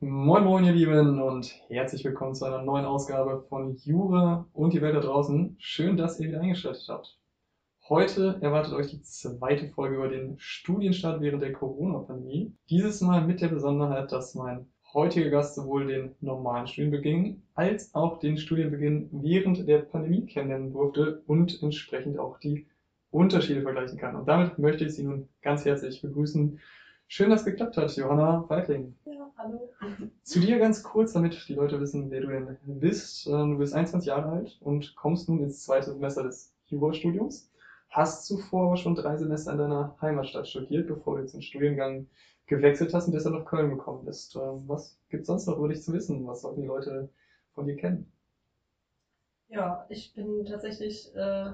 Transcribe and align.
Moin 0.00 0.44
Moin 0.44 0.64
ihr 0.64 0.72
Lieben 0.72 1.20
und 1.20 1.52
herzlich 1.66 2.04
willkommen 2.04 2.32
zu 2.32 2.44
einer 2.44 2.62
neuen 2.62 2.84
Ausgabe 2.84 3.44
von 3.48 3.74
Jura 3.78 4.46
und 4.52 4.72
die 4.72 4.80
Welt 4.80 4.94
da 4.94 5.00
draußen. 5.00 5.56
Schön, 5.58 5.96
dass 5.96 6.20
ihr 6.20 6.28
wieder 6.28 6.40
eingeschaltet 6.40 6.86
habt. 6.88 7.18
Heute 7.88 8.38
erwartet 8.40 8.74
euch 8.74 8.90
die 8.90 9.02
zweite 9.02 9.66
Folge 9.70 9.96
über 9.96 10.06
den 10.06 10.38
Studienstart 10.38 11.20
während 11.20 11.42
der 11.42 11.52
Corona-Pandemie. 11.52 12.52
Dieses 12.70 13.00
Mal 13.00 13.26
mit 13.26 13.40
der 13.40 13.48
Besonderheit, 13.48 14.12
dass 14.12 14.36
mein 14.36 14.68
heutiger 14.94 15.30
Gast 15.30 15.56
sowohl 15.56 15.88
den 15.88 16.14
normalen 16.20 16.68
Studienbeginn 16.68 17.42
als 17.54 17.92
auch 17.92 18.20
den 18.20 18.38
Studienbeginn 18.38 19.08
während 19.10 19.66
der 19.66 19.78
Pandemie 19.78 20.26
kennenlernen 20.26 20.70
durfte 20.70 21.22
und 21.26 21.60
entsprechend 21.60 22.20
auch 22.20 22.38
die 22.38 22.68
Unterschiede 23.10 23.62
vergleichen 23.62 23.98
kann. 23.98 24.14
Und 24.14 24.28
damit 24.28 24.60
möchte 24.60 24.84
ich 24.84 24.94
Sie 24.94 25.02
nun 25.02 25.28
ganz 25.42 25.64
herzlich 25.64 26.00
begrüßen. 26.02 26.60
Schön, 27.08 27.30
dass 27.30 27.40
es 27.40 27.46
geklappt 27.46 27.76
hat, 27.78 27.96
Johanna 27.96 28.44
Weitling. 28.48 28.94
Ja, 29.06 29.17
hallo. 29.38 29.70
Zu 30.22 30.40
dir 30.40 30.58
ganz 30.58 30.82
kurz, 30.82 31.12
damit 31.12 31.48
die 31.48 31.54
Leute 31.54 31.80
wissen, 31.80 32.10
wer 32.10 32.20
du 32.20 32.28
denn 32.28 32.58
bist. 32.80 33.26
Ähm, 33.26 33.52
Du 33.52 33.58
bist 33.58 33.74
21 33.74 34.08
Jahre 34.08 34.30
alt 34.30 34.58
und 34.60 34.94
kommst 34.96 35.28
nun 35.28 35.42
ins 35.42 35.64
zweite 35.64 35.92
Semester 35.92 36.22
des 36.22 36.54
Jurastudiums. 36.66 37.50
Hast 37.88 38.26
zuvor 38.26 38.66
aber 38.66 38.76
schon 38.76 38.94
drei 38.94 39.16
Semester 39.16 39.52
in 39.52 39.58
deiner 39.58 39.96
Heimatstadt 40.00 40.48
studiert, 40.48 40.86
bevor 40.88 41.16
du 41.16 41.22
jetzt 41.22 41.34
den 41.34 41.42
Studiengang 41.42 42.06
gewechselt 42.46 42.92
hast 42.94 43.06
und 43.06 43.14
deshalb 43.14 43.34
nach 43.34 43.46
Köln 43.46 43.70
gekommen 43.70 44.04
bist. 44.04 44.36
Ähm, 44.36 44.64
Was 44.66 44.98
gibt's 45.08 45.28
sonst 45.28 45.46
noch 45.46 45.58
über 45.58 45.68
dich 45.68 45.82
zu 45.82 45.92
wissen? 45.92 46.26
Was 46.26 46.42
sollten 46.42 46.60
die 46.62 46.66
Leute 46.68 47.10
von 47.54 47.66
dir 47.66 47.76
kennen? 47.76 48.12
Ja, 49.48 49.86
ich 49.88 50.14
bin 50.14 50.44
tatsächlich 50.46 51.14
äh, 51.14 51.52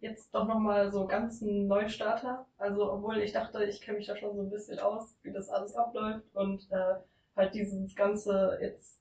jetzt 0.00 0.34
doch 0.34 0.46
nochmal 0.46 0.90
so 0.92 1.06
ganz 1.06 1.40
ein 1.42 1.66
Neustarter. 1.66 2.46
Also, 2.58 2.92
obwohl 2.92 3.18
ich 3.18 3.32
dachte, 3.32 3.64
ich 3.64 3.80
kenne 3.80 3.98
mich 3.98 4.06
da 4.06 4.16
schon 4.16 4.36
so 4.36 4.42
ein 4.42 4.50
bisschen 4.50 4.78
aus, 4.78 5.16
wie 5.22 5.32
das 5.32 5.48
alles 5.50 5.74
abläuft 5.74 6.34
und 6.34 6.70
äh, 6.70 6.96
halt 7.36 7.54
dieses 7.54 7.94
ganze, 7.94 8.58
jetzt 8.60 8.98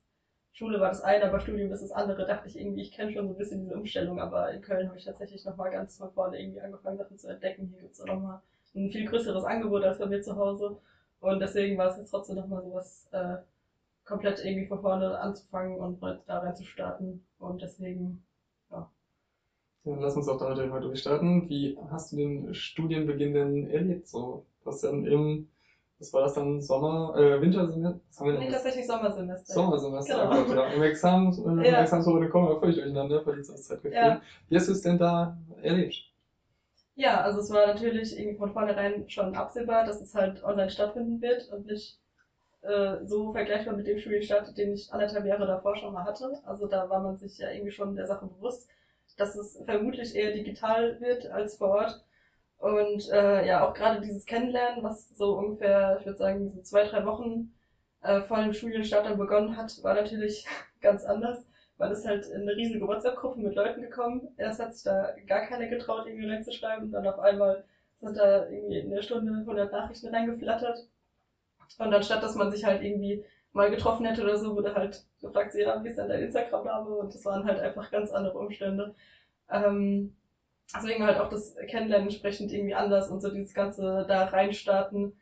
Schule 0.52 0.80
war 0.80 0.90
das 0.90 1.02
eine, 1.02 1.26
aber 1.26 1.40
Studium 1.40 1.72
ist 1.72 1.82
das 1.82 1.92
andere, 1.92 2.26
dachte 2.26 2.48
ich 2.48 2.58
irgendwie, 2.58 2.82
ich 2.82 2.92
kenne 2.92 3.12
schon 3.12 3.28
so 3.28 3.34
ein 3.34 3.38
bisschen 3.38 3.62
diese 3.62 3.76
Umstellung, 3.76 4.20
aber 4.20 4.52
in 4.52 4.62
Köln 4.62 4.88
habe 4.88 4.98
ich 4.98 5.04
tatsächlich 5.06 5.46
nochmal 5.46 5.70
ganz 5.72 5.98
von 5.98 6.12
vorne 6.12 6.40
irgendwie 6.40 6.62
angefangen, 6.62 6.98
Sachen 6.98 7.18
zu 7.18 7.28
entdecken. 7.30 7.68
Hier 7.72 7.82
gibt 7.82 7.94
es 7.94 8.00
nochmal 8.00 8.40
ein 8.76 8.92
viel 8.92 9.06
größeres 9.06 9.44
Angebot 9.44 9.84
als 9.84 9.98
bei 10.00 10.06
mir 10.08 10.22
zu 10.22 10.36
Hause 10.36 10.78
und 11.22 11.40
deswegen 11.40 11.78
war 11.78 11.88
es 11.90 11.98
jetzt 11.98 12.10
trotzdem 12.12 12.36
nochmal 12.36 12.62
so 12.62 12.74
was 12.74 13.08
äh, 13.12 13.38
komplett 14.06 14.44
irgendwie 14.44 14.68
von 14.68 14.82
vorne 14.82 15.20
anzufangen 15.20 15.78
und 15.80 16.02
da 16.28 16.40
rein 16.40 16.56
zu 16.56 16.64
starten 16.66 17.22
und 17.40 17.62
deswegen 17.62 18.22
Ja, 19.84 19.96
lass 20.00 20.16
uns 20.16 20.28
auch 20.28 20.38
damit 20.38 20.58
direkt 20.58 20.72
mal 20.72 20.82
durchstarten. 20.82 21.50
Wie 21.50 21.76
hast 21.90 22.12
du 22.12 22.16
den 22.18 22.54
Studienbeginn 22.54 23.34
denn 23.34 23.68
erlebt? 23.68 24.08
So, 24.08 24.46
du 24.62 24.66
hast 24.68 24.84
dann 24.84 25.06
im, 25.06 25.48
was 26.00 26.14
war 26.14 26.22
das 26.22 26.34
dann, 26.34 26.62
Sommer, 26.62 27.14
äh, 27.18 27.42
Wintersemester? 27.42 28.00
Was 28.08 28.20
haben 28.20 28.28
wir 28.34 28.40
Nee, 28.40 28.50
tatsächlich 28.52 28.88
Sommersemester. 28.88 29.54
Sommersemester, 29.54 30.14
Genau. 30.16 30.42
oh 30.42 30.46
Gott, 30.46 30.56
ja. 30.56 30.68
Im 30.68 30.84
Examen, 30.84 31.34
äh, 31.60 31.68
im 31.68 31.74
Ja. 31.74 31.82
Examenswoche 31.82 32.30
kommen 32.30 32.50
wir 32.50 32.60
völlig 32.60 32.76
durcheinander, 32.78 33.22
vor 33.22 33.36
dieser 33.36 33.56
Zeit 33.56 33.82
gefühlt. 33.84 33.94
Ja. 33.96 34.22
Wie 34.48 34.56
hast 34.56 34.68
du 34.68 34.72
es 34.72 34.82
denn 34.82 34.98
da 34.98 35.38
erlebt? 35.62 35.96
Ja, 36.96 37.22
also 37.22 37.40
es 37.40 37.50
war 37.50 37.68
natürlich 37.68 38.18
irgendwie 38.18 38.38
von 38.38 38.52
vornherein 38.52 39.10
schon 39.10 39.36
absehbar, 39.36 39.86
dass 39.86 40.02
es 40.02 40.14
halt 40.16 40.44
online 40.44 40.70
stattfinden 40.70 41.22
wird 41.22 41.48
und 41.50 41.66
nicht 41.66 41.98
äh, 42.62 42.98
so 43.06 43.32
vergleichbar 43.32 43.76
mit 43.76 43.88
dem 43.88 44.00
Studienstart, 44.00 44.58
den 44.58 44.74
ich 44.74 44.92
anderthalb 44.92 45.26
Jahre 45.26 45.48
davor 45.48 45.76
schon 45.78 45.94
mal 45.94 46.04
hatte. 46.06 46.40
Also 46.46 46.68
da 46.68 46.90
war 46.90 47.02
man 47.02 47.18
sich 47.18 47.38
ja 47.38 47.52
irgendwie 47.52 47.72
schon 47.72 47.96
der 47.96 48.06
Sache 48.08 48.26
bewusst, 48.28 48.68
dass 49.18 49.36
es 49.36 49.62
vermutlich 49.66 50.16
eher 50.16 50.34
digital 50.34 51.00
wird 51.02 51.28
als 51.28 51.58
vor 51.58 51.70
Ort. 51.70 52.02
Und 52.60 53.10
äh, 53.10 53.48
ja, 53.48 53.68
auch 53.68 53.74
gerade 53.74 54.02
dieses 54.02 54.26
Kennenlernen, 54.26 54.84
was 54.84 55.10
so 55.18 55.38
ungefähr, 55.38 55.98
ich 56.00 56.06
würde 56.06 56.18
sagen, 56.18 56.52
so 56.52 56.62
zwei, 56.62 56.84
drei 56.86 57.06
Wochen 57.06 57.54
äh, 58.02 58.22
vor 58.22 58.42
dem 58.42 58.54
Studienstart 58.54 59.06
dann 59.06 59.18
begonnen 59.18 59.56
hat, 59.58 59.82
war 59.82 59.94
natürlich 59.94 60.46
ganz 60.82 61.06
anders. 61.06 61.46
Man 61.78 61.92
ist 61.92 62.06
halt 62.06 62.28
in 62.28 62.42
eine 62.42 62.56
riesige 62.56 62.86
WhatsApp-Gruppe 62.86 63.40
mit 63.40 63.56
Leuten 63.56 63.82
gekommen. 63.82 64.28
Erst 64.38 64.60
hat 64.60 64.74
sich 64.74 64.84
da 64.84 65.16
gar 65.28 65.46
keiner 65.46 65.68
getraut, 65.68 66.06
irgendwie 66.06 66.30
reinzuschreiben. 66.30 66.92
Dann 66.92 67.08
auf 67.08 67.20
einmal 67.20 67.64
sind 68.02 68.18
da 68.18 68.50
irgendwie 68.50 68.80
in 68.80 68.90
der 68.90 69.02
Stunde 69.02 69.32
100 69.32 69.72
Nachrichten 69.72 70.14
reingeflattert. 70.14 70.80
Und 71.78 71.94
anstatt, 71.94 72.22
dass 72.22 72.36
man 72.36 72.52
sich 72.52 72.66
halt 72.66 72.82
irgendwie 72.84 73.24
mal 73.54 73.72
getroffen 73.72 74.06
hätte 74.06 74.24
oder 74.24 74.38
so, 74.38 74.56
wurde 74.56 74.76
halt 74.76 75.06
gefragt, 75.22 75.54
so, 75.54 75.60
ja, 75.60 75.82
wie 75.82 75.90
ist 75.90 75.98
denn 75.98 76.10
dein 76.10 76.24
Instagram-Name? 76.24 76.90
Und 76.90 77.14
das 77.14 77.24
waren 77.24 77.46
halt 77.46 77.60
einfach 77.60 77.90
ganz 77.92 78.12
andere 78.12 78.38
Umstände. 78.38 78.94
Ähm, 79.50 80.16
deswegen 80.74 81.04
halt 81.04 81.18
auch 81.18 81.30
das 81.30 81.56
Kennenlernen 81.68 82.08
entsprechend 82.08 82.52
irgendwie 82.52 82.74
anders 82.74 83.08
und 83.10 83.22
so 83.22 83.30
dieses 83.30 83.54
ganze 83.54 84.06
da 84.08 84.26
reinstarten. 84.26 85.14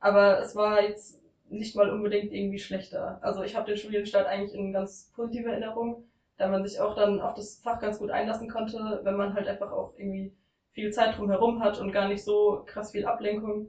Aber 0.00 0.38
es 0.40 0.54
war 0.54 0.82
jetzt 0.82 1.20
nicht 1.48 1.76
mal 1.76 1.90
unbedingt 1.90 2.32
irgendwie 2.32 2.58
schlechter. 2.58 3.18
Also 3.22 3.42
ich 3.42 3.54
habe 3.54 3.66
den 3.66 3.76
Studienstart 3.76 4.26
eigentlich 4.26 4.54
in 4.54 4.72
ganz 4.72 5.10
positive 5.14 5.50
Erinnerung, 5.50 6.04
da 6.36 6.48
man 6.48 6.64
sich 6.64 6.80
auch 6.80 6.94
dann 6.94 7.20
auf 7.20 7.34
das 7.34 7.60
Fach 7.62 7.80
ganz 7.80 7.98
gut 7.98 8.10
einlassen 8.10 8.48
konnte, 8.48 9.00
wenn 9.04 9.16
man 9.16 9.34
halt 9.34 9.46
einfach 9.48 9.70
auch 9.72 9.92
irgendwie 9.96 10.32
viel 10.72 10.90
Zeit 10.90 11.16
drumherum 11.16 11.60
hat 11.60 11.78
und 11.78 11.92
gar 11.92 12.08
nicht 12.08 12.24
so 12.24 12.62
krass 12.66 12.90
viel 12.92 13.04
Ablenkung. 13.04 13.68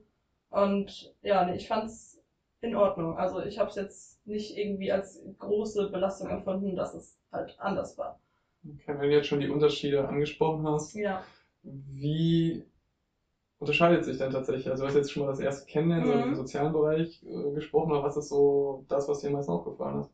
Und 0.50 1.14
ja, 1.22 1.46
nee, 1.46 1.56
ich 1.56 1.68
fand's 1.68 2.20
in 2.62 2.76
Ordnung. 2.76 3.18
Also 3.18 3.42
ich 3.42 3.60
habe 3.60 3.70
es 3.70 3.76
jetzt 3.76 4.26
nicht 4.28 4.58
irgendwie 4.58 4.92
als 4.92 5.22
große 5.40 5.90
Belastung 5.92 6.30
empfunden, 6.30 6.76
dass 6.76 6.94
es 6.94 7.18
halt 7.32 7.56
anders 7.60 7.98
war. 7.98 8.20
Okay, 8.68 8.98
wenn 9.00 9.10
du 9.10 9.16
jetzt 9.16 9.28
schon 9.28 9.40
die 9.40 9.48
Unterschiede 9.48 10.08
angesprochen 10.08 10.66
hast, 10.68 10.96
Ja. 10.96 11.22
wie 11.64 12.64
unterscheidet 13.60 14.06
sich 14.06 14.18
denn 14.18 14.32
tatsächlich? 14.32 14.70
Also 14.70 14.84
du 14.84 14.88
hast 14.90 14.96
jetzt 14.96 15.12
schon 15.12 15.24
mal 15.24 15.30
das 15.30 15.40
erste 15.40 15.66
Kennenlernen, 15.68 16.06
so 16.06 16.14
Mhm. 16.14 16.28
im 16.28 16.36
sozialen 16.36 16.74
Bereich 16.74 17.24
äh, 17.24 17.54
gesprochen, 17.54 17.94
aber 17.94 18.04
was 18.04 18.18
ist 18.18 18.30
so 18.30 18.86
das, 18.90 19.08
was 19.10 19.20
dir 19.20 19.28
am 19.28 19.34
meisten 19.34 19.52
aufgefallen 19.52 20.02
ist? 20.02 20.12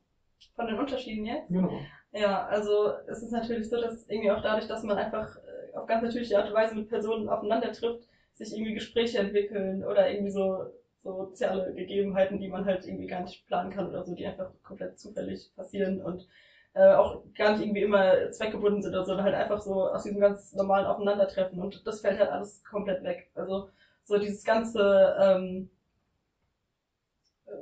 Von 0.56 0.68
den 0.68 0.78
Unterschieden 0.80 1.26
jetzt? 1.26 1.50
Genau. 1.50 1.92
Ja, 2.14 2.46
also 2.46 2.92
es 3.08 3.22
ist 3.24 3.32
natürlich 3.32 3.70
so, 3.70 3.80
dass 3.80 4.08
irgendwie 4.08 4.32
auch 4.32 4.42
dadurch, 4.42 4.68
dass 4.68 4.84
man 4.84 4.98
einfach 4.98 5.36
äh, 5.38 5.76
auf 5.78 5.86
ganz 5.88 6.02
natürliche 6.04 6.38
Art 6.38 6.48
und 6.50 6.54
Weise 6.54 6.76
mit 6.76 6.90
Personen 6.90 7.28
aufeinander 7.30 7.72
trifft, 7.72 8.08
sich 8.34 8.54
irgendwie 8.54 8.74
Gespräche 8.74 9.20
entwickeln 9.20 9.84
oder 9.84 10.10
irgendwie 10.10 10.32
so 10.32 10.66
so 11.04 11.26
soziale 11.26 11.74
Gegebenheiten, 11.74 12.40
die 12.40 12.48
man 12.48 12.66
halt 12.66 12.86
irgendwie 12.86 13.08
gar 13.08 13.22
nicht 13.22 13.46
planen 13.48 13.72
kann 13.72 13.88
oder 13.88 14.04
so, 14.04 14.14
die 14.14 14.26
einfach 14.26 14.52
komplett 14.64 15.00
zufällig 15.00 15.50
passieren 15.56 16.00
und 16.00 16.28
äh, 16.74 16.94
auch 16.94 17.24
gar 17.36 17.52
nicht 17.52 17.62
irgendwie 17.62 17.82
immer 17.84 18.32
zweckgebunden 18.32 18.82
sind 18.82 18.94
oder 18.94 19.06
so, 19.06 19.18
halt 19.18 19.36
einfach 19.36 19.62
so 19.62 19.88
aus 19.90 20.04
diesem 20.04 20.20
ganz 20.20 20.54
normalen 20.54 20.86
Aufeinandertreffen. 20.86 21.60
Und 21.60 21.86
das 21.86 22.02
fällt 22.02 22.20
halt 22.20 22.30
alles 22.30 22.64
komplett 22.64 23.04
weg. 23.04 23.30
Also 23.36 23.70
so 24.04 24.18
dieses 24.18 24.44
ganze 24.44 25.16
ähm, 25.20 25.70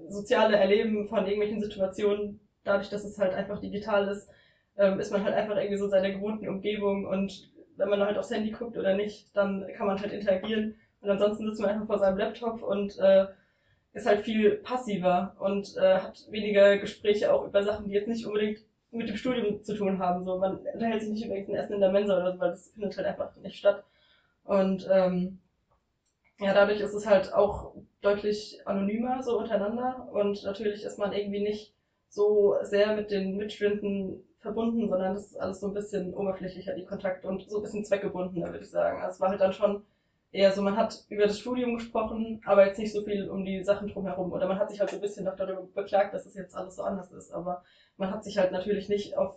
soziale 0.08 0.58
Erleben 0.58 1.08
von 1.08 1.26
irgendwelchen 1.26 1.62
Situationen, 1.62 2.40
dadurch, 2.64 2.90
dass 2.90 3.04
es 3.04 3.18
halt 3.18 3.34
einfach 3.34 3.60
digital 3.60 4.08
ist, 4.08 4.30
ähm, 4.78 5.00
ist 5.00 5.12
man 5.12 5.24
halt 5.24 5.36
einfach 5.36 5.58
irgendwie 5.58 5.78
so 5.78 5.86
in 5.86 5.92
seiner 5.92 6.12
gewohnten 6.12 6.48
Umgebung. 6.48 7.06
Und 7.06 7.52
wenn 7.78 7.90
man 7.90 8.02
halt 8.02 8.18
aufs 8.18 8.32
Handy 8.32 8.52
guckt 8.52 8.78
oder 8.78 8.96
nicht, 8.96 9.36
dann 9.36 9.66
kann 9.76 9.88
man 9.88 10.00
halt 10.00 10.14
interagieren. 10.14 10.76
Und 11.02 11.10
ansonsten 11.10 11.46
sitzt 11.48 11.62
man 11.62 11.72
einfach 11.72 11.88
vor 11.88 12.00
seinem 12.00 12.18
Laptop 12.18 12.62
und 12.62 12.98
äh, 13.00 13.28
ist 13.94 14.06
halt 14.06 14.24
viel 14.24 14.52
passiver 14.58 15.36
und 15.40 15.76
äh, 15.78 15.98
hat 15.98 16.28
weniger 16.30 16.78
Gespräche 16.78 17.34
auch 17.34 17.46
über 17.48 17.64
Sachen, 17.64 17.88
die 17.88 17.94
jetzt 17.94 18.08
nicht 18.08 18.26
unbedingt 18.26 18.60
mit 18.92 19.10
dem 19.10 19.18
Studium 19.18 19.64
zu 19.64 19.76
tun 19.76 20.00
haben. 20.00 20.26
So, 20.26 20.40
man 20.40 20.58
unterhält 20.58 21.02
sich 21.02 21.12
nicht 21.12 21.26
über 21.26 21.36
irgendein 21.36 21.64
Essen 21.64 21.74
in 21.74 21.82
der 21.82 21.92
Mensa 21.92 22.18
oder 22.18 22.34
so, 22.34 22.40
weil 22.40 22.52
das 22.52 22.72
findet 22.72 22.98
halt 22.98 23.08
einfach 23.08 23.36
nicht 23.38 23.58
statt. 23.58 23.84
Und 24.44 24.88
ähm, 24.92 25.40
ja, 26.40 26.54
dadurch 26.54 26.80
ist 26.80 26.94
es 26.94 27.06
halt 27.06 27.34
auch 27.34 27.76
deutlich 28.02 28.62
anonymer 28.66 29.22
so 29.22 29.38
untereinander 29.38 30.08
und 30.12 30.42
natürlich 30.44 30.84
ist 30.84 30.98
man 30.98 31.12
irgendwie 31.12 31.42
nicht 31.42 31.74
so 32.08 32.56
sehr 32.64 32.96
mit 32.96 33.12
den 33.12 33.38
Mitstudenten 33.38 34.24
verbunden, 34.40 34.88
sondern 34.90 35.14
das 35.16 35.28
ist 35.28 35.38
alles 35.38 35.60
so 35.60 35.68
ein 35.68 35.74
bisschen 35.74 36.14
oberflächlicher, 36.14 36.74
die 36.74 36.86
Kontakte 36.86 37.28
und 37.28 37.50
so 37.50 37.58
ein 37.58 37.62
bisschen 37.62 37.84
zweckgebundener, 37.84 38.48
würde 38.48 38.64
ich 38.64 38.72
sagen. 38.72 39.02
Also 39.02 39.16
es 39.16 39.20
war 39.20 39.30
halt 39.30 39.42
dann 39.42 39.54
schon 39.54 39.84
eher 40.32 40.52
so, 40.52 40.62
man 40.62 40.76
hat 40.78 41.04
über 41.10 41.26
das 41.26 41.40
Studium 41.40 41.76
gesprochen, 41.76 42.42
aber 42.46 42.66
jetzt 42.66 42.80
nicht 42.80 42.92
so 42.92 43.04
viel 43.04 43.30
um 43.30 43.44
die 43.46 43.64
Sachen 43.64 43.88
drumherum. 43.88 44.32
Oder 44.32 44.48
man 44.48 44.60
hat 44.60 44.70
sich 44.70 44.80
halt 44.80 44.90
so 44.90 44.98
ein 44.98 45.02
bisschen 45.02 45.26
noch 45.26 45.36
darüber 45.36 45.64
beklagt, 45.74 46.14
dass 46.14 46.26
es 46.26 46.36
jetzt 46.36 46.56
alles 46.56 46.76
so 46.76 46.84
anders 46.84 47.12
ist. 47.12 47.32
Aber 47.32 47.64
man 47.98 48.12
hat 48.12 48.24
sich 48.24 48.38
halt 48.38 48.52
natürlich 48.52 48.90
nicht 48.90 49.18
auf 49.18 49.36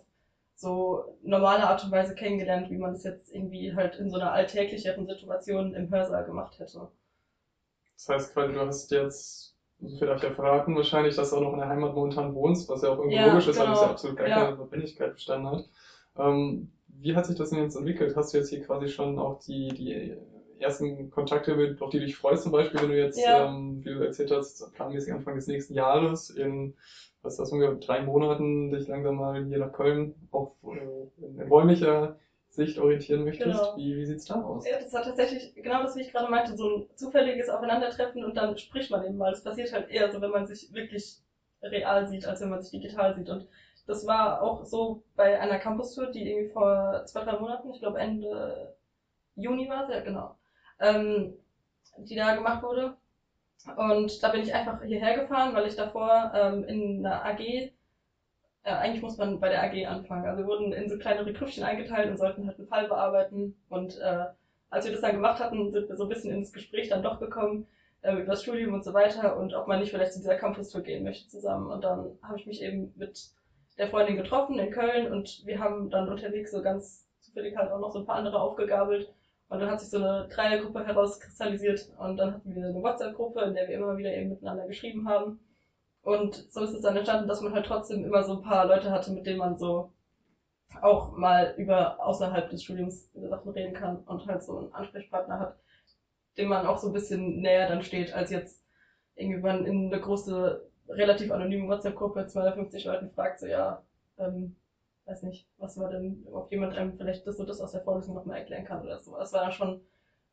so 0.55 1.17
normale 1.23 1.67
Art 1.67 1.83
und 1.83 1.91
Weise 1.91 2.15
kennengelernt, 2.15 2.69
wie 2.69 2.77
man 2.77 2.93
es 2.93 3.03
jetzt 3.03 3.33
irgendwie 3.33 3.73
halt 3.75 3.95
in 3.97 4.09
so 4.09 4.17
einer 4.17 4.31
alltäglicheren 4.33 5.05
Situation 5.07 5.73
im 5.73 5.89
Hörsaal 5.89 6.23
gemacht 6.25 6.59
hätte. 6.59 6.89
Das 7.95 8.09
heißt 8.09 8.33
quasi, 8.33 8.53
du 8.53 8.65
hast 8.65 8.91
jetzt, 8.91 9.55
so 9.79 9.97
viel 9.97 10.07
darf 10.07 10.17
ich 10.17 10.23
ja 10.23 10.31
verraten, 10.31 10.75
wahrscheinlich, 10.75 11.15
dass 11.15 11.29
du 11.29 11.37
auch 11.37 11.41
noch 11.41 11.53
in 11.53 11.59
der 11.59 11.69
Heimat 11.69 11.93
momentan 11.93 12.33
wohnst, 12.33 12.69
was 12.69 12.81
ja 12.81 12.89
auch 12.89 12.99
irgendwie 12.99 13.17
Ja, 13.17 13.23
logisch 13.23 13.47
ist, 13.47 13.59
weil 13.59 13.69
genau. 13.69 13.71
es 13.71 13.81
ja 13.81 13.89
absolut 13.89 14.17
gar 14.17 14.29
Ja. 14.29 14.29
keine 14.29 14.55
Verbindlichkeit 14.55 15.13
bestanden 15.13 15.47
hat. 15.49 15.69
Ähm, 16.17 16.71
wie 16.87 17.15
hat 17.15 17.25
sich 17.25 17.35
das 17.35 17.49
denn 17.49 17.59
jetzt 17.59 17.75
entwickelt? 17.75 18.15
Hast 18.15 18.33
du 18.33 18.37
jetzt 18.37 18.49
hier 18.49 18.61
quasi 18.61 18.87
schon 18.87 19.17
auch 19.19 19.39
die, 19.39 19.69
die 19.69 20.15
ersten 20.63 21.11
Kontakte, 21.11 21.77
auf 21.79 21.89
die 21.91 21.99
du 21.99 22.05
dich 22.05 22.15
freust, 22.15 22.43
zum 22.43 22.51
Beispiel, 22.51 22.81
wenn 22.81 22.89
du 22.89 22.97
jetzt, 22.97 23.19
Ja. 23.19 23.45
ähm, 23.45 23.81
wie 23.83 23.93
du 23.93 23.99
erzählt 24.03 24.31
hast, 24.31 24.73
planmäßig 24.73 25.13
Anfang 25.13 25.35
des 25.35 25.47
nächsten 25.47 25.75
Jahres 25.75 26.29
in, 26.29 26.73
was 27.21 27.33
ist 27.33 27.39
das, 27.39 27.51
ungefähr 27.51 27.75
drei 27.75 28.01
Monaten 28.01 28.71
dich 28.71 28.87
langsam 28.87 29.15
mal 29.15 29.43
hier 29.45 29.59
nach 29.59 29.71
Köln 29.71 30.15
auf 30.31 30.51
äh, 30.63 31.23
in 31.23 31.47
räumlicher 31.47 32.17
Sicht 32.49 32.79
orientieren 32.79 33.23
möchtest? 33.23 33.61
Genau. 33.61 33.77
Wie, 33.77 33.95
wie 33.97 34.05
sieht's 34.05 34.25
da 34.25 34.41
aus? 34.41 34.65
Ja, 34.67 34.77
das 34.79 34.93
war 34.93 35.03
tatsächlich 35.03 35.53
genau 35.55 35.81
das, 35.83 35.95
wie 35.95 36.01
ich 36.01 36.11
gerade 36.11 36.29
meinte, 36.29 36.55
so 36.55 36.77
ein 36.77 36.85
zufälliges 36.95 37.49
Aufeinandertreffen 37.49 38.23
und 38.23 38.35
dann 38.37 38.57
spricht 38.57 38.91
man 38.91 39.03
eben 39.05 39.17
mal. 39.17 39.31
Das 39.31 39.43
passiert 39.43 39.73
halt 39.73 39.89
eher 39.89 40.11
so, 40.11 40.21
wenn 40.21 40.31
man 40.31 40.45
sich 40.45 40.73
wirklich 40.73 41.17
real 41.61 42.07
sieht, 42.07 42.25
als 42.25 42.41
wenn 42.41 42.49
man 42.49 42.61
sich 42.61 42.71
digital 42.71 43.15
sieht. 43.15 43.29
Und 43.29 43.47
das 43.87 44.05
war 44.05 44.41
auch 44.41 44.63
so 44.65 45.01
bei 45.15 45.39
einer 45.39 45.59
Campus-Tour, 45.59 46.07
die 46.07 46.29
irgendwie 46.29 46.51
vor 46.51 47.03
zwei, 47.05 47.23
drei 47.23 47.39
Monaten, 47.39 47.71
ich 47.71 47.79
glaube 47.79 47.99
Ende 47.99 48.75
Juni 49.35 49.67
war 49.67 49.83
es, 49.83 49.89
ja 49.89 50.01
genau, 50.01 50.35
ähm, 50.79 51.33
die 51.97 52.15
da 52.15 52.35
gemacht 52.35 52.63
wurde. 52.63 52.95
Und 53.77 54.21
da 54.21 54.29
bin 54.29 54.41
ich 54.41 54.53
einfach 54.53 54.83
hierher 54.83 55.19
gefahren, 55.19 55.55
weil 55.55 55.67
ich 55.67 55.75
davor 55.75 56.31
ähm, 56.35 56.63
in 56.65 57.05
einer 57.05 57.23
AG, 57.25 57.39
äh, 57.39 57.71
eigentlich 58.63 59.01
muss 59.01 59.17
man 59.17 59.39
bei 59.39 59.49
der 59.49 59.63
AG 59.63 59.85
anfangen. 59.87 60.25
Also 60.25 60.39
wir 60.39 60.47
wurden 60.47 60.73
in 60.73 60.89
so 60.89 60.97
kleinere 60.97 61.31
Grüppchen 61.31 61.63
eingeteilt 61.63 62.09
und 62.09 62.17
sollten 62.17 62.45
halt 62.45 62.59
einen 62.59 62.67
Fall 62.67 62.87
bearbeiten. 62.87 63.55
Und 63.69 63.97
äh, 63.99 64.25
als 64.69 64.85
wir 64.85 64.91
das 64.91 65.01
dann 65.01 65.13
gemacht 65.13 65.39
hatten, 65.39 65.71
sind 65.71 65.87
wir 65.87 65.95
so 65.95 66.03
ein 66.03 66.09
bisschen 66.09 66.33
ins 66.33 66.51
Gespräch 66.51 66.89
dann 66.89 67.03
doch 67.03 67.19
gekommen 67.19 67.67
äh, 68.01 68.13
über 68.13 68.31
das 68.31 68.43
Studium 68.43 68.73
und 68.73 68.83
so 68.83 68.93
weiter 68.93 69.37
und 69.37 69.53
ob 69.53 69.67
man 69.67 69.79
nicht 69.79 69.91
vielleicht 69.91 70.13
zu 70.13 70.19
dieser 70.19 70.35
Campus-Tour 70.35 70.81
gehen 70.81 71.03
möchte 71.03 71.29
zusammen. 71.29 71.71
Und 71.71 71.83
dann 71.83 72.17
habe 72.21 72.37
ich 72.37 72.45
mich 72.45 72.61
eben 72.61 72.93
mit 72.97 73.29
der 73.77 73.87
Freundin 73.87 74.17
getroffen 74.17 74.59
in 74.59 74.71
Köln 74.71 75.11
und 75.11 75.45
wir 75.45 75.59
haben 75.59 75.89
dann 75.89 76.09
unterwegs 76.09 76.51
so 76.51 76.61
ganz 76.61 77.07
zufällig 77.21 77.55
halt 77.55 77.71
auch 77.71 77.79
noch 77.79 77.91
so 77.91 77.99
ein 77.99 78.05
paar 78.05 78.17
andere 78.17 78.39
aufgegabelt 78.39 79.11
und 79.49 79.59
dann 79.59 79.69
hat 79.69 79.79
sich 79.79 79.89
so 79.89 79.97
eine 79.97 80.27
Dreiergruppe 80.29 80.85
herauskristallisiert 80.85 81.91
und 81.97 82.17
dann 82.17 82.33
hatten 82.33 82.55
wir 82.55 82.65
eine 82.65 82.81
WhatsApp-Gruppe, 82.81 83.41
in 83.41 83.53
der 83.53 83.67
wir 83.67 83.75
immer 83.75 83.97
wieder 83.97 84.13
eben 84.13 84.29
miteinander 84.29 84.67
geschrieben 84.67 85.07
haben. 85.07 85.39
Und 86.01 86.35
so 86.51 86.63
ist 86.63 86.73
es 86.73 86.81
dann 86.81 86.97
entstanden, 86.97 87.27
dass 87.27 87.41
man 87.41 87.53
halt 87.53 87.65
trotzdem 87.65 88.03
immer 88.03 88.23
so 88.23 88.33
ein 88.33 88.41
paar 88.41 88.65
Leute 88.65 88.91
hatte, 88.91 89.11
mit 89.11 89.25
denen 89.25 89.39
man 89.39 89.57
so 89.57 89.91
auch 90.81 91.15
mal 91.15 91.53
über 91.57 92.03
außerhalb 92.03 92.49
des 92.49 92.63
Studiums 92.63 93.09
über 93.13 93.29
Sachen 93.29 93.51
reden 93.51 93.73
kann 93.73 93.97
und 93.99 94.25
halt 94.25 94.43
so 94.43 94.57
einen 94.57 94.73
Ansprechpartner 94.73 95.39
hat, 95.39 95.55
dem 96.37 96.49
man 96.49 96.65
auch 96.65 96.77
so 96.77 96.87
ein 96.87 96.93
bisschen 96.93 97.41
näher 97.41 97.69
dann 97.69 97.83
steht, 97.83 98.13
als 98.13 98.31
jetzt 98.31 98.63
irgendwie 99.15 99.41
man 99.41 99.65
in 99.65 99.93
eine 99.93 100.01
große, 100.01 100.67
relativ 100.89 101.31
anonyme 101.31 101.67
WhatsApp-Gruppe 101.67 102.25
250 102.25 102.85
Leuten 102.85 103.11
fragt, 103.11 103.39
so 103.39 103.45
ja, 103.45 103.83
ähm, 104.17 104.55
weiß 105.05 105.23
nicht, 105.23 105.47
was 105.57 105.77
war 105.77 105.89
denn, 105.89 106.25
ob 106.31 106.51
jemand 106.51 106.75
einem 106.75 106.97
vielleicht 106.97 107.27
das 107.27 107.39
und 107.39 107.49
das 107.49 107.61
aus 107.61 107.71
der 107.71 107.81
Vorlesung 107.81 108.15
nochmal 108.15 108.39
erklären 108.39 108.65
kann 108.65 108.83
oder 108.83 109.01
so. 109.01 109.17
Das 109.17 109.33
war 109.33 109.41
dann 109.41 109.51
schon 109.51 109.81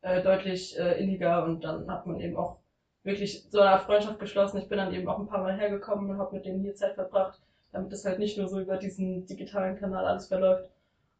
äh, 0.01 0.21
deutlich 0.21 0.77
äh, 0.79 1.01
inniger 1.01 1.43
und 1.43 1.63
dann 1.63 1.89
hat 1.89 2.07
man 2.07 2.19
eben 2.19 2.37
auch 2.37 2.59
wirklich 3.03 3.43
so 3.49 3.59
eine 3.61 3.81
Freundschaft 3.81 4.19
geschlossen. 4.19 4.59
Ich 4.59 4.69
bin 4.69 4.77
dann 4.77 4.93
eben 4.93 5.07
auch 5.07 5.19
ein 5.19 5.27
paar 5.27 5.41
Mal 5.41 5.57
hergekommen 5.57 6.09
und 6.09 6.17
habe 6.17 6.35
mit 6.35 6.45
denen 6.45 6.61
hier 6.61 6.75
Zeit 6.75 6.95
verbracht, 6.95 7.41
damit 7.71 7.91
das 7.91 8.05
halt 8.05 8.19
nicht 8.19 8.37
nur 8.37 8.47
so 8.47 8.59
über 8.59 8.77
diesen 8.77 9.25
digitalen 9.25 9.77
Kanal 9.77 10.05
alles 10.05 10.27
verläuft. 10.27 10.69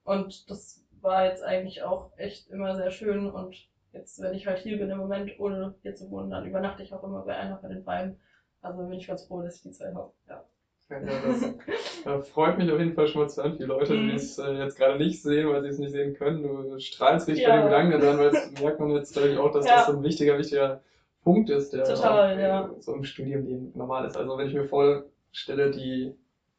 Und 0.04 0.50
das 0.50 0.84
war 1.02 1.26
jetzt 1.26 1.44
eigentlich 1.44 1.84
auch 1.84 2.12
echt 2.18 2.50
immer 2.50 2.76
sehr 2.76 2.92
schön 2.92 3.30
und 3.30 3.56
jetzt, 3.94 4.22
wenn 4.22 4.34
ich 4.34 4.48
halt 4.48 4.60
hier 4.60 4.78
bin 4.78 4.90
im 4.90 4.98
Moment, 5.00 5.40
ohne 5.40 5.76
hier 5.82 5.96
zu 5.96 6.10
wohnen, 6.10 6.30
dann 6.30 6.46
übernachte 6.46 6.84
ich 6.84 6.94
auch 6.94 7.04
immer 7.04 7.24
bei 7.24 7.36
einer 7.36 7.58
von 7.58 7.70
den 7.70 7.84
beiden. 7.84 8.20
Also 8.62 8.84
bin 8.84 9.00
ich 9.00 9.08
ganz 9.08 9.26
froh, 9.26 9.42
dass 9.42 9.58
ich 9.58 9.64
die 9.64 9.72
zwei 9.72 9.94
habe. 9.94 10.12
Ja. 10.28 10.46
Ja, 10.92 11.00
das 11.00 12.06
äh, 12.06 12.22
freut 12.32 12.58
mich 12.58 12.72
auf 12.72 12.80
jeden 12.80 12.94
Fall 12.94 13.08
schon 13.08 13.22
mal 13.22 13.30
zu 13.30 13.42
hören. 13.42 13.56
Viele 13.56 13.68
Leute, 13.68 13.94
die 13.94 14.04
mhm. 14.04 14.16
es 14.16 14.38
äh, 14.38 14.52
jetzt 14.54 14.78
gerade 14.78 14.98
nicht 14.98 15.22
sehen, 15.22 15.50
weil 15.50 15.62
sie 15.62 15.70
es 15.70 15.80
nicht 15.80 15.92
sehen 15.92 16.14
können. 16.14 16.44
Du 16.44 16.80
strahlst 16.80 17.28
richtig 17.28 17.46
ja. 17.46 17.56
bei 17.56 17.58
den 17.58 17.66
Gedanken 17.66 18.00
dran, 18.02 18.20
weil 18.20 18.32
das 18.32 18.52
merkt 18.62 18.80
man 18.80 18.92
jetzt 18.92 19.16
dadurch 19.16 19.38
auch, 19.38 19.52
dass 19.52 19.66
ja. 19.66 19.78
das 19.78 19.88
so 19.88 19.94
ein 19.94 20.04
wichtiger, 20.04 20.38
wichtiger 20.38 20.82
Punkt 21.24 21.50
ist, 21.50 21.72
der 21.72 21.84
Total, 21.86 22.34
auch, 22.34 22.40
ja. 22.40 22.70
so 22.80 22.94
im 22.94 23.04
Studienleben 23.04 23.72
normal 23.76 24.06
ist. 24.06 24.18
Also 24.18 24.38
wenn 24.38 24.48
ich 24.48 24.54
mir 24.54 24.66
vorstelle, 24.66 25.72
die 25.72 26.14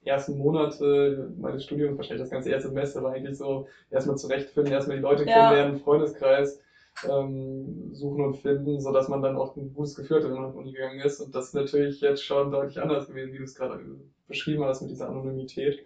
ersten 0.05 0.39
Monate 0.39 1.31
meines 1.39 1.65
Studiums, 1.65 1.97
wahrscheinlich 1.97 2.23
das 2.23 2.31
ganze 2.31 2.51
erste 2.51 2.69
Semester 2.69 3.03
war 3.03 3.13
eigentlich 3.13 3.37
so, 3.37 3.67
erstmal 3.91 4.17
zurechtfinden, 4.17 4.73
erstmal 4.73 4.97
die 4.97 5.03
Leute 5.03 5.25
kennenlernen, 5.25 5.79
Freundeskreis 5.81 6.61
ähm, 7.09 7.95
suchen 7.95 8.25
und 8.25 8.37
finden, 8.37 8.81
so 8.81 8.93
dass 8.93 9.09
man 9.09 9.23
dann 9.23 9.37
auch 9.37 9.57
ein 9.57 9.73
gutes 9.75 9.95
Gefühl 9.95 10.19
hat, 10.19 10.25
wenn 10.25 10.33
man 10.41 10.53
die 10.53 10.59
Uni 10.59 10.73
gegangen 10.73 11.01
ist. 11.01 11.21
Und 11.21 11.35
das 11.35 11.49
ist 11.49 11.55
natürlich 11.55 12.01
jetzt 12.01 12.25
schon 12.25 12.51
deutlich 12.51 12.81
anders 12.81 13.09
gewesen, 13.09 13.33
wie 13.33 13.39
du 13.39 13.45
es 13.45 13.55
gerade 13.55 13.81
beschrieben 14.29 14.65
hast 14.65 14.83
mit 14.83 14.91
dieser 14.91 15.09
Anonymität. 15.09 15.85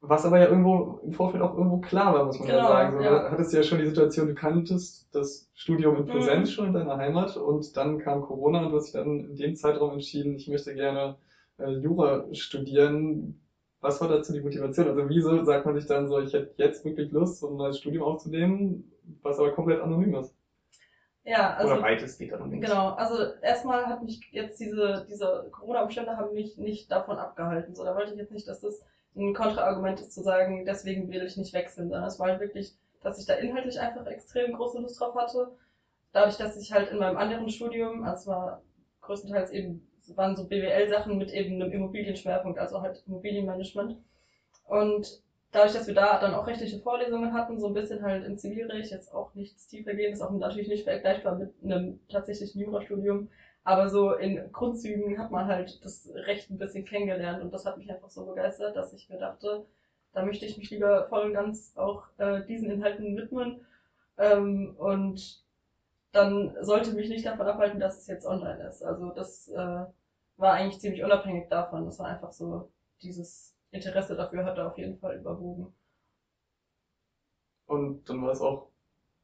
Was 0.00 0.24
aber 0.26 0.40
ja 0.40 0.48
irgendwo 0.48 0.98
im 1.04 1.12
Vorfeld 1.12 1.42
auch 1.44 1.56
irgendwo 1.56 1.78
klar 1.78 2.12
war, 2.12 2.24
muss 2.24 2.38
man 2.38 2.48
genau, 2.48 2.60
ja 2.60 2.68
sagen. 2.68 2.98
So, 2.98 3.04
ja. 3.04 3.30
hattest 3.30 3.52
du 3.52 3.56
ja 3.56 3.62
schon 3.62 3.78
die 3.78 3.86
Situation, 3.86 4.26
du 4.28 4.34
kanntest 4.34 5.08
das 5.14 5.48
Studium 5.54 5.96
in 5.96 6.06
Präsenz 6.06 6.48
mhm. 6.48 6.52
schon 6.52 6.66
in 6.68 6.72
deiner 6.72 6.96
Heimat 6.96 7.36
und 7.36 7.76
dann 7.76 7.98
kam 7.98 8.22
Corona 8.22 8.64
und 8.64 8.72
du 8.72 8.76
hast 8.76 8.86
dich 8.86 8.94
dann 8.94 9.20
in 9.20 9.36
dem 9.36 9.54
Zeitraum 9.54 9.92
entschieden, 9.92 10.34
ich 10.34 10.48
möchte 10.48 10.74
gerne 10.74 11.16
äh, 11.58 11.70
Jura 11.70 12.24
studieren. 12.32 13.40
Was 13.80 14.00
war 14.00 14.08
dazu 14.08 14.32
die 14.32 14.40
Motivation? 14.40 14.88
Also 14.88 15.08
wieso 15.08 15.44
sagt 15.44 15.66
man 15.66 15.76
sich 15.76 15.86
dann 15.86 16.08
so, 16.08 16.20
ich 16.20 16.32
hätte 16.32 16.54
jetzt 16.56 16.84
wirklich 16.84 17.12
Lust, 17.12 17.38
so 17.38 17.50
ein 17.50 17.56
neues 17.56 17.78
Studium 17.78 18.02
aufzunehmen, 18.02 18.91
was 19.22 19.38
aber 19.38 19.52
komplett 19.52 19.80
anonym 19.80 20.14
ist? 20.16 20.34
Ja, 21.24 21.54
also. 21.54 21.72
Oder 21.72 21.82
weitestgehend 21.82 22.34
anonym. 22.34 22.60
Genau, 22.60 22.90
also 22.90 23.34
erstmal 23.42 23.86
hat 23.86 24.02
mich 24.02 24.28
jetzt 24.32 24.58
diese, 24.60 25.06
diese 25.08 25.48
Corona-Umstände 25.52 26.16
haben 26.16 26.34
mich 26.34 26.56
nicht 26.56 26.90
davon 26.90 27.18
abgehalten. 27.18 27.74
So, 27.74 27.84
da 27.84 27.94
wollte 27.94 28.12
ich 28.12 28.18
jetzt 28.18 28.32
nicht, 28.32 28.48
dass 28.48 28.60
das 28.60 28.82
ein 29.14 29.34
Kontraargument 29.34 30.00
ist 30.00 30.12
zu 30.12 30.22
sagen, 30.22 30.64
deswegen 30.64 31.10
will 31.10 31.22
ich 31.22 31.36
nicht 31.36 31.52
wechseln, 31.52 31.90
sondern 31.90 32.08
es 32.08 32.18
war 32.18 32.28
halt 32.28 32.40
wirklich, 32.40 32.74
dass 33.02 33.18
ich 33.18 33.26
da 33.26 33.34
inhaltlich 33.34 33.78
einfach 33.78 34.06
extrem 34.06 34.52
große 34.54 34.80
Lust 34.80 35.00
drauf 35.00 35.14
hatte. 35.14 35.52
Dadurch, 36.12 36.36
dass 36.36 36.56
ich 36.56 36.72
halt 36.72 36.90
in 36.90 36.98
meinem 36.98 37.16
anderen 37.16 37.48
Studium, 37.48 38.04
also 38.04 38.30
war 38.30 38.62
größtenteils 39.02 39.50
eben, 39.50 39.86
waren 40.14 40.36
so 40.36 40.46
BWL-Sachen 40.46 41.18
mit 41.18 41.30
eben 41.30 41.60
einem 41.60 41.72
Immobilienschwerpunkt, 41.72 42.58
also 42.58 42.82
halt 42.82 43.02
Immobilienmanagement. 43.06 43.96
Und 44.66 45.22
dadurch, 45.52 45.74
dass 45.74 45.86
wir 45.86 45.94
da 45.94 46.18
dann 46.18 46.34
auch 46.34 46.46
rechtliche 46.46 46.80
Vorlesungen 46.80 47.32
hatten, 47.32 47.60
so 47.60 47.68
ein 47.68 47.74
bisschen 47.74 48.02
halt 48.02 48.24
im 48.24 48.38
Zivilrecht, 48.38 48.90
jetzt 48.90 49.12
auch 49.12 49.34
nichts 49.34 49.68
tiefer 49.68 49.94
gehen, 49.94 50.12
ist 50.12 50.22
auch 50.22 50.30
natürlich 50.32 50.68
nicht 50.68 50.84
vergleichbar 50.84 51.36
mit 51.36 51.52
einem 51.62 52.00
tatsächlichen 52.08 52.60
Jurastudium, 52.60 53.28
aber 53.64 53.88
so 53.88 54.14
in 54.14 54.50
Grundzügen 54.50 55.18
hat 55.18 55.30
man 55.30 55.46
halt 55.46 55.84
das 55.84 56.10
Recht 56.14 56.50
ein 56.50 56.58
bisschen 56.58 56.84
kennengelernt 56.84 57.42
und 57.42 57.52
das 57.52 57.64
hat 57.64 57.78
mich 57.78 57.90
einfach 57.90 58.10
so 58.10 58.24
begeistert, 58.26 58.74
dass 58.76 58.92
ich 58.92 59.08
mir 59.08 59.18
dachte, 59.18 59.66
da 60.14 60.24
möchte 60.24 60.46
ich 60.46 60.58
mich 60.58 60.70
lieber 60.70 61.06
voll 61.08 61.22
und 61.26 61.34
ganz 61.34 61.72
auch 61.76 62.04
äh, 62.18 62.42
diesen 62.44 62.70
Inhalten 62.70 63.16
widmen 63.16 63.60
ähm, 64.18 64.74
und 64.78 65.42
dann 66.12 66.54
sollte 66.60 66.92
mich 66.92 67.08
nicht 67.08 67.24
davon 67.24 67.46
abhalten, 67.46 67.80
dass 67.80 67.98
es 67.98 68.06
jetzt 68.06 68.26
online 68.26 68.62
ist. 68.68 68.82
Also 68.82 69.10
das 69.10 69.48
äh, 69.48 69.84
war 70.36 70.52
eigentlich 70.52 70.80
ziemlich 70.80 71.02
unabhängig 71.02 71.48
davon. 71.48 71.86
Das 71.86 71.98
war 71.98 72.06
einfach 72.06 72.32
so 72.32 72.68
dieses 73.02 73.51
Interesse 73.72 74.14
dafür 74.14 74.44
hatte 74.44 74.64
auf 74.64 74.78
jeden 74.78 74.98
Fall 74.98 75.16
überwogen. 75.16 75.74
Und 77.66 78.08
dann 78.08 78.22
war 78.22 78.30
es 78.30 78.40
auch 78.40 78.68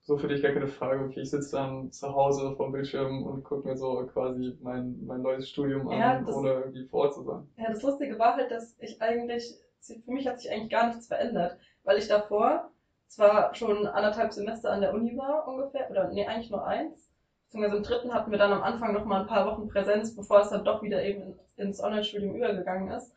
so 0.02 0.16
für 0.16 0.28
dich 0.28 0.42
gar 0.42 0.52
keine 0.52 0.68
Frage, 0.68 1.04
okay, 1.04 1.20
ich 1.20 1.30
sitze 1.30 1.56
dann 1.56 1.92
zu 1.92 2.14
Hause 2.14 2.54
vor 2.56 2.68
dem 2.68 2.72
Bildschirm 2.72 3.22
und 3.24 3.44
gucke 3.44 3.68
mir 3.68 3.76
so 3.76 4.06
quasi 4.06 4.56
mein, 4.62 5.04
mein 5.04 5.20
neues 5.20 5.50
Studium 5.50 5.86
an, 5.88 5.98
ja, 5.98 6.20
das, 6.20 6.34
ohne 6.34 6.48
irgendwie 6.48 6.86
vor 6.86 7.02
Ort 7.02 7.14
zu 7.14 7.22
sein. 7.24 7.46
Ja, 7.58 7.70
das 7.70 7.82
Lustige 7.82 8.18
war 8.18 8.36
halt, 8.36 8.50
dass 8.50 8.74
ich 8.78 9.02
eigentlich, 9.02 9.54
für 9.80 10.10
mich 10.10 10.26
hat 10.26 10.40
sich 10.40 10.50
eigentlich 10.50 10.70
gar 10.70 10.86
nichts 10.88 11.08
verändert, 11.08 11.58
weil 11.84 11.98
ich 11.98 12.08
davor 12.08 12.70
zwar 13.06 13.54
schon 13.54 13.86
anderthalb 13.86 14.32
Semester 14.32 14.70
an 14.70 14.80
der 14.80 14.94
Uni 14.94 15.14
war 15.16 15.46
ungefähr, 15.46 15.90
oder 15.90 16.08
nee, 16.08 16.26
eigentlich 16.26 16.50
nur 16.50 16.66
eins, 16.66 17.10
beziehungsweise 17.44 17.76
im 17.76 17.82
dritten 17.82 18.14
hatten 18.14 18.30
wir 18.30 18.38
dann 18.38 18.52
am 18.52 18.62
Anfang 18.62 18.94
noch 18.94 19.04
mal 19.04 19.20
ein 19.20 19.26
paar 19.26 19.46
Wochen 19.46 19.68
Präsenz, 19.68 20.16
bevor 20.16 20.40
es 20.40 20.48
dann 20.48 20.64
doch 20.64 20.82
wieder 20.82 21.02
eben 21.02 21.38
ins 21.56 21.82
Online-Studium 21.82 22.34
übergegangen 22.34 22.90
ist. 22.92 23.12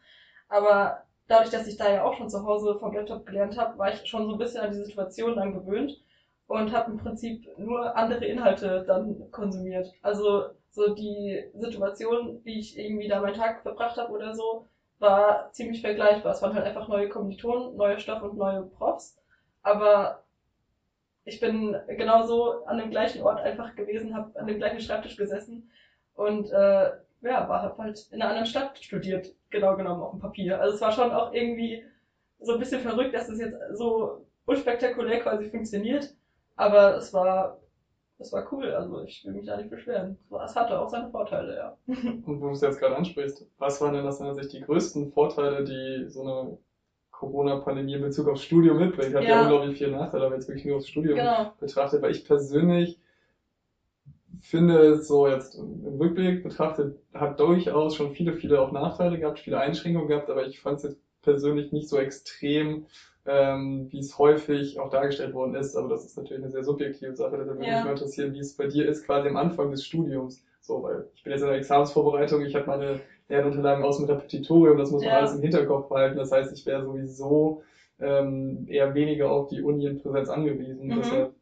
Aber 0.50 1.04
dadurch, 1.32 1.50
dass 1.50 1.68
ich 1.68 1.78
da 1.78 1.92
ja 1.92 2.04
auch 2.04 2.16
schon 2.16 2.30
zu 2.30 2.44
Hause 2.44 2.78
vom 2.80 2.94
Laptop 2.94 3.26
gelernt 3.26 3.58
habe, 3.58 3.78
war 3.78 3.94
ich 3.94 4.06
schon 4.06 4.26
so 4.26 4.34
ein 4.34 4.38
bisschen 4.38 4.62
an 4.62 4.72
die 4.72 4.84
Situation 4.84 5.36
dann 5.36 5.54
gewöhnt 5.54 6.00
und 6.48 6.74
habe 6.74 6.92
im 6.92 6.98
Prinzip 6.98 7.48
nur 7.58 7.96
andere 7.96 8.26
Inhalte 8.26 8.84
dann 8.86 9.32
konsumiert. 9.32 9.92
Also 10.02 10.46
so 10.70 10.94
die 10.94 11.44
Situation, 11.54 12.42
wie 12.44 12.60
ich 12.60 12.78
irgendwie 12.78 13.08
da 13.08 13.22
meinen 13.22 13.36
Tag 13.36 13.62
verbracht 13.62 13.98
habe 13.98 14.12
oder 14.12 14.36
so, 14.36 14.68
war 15.00 15.52
ziemlich 15.54 15.82
vergleichbar. 15.82 16.34
Es 16.34 16.42
waren 16.42 16.54
halt 16.54 16.66
einfach 16.66 16.88
neue 16.88 17.10
Kommilitonen, 17.10 17.76
neuer 17.76 17.98
Stoff 17.98 18.22
und 18.22 18.38
neue 18.38 18.64
Profs. 18.64 19.18
Aber 19.64 20.24
ich 21.24 21.40
bin 21.40 21.76
genauso 21.88 22.66
an 22.66 22.78
dem 22.78 22.90
gleichen 22.90 23.22
Ort 23.24 23.40
einfach 23.40 23.76
gewesen, 23.76 24.16
habe 24.16 24.38
an 24.40 24.48
dem 24.48 24.58
gleichen 24.58 24.82
Schreibtisch 24.82 25.18
gesessen 25.18 25.72
und 26.16 26.52
äh, 26.52 26.92
ja, 27.22 27.48
war 27.48 27.78
halt 27.78 28.08
in 28.12 28.22
einer 28.22 28.30
anderen 28.30 28.48
Stadt 28.48 28.78
studiert, 28.80 29.34
genau 29.52 29.76
genommen 29.76 30.02
auf 30.02 30.12
dem 30.12 30.20
Papier. 30.20 30.60
Also 30.60 30.76
es 30.76 30.82
war 30.82 30.92
schon 30.92 31.12
auch 31.12 31.34
irgendwie 31.34 31.84
so 32.40 32.54
ein 32.54 32.60
bisschen 32.60 32.82
verrückt, 32.82 33.14
dass 33.14 33.30
es 33.30 33.40
jetzt 33.40 33.56
so 33.74 34.26
unspektakulär 34.46 35.20
quasi 35.20 35.50
funktioniert, 35.50 36.16
aber 36.56 36.98
es 36.98 37.14
war 37.14 37.62
es 38.22 38.32
war 38.32 38.48
cool, 38.52 38.72
also 38.72 39.02
ich 39.02 39.26
will 39.26 39.34
mich 39.34 39.48
da 39.48 39.58
nicht 39.58 39.70
beschweren. 39.70 40.18
Es 40.44 40.56
hatte 40.56 40.80
auch 40.80 40.90
seine 40.90 41.10
Vorteile, 41.10 41.56
ja. 41.56 41.78
Und 41.88 42.40
wo 42.40 42.48
du 42.48 42.52
es 42.52 42.62
jetzt 42.62 42.80
gerade 42.80 42.96
ansprichst, 42.96 43.48
was 43.58 43.82
waren 43.82 43.96
denn 43.96 44.06
aus 44.06 44.20
deiner 44.20 44.36
Sicht 44.36 44.54
die 44.54 44.62
größten 44.62 45.12
Vorteile, 45.12 45.64
die 45.64 46.08
so 46.08 46.22
eine 46.22 46.58
Corona-Pandemie 47.12 47.96
in 47.96 48.02
Bezug 48.02 48.30
aufs 48.30 48.44
Studium 48.44 48.78
mitbringt? 48.78 49.16
Hat 49.16 49.24
ja, 49.24 49.30
ja 49.30 49.42
unglaublich 49.42 49.78
viele 49.78 49.92
Nachteile, 49.92 50.28
aber 50.28 50.36
jetzt 50.36 50.48
wirklich 50.48 50.66
nur 50.66 50.78
aufs 50.78 50.88
Studium 50.88 51.16
genau. 51.16 51.54
betrachtet, 51.60 52.02
weil 52.02 52.12
ich 52.12 52.24
persönlich 52.24 53.00
finde 54.50 54.78
es 54.80 55.08
so 55.08 55.28
jetzt 55.28 55.56
im 55.56 55.98
Rückblick 56.00 56.44
betrachtet, 56.44 56.98
hat 57.14 57.40
durchaus 57.40 57.96
schon 57.96 58.12
viele, 58.12 58.34
viele 58.34 58.62
auch 58.62 58.72
Nachteile 58.72 59.20
gehabt, 59.20 59.40
viele 59.40 59.60
Einschränkungen 59.60 60.08
gehabt, 60.08 60.30
aber 60.30 60.46
ich 60.48 60.60
fand 60.60 60.78
es 60.78 60.84
jetzt 60.84 61.00
persönlich 61.22 61.72
nicht 61.72 61.90
so 61.90 61.98
extrem, 61.98 62.86
ähm, 63.26 63.88
wie 63.92 64.00
es 64.00 64.18
häufig 64.18 64.80
auch 64.80 64.90
dargestellt 64.90 65.34
worden 65.34 65.56
ist. 65.56 65.76
Aber 65.76 65.90
das 65.90 66.06
ist 66.06 66.18
natürlich 66.18 66.44
eine 66.44 66.52
sehr 66.52 66.64
subjektive 66.64 67.16
Sache. 67.16 67.38
Da 67.38 67.46
würde 67.46 67.66
ja. 67.66 67.76
mich 67.76 67.84
mal 67.86 67.92
interessieren, 67.92 68.34
wie 68.34 68.40
es 68.40 68.56
bei 68.56 68.68
dir 68.68 68.88
ist, 68.88 69.06
quasi 69.06 69.28
am 69.30 69.38
Anfang 69.38 69.70
des 69.72 69.86
Studiums. 69.86 70.44
So, 70.62 70.82
weil 70.84 71.08
ich 71.16 71.24
bin 71.24 71.32
jetzt 71.32 71.42
in 71.42 71.48
der 71.48 71.58
Examensvorbereitung, 71.58 72.42
ich 72.42 72.56
habe 72.56 72.68
meine 72.68 73.00
Lernunterlagen 73.30 73.84
aus 73.84 73.98
dem 73.98 74.06
Repetitorium, 74.06 74.78
das 74.78 74.92
muss 74.92 75.02
man 75.02 75.12
Ja. 75.12 75.20
alles 75.20 75.34
im 75.34 75.42
Hinterkopf 75.42 75.90
behalten. 75.90 76.18
Das 76.18 76.32
heißt, 76.32 76.52
ich 76.54 76.66
wäre 76.66 76.84
sowieso 76.84 77.62
ähm, 78.00 78.66
eher 78.68 78.94
weniger 78.94 79.32
auf 79.32 79.48
die 79.48 79.62
Uni 79.62 79.86
in 79.86 80.02
Präsenz 80.02 80.30
angewiesen. 80.30 80.88
Mhm. 80.88 80.96
Deshalb 80.98 81.34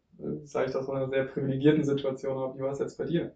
sage 0.44 0.68
ich 0.68 0.74
das 0.74 0.86
von 0.86 0.98
einer 0.98 1.10
sehr 1.10 1.26
privilegierten 1.26 1.84
Situation. 1.84 2.38
Aber 2.38 2.56
wie 2.56 2.62
war 2.62 2.72
es 2.72 2.80
jetzt 2.80 2.98
bei 2.98 3.06
dir? 3.06 3.36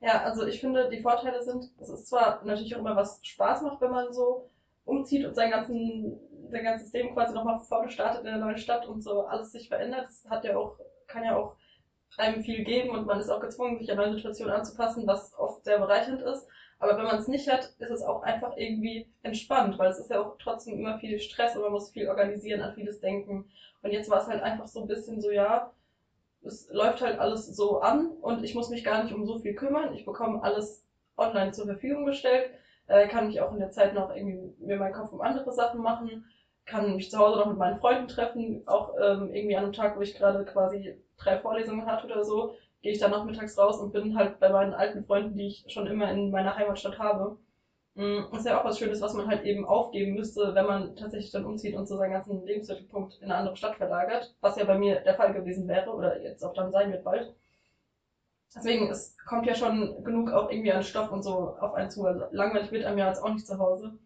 Ja, 0.00 0.22
also 0.22 0.46
ich 0.46 0.60
finde, 0.60 0.88
die 0.90 1.02
Vorteile 1.02 1.42
sind, 1.42 1.70
es 1.80 1.88
ist 1.88 2.06
zwar 2.06 2.44
natürlich 2.44 2.74
auch 2.76 2.80
immer 2.80 2.96
was 2.96 3.18
Spaß 3.22 3.62
macht, 3.62 3.80
wenn 3.80 3.90
man 3.90 4.12
so 4.12 4.48
umzieht 4.84 5.26
und 5.26 5.34
sein, 5.34 5.50
ganzen, 5.50 6.18
sein 6.50 6.64
ganzes 6.64 6.92
Leben 6.92 7.12
quasi 7.14 7.34
nochmal 7.34 7.58
vorne 7.60 7.90
startet 7.90 8.20
in 8.20 8.26
der 8.26 8.38
neuen 8.38 8.58
Stadt 8.58 8.86
und 8.86 9.02
so 9.02 9.22
alles 9.22 9.52
sich 9.52 9.68
verändert. 9.68 10.06
Das 10.06 10.24
hat 10.30 10.44
ja 10.44 10.56
auch, 10.56 10.78
kann 11.08 11.24
ja 11.24 11.36
auch 11.36 11.56
einem 12.16 12.42
viel 12.42 12.64
geben 12.64 12.90
und 12.90 13.06
man 13.06 13.20
ist 13.20 13.28
auch 13.28 13.40
gezwungen, 13.40 13.78
sich 13.78 13.90
an 13.90 13.98
neue 13.98 14.14
Situationen 14.14 14.54
anzupassen, 14.54 15.06
was 15.06 15.36
oft 15.36 15.64
sehr 15.64 15.78
bereichernd 15.78 16.22
ist. 16.22 16.46
Aber 16.78 16.96
wenn 16.96 17.04
man 17.04 17.18
es 17.18 17.28
nicht 17.28 17.50
hat, 17.50 17.74
ist 17.78 17.90
es 17.90 18.02
auch 18.02 18.22
einfach 18.22 18.56
irgendwie 18.56 19.08
entspannt, 19.22 19.78
weil 19.78 19.90
es 19.90 19.98
ist 19.98 20.10
ja 20.10 20.20
auch 20.20 20.36
trotzdem 20.38 20.78
immer 20.78 20.98
viel 20.98 21.18
Stress 21.18 21.56
und 21.56 21.62
man 21.62 21.72
muss 21.72 21.90
viel 21.90 22.08
organisieren, 22.08 22.60
an 22.60 22.74
vieles 22.74 23.00
denken. 23.00 23.50
Und 23.82 23.90
jetzt 23.90 24.08
war 24.10 24.22
es 24.22 24.28
halt 24.28 24.42
einfach 24.42 24.68
so 24.68 24.82
ein 24.82 24.86
bisschen 24.86 25.20
so, 25.20 25.30
ja, 25.30 25.72
es 26.42 26.68
läuft 26.70 27.00
halt 27.02 27.18
alles 27.18 27.46
so 27.46 27.80
an 27.80 28.10
und 28.20 28.44
ich 28.44 28.54
muss 28.54 28.70
mich 28.70 28.84
gar 28.84 29.02
nicht 29.02 29.14
um 29.14 29.26
so 29.26 29.38
viel 29.38 29.54
kümmern. 29.54 29.94
Ich 29.94 30.04
bekomme 30.04 30.42
alles 30.42 30.84
online 31.16 31.52
zur 31.52 31.66
Verfügung 31.66 32.06
gestellt, 32.06 32.50
äh, 32.86 33.08
kann 33.08 33.26
mich 33.26 33.40
auch 33.40 33.52
in 33.52 33.58
der 33.58 33.70
Zeit 33.70 33.94
noch 33.94 34.14
irgendwie 34.14 34.54
mir 34.58 34.76
meinen 34.78 34.94
Kopf 34.94 35.12
um 35.12 35.20
andere 35.20 35.52
Sachen 35.52 35.82
machen, 35.82 36.24
kann 36.64 36.96
mich 36.96 37.10
zu 37.10 37.18
Hause 37.18 37.38
noch 37.38 37.46
mit 37.46 37.58
meinen 37.58 37.80
Freunden 37.80 38.08
treffen, 38.08 38.62
auch 38.66 38.94
ähm, 39.00 39.32
irgendwie 39.34 39.56
an 39.56 39.64
einem 39.64 39.72
Tag, 39.72 39.96
wo 39.96 40.00
ich 40.00 40.14
gerade 40.14 40.44
quasi 40.44 40.94
drei 41.16 41.38
Vorlesungen 41.38 41.86
hatte 41.86 42.06
oder 42.06 42.24
so, 42.24 42.54
gehe 42.82 42.92
ich 42.92 42.98
dann 42.98 43.10
nachmittags 43.10 43.58
raus 43.58 43.80
und 43.80 43.92
bin 43.92 44.16
halt 44.16 44.38
bei 44.38 44.50
meinen 44.50 44.74
alten 44.74 45.04
Freunden, 45.04 45.36
die 45.36 45.48
ich 45.48 45.64
schon 45.68 45.86
immer 45.86 46.10
in 46.10 46.30
meiner 46.30 46.56
Heimatstadt 46.56 46.98
habe. 46.98 47.38
Mm, 47.98 48.34
Ist 48.34 48.46
ja 48.46 48.58
auch 48.58 48.64
was 48.64 48.78
Schönes, 48.78 49.02
was 49.02 49.12
man 49.12 49.26
halt 49.28 49.44
eben 49.44 49.66
aufgeben 49.66 50.14
müsste, 50.14 50.54
wenn 50.54 50.64
man 50.64 50.96
tatsächlich 50.96 51.32
dann 51.32 51.44
umzieht 51.44 51.74
und 51.74 51.86
so 51.86 51.98
seinen 51.98 52.12
ganzen 52.12 52.42
Lebensmittelpunkt 52.46 53.16
in 53.18 53.24
eine 53.24 53.34
andere 53.36 53.56
Stadt 53.56 53.76
verlagert, 53.76 54.34
was 54.40 54.56
ja 54.56 54.64
bei 54.64 54.78
mir 54.78 55.00
der 55.02 55.16
Fall 55.16 55.34
gewesen 55.34 55.68
wäre 55.68 55.90
oder 55.92 56.18
jetzt 56.22 56.42
auch 56.42 56.54
dann 56.54 56.72
sein 56.72 56.90
wird 56.92 57.04
bald. 57.04 57.34
Deswegen, 58.54 58.90
es 58.90 59.16
kommt 59.26 59.46
ja 59.46 59.54
schon 59.54 60.02
genug 60.04 60.30
auch 60.32 60.50
irgendwie 60.50 60.72
an 60.72 60.82
Stoff 60.82 61.10
und 61.12 61.22
so 61.22 61.56
auf 61.60 61.74
einen 61.74 61.90
zu. 61.90 62.04
Also 62.04 62.24
langweilig 62.30 62.70
wird 62.72 62.84
einem 62.84 62.98
ja 62.98 63.08
jetzt 63.08 63.22
auch 63.22 63.32
nicht 63.32 63.46
zu 63.46 63.58
Hause. 63.58 63.98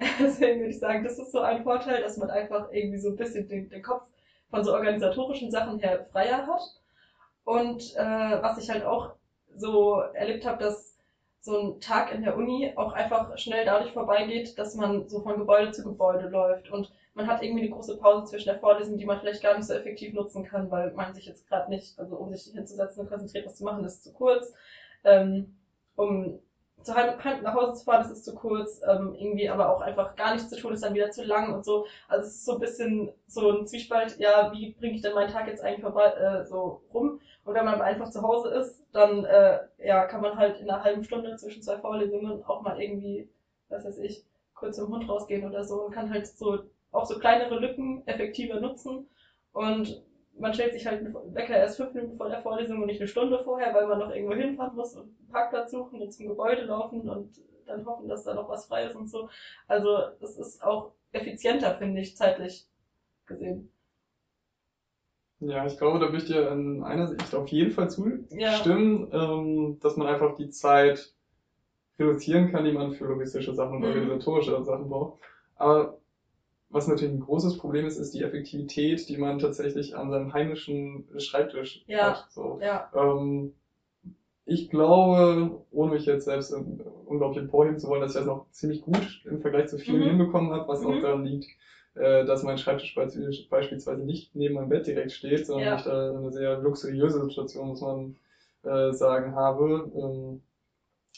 Deswegen 0.20 0.60
würde 0.60 0.70
ich 0.72 0.80
sagen, 0.80 1.04
das 1.04 1.18
ist 1.18 1.32
so 1.32 1.40
ein 1.40 1.64
Vorteil, 1.64 2.02
dass 2.02 2.16
man 2.18 2.30
einfach 2.30 2.70
irgendwie 2.72 2.98
so 2.98 3.10
ein 3.10 3.16
bisschen 3.16 3.48
den, 3.48 3.68
den 3.70 3.82
Kopf 3.82 4.04
von 4.50 4.64
so 4.64 4.72
organisatorischen 4.74 5.50
Sachen 5.50 5.78
her 5.80 6.06
freier 6.12 6.46
hat. 6.46 6.62
Und 7.44 7.94
äh, 7.96 8.42
was 8.42 8.58
ich 8.58 8.70
halt 8.70 8.84
auch 8.84 9.14
so 9.56 10.00
erlebt 10.14 10.46
habe, 10.46 10.58
dass 10.64 10.89
so 11.40 11.58
ein 11.58 11.80
Tag 11.80 12.12
in 12.12 12.22
der 12.22 12.36
Uni 12.36 12.72
auch 12.76 12.92
einfach 12.92 13.36
schnell 13.38 13.64
dadurch 13.64 13.92
vorbeigeht, 13.92 14.58
dass 14.58 14.74
man 14.74 15.08
so 15.08 15.20
von 15.20 15.38
Gebäude 15.38 15.72
zu 15.72 15.82
Gebäude 15.82 16.28
läuft 16.28 16.70
und 16.70 16.92
man 17.14 17.26
hat 17.26 17.42
irgendwie 17.42 17.62
eine 17.62 17.70
große 17.70 17.98
Pause 17.98 18.26
zwischen 18.26 18.48
der 18.48 18.58
Vorlesung, 18.58 18.96
die 18.96 19.04
man 19.04 19.20
vielleicht 19.20 19.42
gar 19.42 19.56
nicht 19.56 19.66
so 19.66 19.74
effektiv 19.74 20.14
nutzen 20.14 20.44
kann, 20.44 20.70
weil 20.70 20.92
man 20.92 21.14
sich 21.14 21.26
jetzt 21.26 21.48
gerade 21.48 21.70
nicht, 21.70 21.98
also 21.98 22.16
um 22.16 22.32
sich 22.32 22.52
hinzusetzen 22.52 23.02
und 23.02 23.08
konzentriert 23.08 23.46
was 23.46 23.56
zu 23.56 23.64
machen, 23.64 23.84
ist 23.84 24.04
zu 24.04 24.12
kurz. 24.12 24.52
Ähm, 25.04 25.56
um 25.96 26.38
zu 26.82 26.94
Heim, 26.94 27.14
nach 27.42 27.54
Hause 27.54 27.74
zu 27.74 27.84
fahren, 27.84 28.02
das 28.02 28.10
ist 28.12 28.24
zu 28.24 28.34
kurz. 28.34 28.80
Ähm, 28.88 29.14
irgendwie 29.14 29.48
aber 29.48 29.74
auch 29.74 29.80
einfach 29.80 30.16
gar 30.16 30.32
nichts 30.32 30.48
zu 30.50 30.56
tun, 30.56 30.72
ist 30.72 30.82
dann 30.82 30.94
wieder 30.94 31.10
zu 31.10 31.24
lang 31.24 31.52
und 31.54 31.64
so. 31.64 31.86
Also 32.08 32.26
es 32.26 32.36
ist 32.36 32.44
so 32.44 32.54
ein 32.54 32.60
bisschen 32.60 33.12
so 33.26 33.50
ein 33.50 33.66
Zwiespalt, 33.66 34.18
ja, 34.18 34.52
wie 34.52 34.72
bringe 34.72 34.94
ich 34.94 35.02
denn 35.02 35.14
meinen 35.14 35.32
Tag 35.32 35.46
jetzt 35.46 35.62
eigentlich 35.62 35.82
vorbei, 35.82 36.06
äh, 36.06 36.44
so 36.46 36.82
rum? 36.94 37.20
Und 37.44 37.54
wenn 37.54 37.64
man 37.64 37.80
einfach 37.80 38.10
zu 38.10 38.22
Hause 38.22 38.50
ist, 38.50 38.79
dann 38.92 39.24
äh, 39.24 39.60
ja, 39.78 40.06
kann 40.06 40.20
man 40.20 40.36
halt 40.36 40.60
in 40.60 40.68
einer 40.68 40.82
halben 40.82 41.04
Stunde 41.04 41.36
zwischen 41.36 41.62
zwei 41.62 41.78
Vorlesungen 41.78 42.42
auch 42.44 42.62
mal 42.62 42.80
irgendwie, 42.80 43.28
was 43.68 43.84
weiß 43.84 43.98
ich, 43.98 44.24
kurz 44.54 44.78
im 44.78 44.88
Hund 44.88 45.08
rausgehen 45.08 45.46
oder 45.46 45.64
so 45.64 45.84
und 45.84 45.92
kann 45.92 46.12
halt 46.12 46.26
so 46.26 46.64
auch 46.92 47.06
so 47.06 47.18
kleinere 47.18 47.58
Lücken 47.58 48.06
effektiver 48.06 48.60
nutzen. 48.60 49.08
Und 49.52 50.02
man 50.38 50.54
stellt 50.54 50.72
sich 50.72 50.86
halt 50.86 51.00
einen 51.00 51.34
Wecker 51.34 51.56
erst 51.56 51.76
fünf 51.76 51.94
Minuten 51.94 52.16
vor 52.16 52.28
der 52.28 52.42
Vorlesung 52.42 52.80
und 52.80 52.86
nicht 52.86 53.00
eine 53.00 53.08
Stunde 53.08 53.42
vorher, 53.44 53.74
weil 53.74 53.86
man 53.86 53.98
noch 53.98 54.10
irgendwo 54.10 54.34
hinfahren 54.34 54.74
muss 54.74 54.94
und 54.94 55.02
einen 55.02 55.28
Parkplatz 55.30 55.70
suchen 55.70 56.00
und 56.00 56.12
zum 56.12 56.28
Gebäude 56.28 56.62
laufen 56.62 57.08
und 57.08 57.40
dann 57.66 57.86
hoffen, 57.86 58.08
dass 58.08 58.24
da 58.24 58.34
noch 58.34 58.48
was 58.48 58.66
frei 58.66 58.86
ist 58.86 58.96
und 58.96 59.08
so. 59.08 59.28
Also 59.68 59.98
es 60.20 60.36
ist 60.36 60.62
auch 60.62 60.92
effizienter, 61.12 61.76
finde 61.76 62.00
ich, 62.00 62.16
zeitlich 62.16 62.66
gesehen. 63.26 63.70
Ja, 65.40 65.64
ich 65.64 65.78
glaube, 65.78 65.98
da 65.98 66.06
würde 66.06 66.18
ich 66.18 66.24
dir 66.24 66.50
in 66.50 66.82
einer 66.82 67.06
Sicht 67.06 67.34
auf 67.34 67.48
jeden 67.48 67.70
Fall 67.70 67.88
Ja. 68.30 68.50
zustimmen, 68.50 69.08
ähm, 69.12 69.78
dass 69.80 69.96
man 69.96 70.06
einfach 70.06 70.34
die 70.36 70.50
Zeit 70.50 71.12
reduzieren 71.98 72.50
kann, 72.50 72.64
die 72.64 72.72
man 72.72 72.92
für 72.92 73.06
logistische 73.06 73.54
Sachen 73.54 73.76
und 73.78 73.84
Mhm. 73.84 73.86
organisatorische 73.86 74.62
Sachen 74.64 74.88
braucht. 74.88 75.20
Aber 75.56 75.98
was 76.70 76.88
natürlich 76.88 77.14
ein 77.14 77.20
großes 77.20 77.58
Problem 77.58 77.86
ist, 77.86 77.96
ist 77.98 78.14
die 78.14 78.22
Effektivität, 78.22 79.08
die 79.08 79.18
man 79.18 79.38
tatsächlich 79.38 79.96
an 79.96 80.10
seinem 80.10 80.32
heimischen 80.32 81.06
Schreibtisch 81.18 81.84
Ja. 81.86 82.02
hat. 82.02 82.26
So. 82.30 82.58
Ja, 82.62 82.90
Ähm, 82.94 83.52
ich 84.44 84.68
glaube, 84.68 85.62
ohne 85.70 85.92
mich 85.92 86.06
jetzt 86.06 86.24
selbst 86.24 86.52
unglaublich 86.52 87.38
emporheben 87.38 87.78
zu 87.78 87.88
wollen, 87.88 88.00
dass 88.00 88.12
ich 88.12 88.16
das 88.18 88.26
noch 88.26 88.50
ziemlich 88.50 88.80
gut 88.80 89.22
im 89.24 89.40
Vergleich 89.40 89.66
zu 89.68 89.78
vielen 89.78 90.02
Mhm. 90.02 90.06
hinbekommen 90.06 90.52
habe, 90.52 90.66
was 90.68 90.84
auch 90.84 90.96
Mhm. 90.96 91.00
daran 91.00 91.24
liegt, 91.24 91.46
äh, 91.94 92.24
dass 92.24 92.42
mein 92.42 92.58
Schreibtisch 92.58 92.96
beisp- 92.96 93.48
beispielsweise 93.48 94.04
nicht 94.04 94.34
neben 94.34 94.54
meinem 94.54 94.68
Bett 94.68 94.86
direkt 94.86 95.12
steht, 95.12 95.46
sondern 95.46 95.70
Ja. 95.70 95.76
ich 95.76 95.82
da 95.82 96.10
eine 96.10 96.32
sehr 96.32 96.58
luxuriöse 96.58 97.20
Situation, 97.22 97.68
muss 97.68 97.80
man 97.80 98.16
äh, 98.64 98.92
sagen, 98.92 99.34
habe, 99.34 99.90
ähm, 99.94 100.40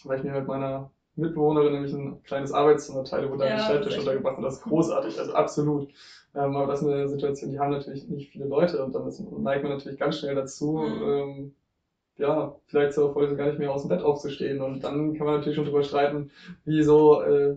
weil 0.05 0.19
ich 0.19 0.25
mir 0.25 0.33
mit 0.33 0.47
meiner 0.47 0.91
Mitbewohnerin 1.14 1.73
nämlich 1.73 1.93
ein 1.93 2.23
kleines 2.23 2.52
Arbeitszimmer 2.52 3.05
teile, 3.05 3.31
wo 3.31 3.37
da 3.37 3.47
Ja, 3.47 3.52
ein 3.52 3.59
Schreibtisch 3.59 3.99
untergebracht 3.99 4.38
und 4.38 4.43
das 4.45 4.55
ist 4.57 4.62
großartig, 4.62 5.19
also 5.19 5.33
absolut. 5.35 5.88
Ähm, 6.35 6.57
aber 6.57 6.67
das 6.67 6.81
ist 6.83 6.88
eine 6.88 7.09
Situation, 7.09 7.50
die 7.50 7.59
haben 7.59 7.71
natürlich 7.71 8.09
nicht 8.09 8.31
viele 8.31 8.47
Leute 8.47 8.83
und 8.83 8.95
dann 8.95 9.11
neigt 9.43 9.62
man 9.62 9.73
natürlich 9.73 9.99
ganz 9.99 10.19
schnell 10.19 10.35
dazu, 10.35 10.79
Mhm. 10.79 11.02
ähm, 11.05 11.52
ja, 12.19 12.57
vielleicht 12.67 12.93
zur 12.95 13.12
Vorlesung 13.12 13.37
gar 13.38 13.47
nicht 13.47 13.59
mehr 13.59 13.71
aus 13.73 13.83
dem 13.83 13.88
Bett 13.88 14.02
aufzustehen 14.02 14.61
und 14.62 14.85
dann 14.85 15.14
kann 15.14 15.26
man 15.26 15.37
natürlich 15.37 15.57
schon 15.57 15.64
drüber 15.64 15.83
streiten, 15.83 16.31
wie 16.64 16.83
so 16.83 17.23
äh, 17.23 17.57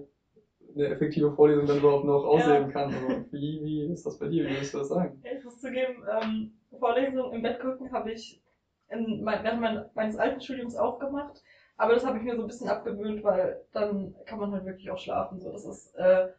eine 0.75 0.89
effektive 0.89 1.31
Vorlesung 1.31 1.65
dann 1.65 1.77
überhaupt 1.77 2.05
noch 2.05 2.25
aussehen 2.25 2.69
kann. 2.71 2.93
Aber 2.93 3.25
wie, 3.31 3.61
wie 3.63 3.85
ist 3.91 4.05
das 4.05 4.19
bei 4.19 4.27
dir? 4.27 4.45
Wie 4.45 4.51
würdest 4.51 4.73
du 4.73 4.79
das 4.79 4.89
sagen? 4.89 5.21
ich 5.23 5.43
muss 5.43 5.59
zugeben, 5.59 6.03
ähm, 6.21 6.53
Vorlesungen 6.79 7.33
im 7.33 7.41
Bett 7.41 7.59
gucken 7.59 7.91
habe 7.91 8.11
ich 8.11 8.41
in, 8.89 9.25
während 9.25 9.61
mein, 9.61 9.85
meines 9.93 10.17
alten 10.17 10.41
Studiums 10.41 10.75
auch 10.75 10.99
gemacht. 10.99 11.41
Aber 11.77 11.93
das 11.93 12.05
habe 12.05 12.17
ich 12.17 12.23
mir 12.23 12.35
so 12.35 12.41
ein 12.41 12.47
bisschen 12.47 12.69
abgewöhnt, 12.69 13.23
weil 13.23 13.61
dann 13.73 14.15
kann 14.25 14.39
man 14.39 14.51
halt 14.51 14.65
wirklich 14.65 14.89
auch 14.91 14.97
schlafen. 14.97 15.39
So, 15.39 15.51
das 15.51 15.65
ist, 15.65 15.95
äh, 15.95 16.29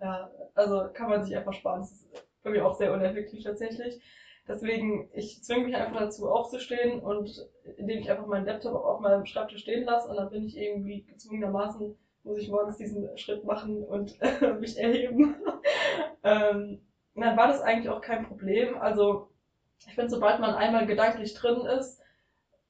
ja, 0.00 0.30
also 0.54 0.88
kann 0.92 1.10
man 1.10 1.24
sich 1.24 1.36
einfach 1.36 1.52
sparen. 1.52 1.80
Das 1.80 1.92
ist 1.92 2.26
für 2.42 2.50
mich 2.50 2.62
auch 2.62 2.74
sehr 2.74 2.92
uneffektiv 2.92 3.44
tatsächlich. 3.44 4.00
Deswegen, 4.46 5.10
ich 5.12 5.42
zwinge 5.42 5.66
mich 5.66 5.76
einfach 5.76 5.98
dazu 5.98 6.30
aufzustehen 6.30 7.00
und 7.00 7.46
indem 7.76 7.98
ich 7.98 8.10
einfach 8.10 8.26
meinen 8.26 8.46
Laptop 8.46 8.74
auf 8.74 9.00
meinem 9.00 9.26
Schreibtisch 9.26 9.60
stehen 9.60 9.84
lasse 9.84 10.08
und 10.08 10.16
dann 10.16 10.30
bin 10.30 10.46
ich 10.46 10.56
irgendwie 10.56 11.02
gezwungenermaßen, 11.02 11.94
muss 12.24 12.38
ich 12.38 12.48
morgens 12.48 12.76
diesen 12.76 13.16
Schritt 13.16 13.44
machen 13.44 13.82
und 13.82 14.18
mich 14.60 14.78
erheben. 14.78 15.36
ähm, 16.22 16.80
dann 17.14 17.36
war 17.36 17.48
das 17.48 17.60
eigentlich 17.60 17.88
auch 17.88 18.00
kein 18.00 18.26
Problem. 18.26 18.76
Also 18.78 19.28
ich 19.86 19.94
finde, 19.94 20.10
sobald 20.10 20.40
man 20.40 20.54
einmal 20.54 20.86
gedanklich 20.86 21.34
drin 21.34 21.60
ist, 21.78 22.00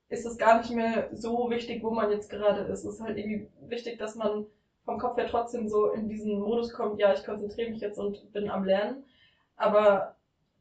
ist 0.08 0.24
es 0.24 0.38
gar 0.38 0.58
nicht 0.58 0.70
mehr 0.70 1.08
so 1.12 1.50
wichtig, 1.50 1.82
wo 1.82 1.90
man 1.90 2.10
jetzt 2.10 2.30
gerade 2.30 2.62
ist. 2.62 2.84
Es 2.84 2.94
ist 2.94 3.00
halt 3.00 3.18
irgendwie 3.18 3.48
wichtig, 3.60 3.98
dass 3.98 4.14
man 4.14 4.46
vom 4.84 4.98
Kopf 4.98 5.18
her 5.18 5.26
trotzdem 5.28 5.68
so 5.68 5.90
in 5.92 6.08
diesen 6.08 6.40
Modus 6.40 6.72
kommt, 6.72 6.98
ja, 6.98 7.12
ich 7.12 7.24
konzentriere 7.24 7.70
mich 7.70 7.80
jetzt 7.80 7.98
und 7.98 8.32
bin 8.32 8.48
am 8.48 8.64
Lernen. 8.64 9.04
Aber 9.56 10.16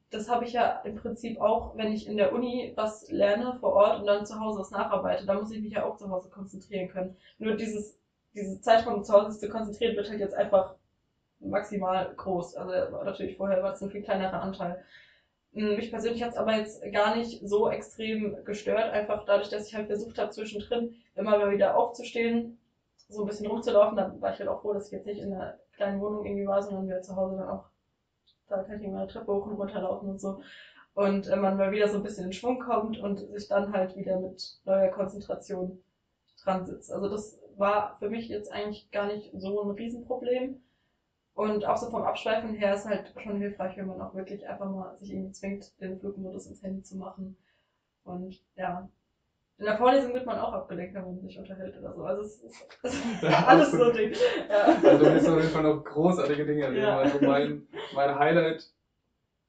das 0.09 0.29
habe 0.29 0.45
ich 0.45 0.53
ja 0.53 0.81
im 0.83 0.95
Prinzip 0.95 1.39
auch, 1.39 1.77
wenn 1.77 1.93
ich 1.93 2.07
in 2.07 2.17
der 2.17 2.33
Uni 2.33 2.73
was 2.75 3.09
lerne 3.09 3.57
vor 3.59 3.73
Ort 3.73 3.99
und 3.99 4.05
dann 4.05 4.25
zu 4.25 4.39
Hause 4.39 4.59
was 4.59 4.71
nacharbeite. 4.71 5.25
Da 5.25 5.33
muss 5.33 5.51
ich 5.51 5.61
mich 5.61 5.73
ja 5.73 5.85
auch 5.85 5.97
zu 5.97 6.09
Hause 6.09 6.29
konzentrieren 6.29 6.89
können. 6.89 7.15
Nur 7.37 7.55
dieses, 7.55 7.97
diese 8.37 8.61
Zeitraum 8.61 9.03
zu 9.03 9.13
Hause 9.13 9.37
zu 9.37 9.49
konzentrieren 9.49 9.95
wird 9.95 10.09
halt 10.09 10.19
jetzt 10.19 10.35
einfach 10.35 10.75
maximal 11.39 12.13
groß. 12.15 12.55
Also 12.55 13.03
natürlich 13.03 13.37
vorher 13.37 13.61
war 13.63 13.73
es 13.73 13.81
ein 13.81 13.89
viel 13.89 14.03
kleinerer 14.03 14.41
Anteil. 14.41 14.83
Mich 15.51 15.89
persönlich 15.89 16.21
hat 16.21 16.31
es 16.31 16.37
aber 16.37 16.55
jetzt 16.55 16.81
gar 16.91 17.15
nicht 17.15 17.41
so 17.47 17.69
extrem 17.69 18.43
gestört, 18.45 18.91
einfach 18.91 19.25
dadurch, 19.25 19.49
dass 19.49 19.67
ich 19.67 19.75
halt 19.75 19.87
versucht 19.87 20.19
habe, 20.19 20.29
zwischendrin 20.29 20.95
immer 21.15 21.37
mal 21.37 21.51
wieder 21.51 21.75
aufzustehen, 21.75 22.59
so 23.09 23.21
ein 23.21 23.27
bisschen 23.27 23.47
rumzulaufen. 23.47 23.97
Da 23.97 24.13
war 24.19 24.33
ich 24.33 24.39
halt 24.39 24.49
auch 24.49 24.61
froh, 24.61 24.73
dass 24.73 24.87
ich 24.87 24.91
jetzt 24.91 25.07
nicht 25.07 25.19
in 25.19 25.33
einer 25.33 25.57
kleinen 25.73 25.99
Wohnung 25.99 26.25
irgendwie 26.25 26.45
war, 26.45 26.61
sondern 26.61 26.87
wir 26.87 27.01
zu 27.01 27.15
Hause 27.15 27.37
dann 27.37 27.49
auch, 27.49 27.65
da 28.49 28.61
kann 28.63 28.79
ich 28.79 28.85
immer 28.85 28.99
eine 28.99 29.07
Treppe 29.07 29.33
hoch 29.33 29.47
und 29.47 29.55
runter 29.55 29.81
laufen 29.81 30.09
und 30.09 30.21
so. 30.21 30.41
Und 30.93 31.27
äh, 31.27 31.35
man 31.35 31.57
mal 31.57 31.71
wieder 31.71 31.87
so 31.87 31.97
ein 31.97 32.03
bisschen 32.03 32.25
in 32.25 32.33
Schwung 32.33 32.59
kommt 32.59 32.99
und 32.99 33.19
sich 33.19 33.47
dann 33.47 33.71
halt 33.71 33.95
wieder 33.95 34.19
mit 34.19 34.59
neuer 34.65 34.89
Konzentration 34.89 35.81
dran 36.43 36.65
sitzt. 36.65 36.91
Also 36.91 37.09
das 37.09 37.39
war 37.57 37.97
für 37.99 38.09
mich 38.09 38.27
jetzt 38.29 38.51
eigentlich 38.51 38.89
gar 38.91 39.07
nicht 39.07 39.31
so 39.37 39.61
ein 39.63 39.71
Riesenproblem. 39.71 40.61
Und 41.35 41.65
auch 41.65 41.77
so 41.77 41.89
vom 41.89 42.03
Abschweifen 42.03 42.55
her 42.55 42.73
ist 42.75 42.85
halt 42.85 43.13
schon 43.21 43.37
hilfreich, 43.37 43.77
wenn 43.77 43.87
man 43.87 44.01
auch 44.01 44.15
wirklich 44.15 44.47
einfach 44.47 44.69
mal 44.71 44.97
sich 44.99 45.11
irgendwie 45.13 45.31
zwingt, 45.31 45.79
den 45.81 45.99
Flugmodus 45.99 46.47
ins 46.47 46.63
Handy 46.63 46.83
zu 46.83 46.97
machen. 46.97 47.37
Und 48.03 48.41
ja, 48.55 48.89
In 49.59 49.65
der 49.65 49.77
Vorlesung 49.77 50.13
wird 50.13 50.25
man 50.25 50.39
auch 50.39 50.53
abgelenkt, 50.53 50.95
wenn 50.95 51.03
man 51.05 51.19
sich 51.21 51.37
unterhält 51.39 51.77
oder 51.77 51.93
so. 51.93 52.03
Also 52.05 52.23
es 52.23 52.37
ist, 52.43 52.67
es 52.83 52.93
ist 52.95 53.21
Ja, 53.21 53.45
alles 53.47 53.75
so 53.75 53.91
Ding. 53.91 54.13
Ja. 54.49 54.79
Also 54.83 55.05
du 55.05 55.13
wirst 55.13 55.27
auf 55.29 55.37
jeden 55.39 55.51
Fall 55.51 55.63
noch 55.63 55.83
großartige 55.83 56.45
Dinge 56.45 56.63
erleben. 56.65 56.83
Ja. 56.83 56.99
Also 56.99 57.19
mein, 57.21 57.67
mein 57.91 58.15
Highlight, 58.19 58.71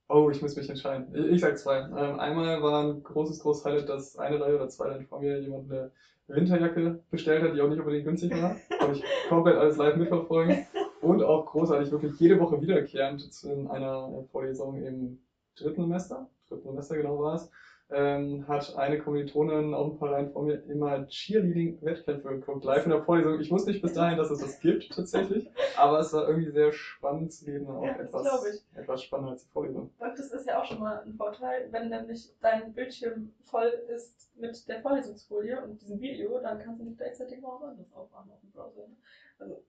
oh, 0.09 0.31
ich 0.31 0.43
muss 0.43 0.57
mich 0.57 0.69
entscheiden. 0.71 1.15
Ich, 1.15 1.27
ich 1.35 1.41
sag 1.41 1.59
zwei. 1.59 1.79
Ähm, 1.97 2.19
einmal 2.21 2.63
war 2.63 2.85
ein 2.85 3.03
großes, 3.03 3.41
großes 3.41 3.65
Highlight, 3.65 3.89
dass 3.89 4.17
eine 4.19 4.41
Reihe 4.41 4.57
oder 4.57 4.69
zwei 4.69 4.89
Reihen 4.91 5.07
vor 5.07 5.21
mir 5.21 5.41
jemand 5.41 5.71
eine 5.71 5.93
Winterjacke 6.29 7.01
bestellt 7.11 7.43
hat, 7.43 7.55
die 7.55 7.61
auch 7.61 7.69
nicht 7.69 7.79
unbedingt 7.79 8.05
günstig 8.05 8.31
war. 8.33 8.57
Habe 8.79 8.93
ich 8.93 9.05
komplett 9.29 9.57
alles 9.57 9.77
live 9.77 9.97
mitverfolgt. 9.97 10.67
Und 11.01 11.23
auch 11.23 11.47
großartig, 11.47 11.91
wirklich 11.91 12.19
jede 12.19 12.41
Woche 12.41 12.61
wiederkehrend 12.61 13.45
in 13.45 13.69
einer 13.69 14.25
Vorlesung 14.33 14.83
im 14.83 15.19
dritten 15.57 15.83
Semester, 15.83 16.29
dritten 16.49 16.69
Semester 16.69 16.97
genau 16.97 17.21
war 17.21 17.35
es, 17.35 17.51
ähm, 17.91 18.47
hat 18.49 18.77
eine 18.77 18.99
Kommilitonin 18.99 19.73
auch 19.75 19.93
ein 19.93 19.99
paar 19.99 20.13
Reihen 20.13 20.31
vor 20.31 20.43
mir 20.43 20.63
immer 20.69 21.07
Cheerleading-Wettkämpfe 21.07 22.29
geguckt, 22.29 22.65
live 22.65 22.85
in 22.85 22.91
der 22.91 23.03
Vorlesung. 23.03 23.41
Ich 23.41 23.51
wusste 23.51 23.71
nicht 23.71 23.81
bis 23.83 23.95
dahin, 23.95 24.19
dass 24.19 24.31
es 24.31 24.41
das 24.41 24.61
gibt, 24.61 24.91
tatsächlich. 24.95 25.49
Aber 25.77 26.01
es 26.01 26.13
war 26.13 26.29
irgendwie 26.29 26.51
sehr 26.51 26.73
spannend 26.73 27.33
zu 27.33 27.47
leben, 27.47 27.67
auch 27.69 27.85
Ja, 27.85 27.93
das 27.97 28.07
etwas, 28.09 28.47
ich. 28.47 28.77
etwas 28.79 29.03
spannender 29.03 29.33
als 29.33 29.45
die 29.45 29.51
Vorlesung. 29.51 29.91
Und 29.99 30.19
das 30.19 30.31
ist 30.33 30.47
ja 30.47 30.61
auch 30.61 30.65
schon 30.67 30.81
mal 30.81 31.03
ein 31.07 31.15
Vorteil, 31.15 31.69
wenn 31.71 31.89
nämlich 31.89 32.31
dein 32.43 32.75
Bildschirm 32.75 33.33
voll 33.45 33.73
ist 33.89 34.31
mit 34.37 34.69
der 34.69 34.81
Vorlesungsfolie 34.83 35.61
und 35.63 35.81
diesem 35.81 35.99
Video, 36.01 36.39
dann 36.41 36.59
kannst 36.63 36.81
du 36.81 36.85
nicht 36.85 36.99
gleichzeitig 36.99 37.41
mal 37.41 37.57
was 37.59 37.71
anderes 37.71 37.93
aufmachen 37.95 38.31
auf 38.31 38.41
dem 38.41 38.51
Browser. 38.53 38.87
ne? 38.87 38.97
Also, 39.39 39.63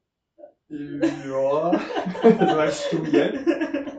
Ja, 0.69 1.79
sagst 2.39 2.91
du 2.93 3.03
jetzt? 3.05 3.47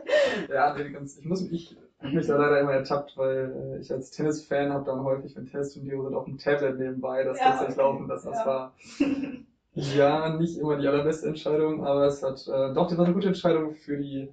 Ja, 0.49 0.75
ich 0.77 1.23
muss 1.25 1.51
ich 1.51 1.75
hab 2.03 2.13
mich 2.13 2.27
da 2.27 2.35
leider 2.35 2.59
immer 2.61 2.73
ertappt, 2.73 3.15
weil 3.17 3.75
äh, 3.77 3.79
ich 3.79 3.91
als 3.91 4.09
Tennisfan 4.11 4.71
habe 4.71 4.85
dann 4.85 5.03
häufig, 5.03 5.35
wenn 5.35 5.45
Tennisturniere 5.45 6.03
sind, 6.03 6.15
auf 6.15 6.25
dem 6.25 6.37
Tablet 6.37 6.77
nebenbei 6.77 7.23
das 7.23 7.37
Ja, 7.39 7.43
tatsächlich 7.45 7.75
okay. 7.75 7.77
laufen 7.77 8.07
lassen. 8.07 8.27
Das 8.27 8.39
Ja. 8.39 8.45
war 8.45 8.73
ja 9.73 10.29
nicht 10.37 10.57
immer 10.57 10.75
die 10.77 10.87
allerbeste 10.87 11.27
Entscheidung, 11.27 11.83
aber 11.85 12.05
es 12.05 12.21
hat 12.21 12.39
äh, 12.47 12.73
doch, 12.73 12.87
das 12.87 12.97
war 12.97 13.05
eine 13.05 13.13
gute 13.13 13.27
Entscheidung 13.27 13.73
für 13.73 13.97
die 13.97 14.21
äh, 14.21 14.29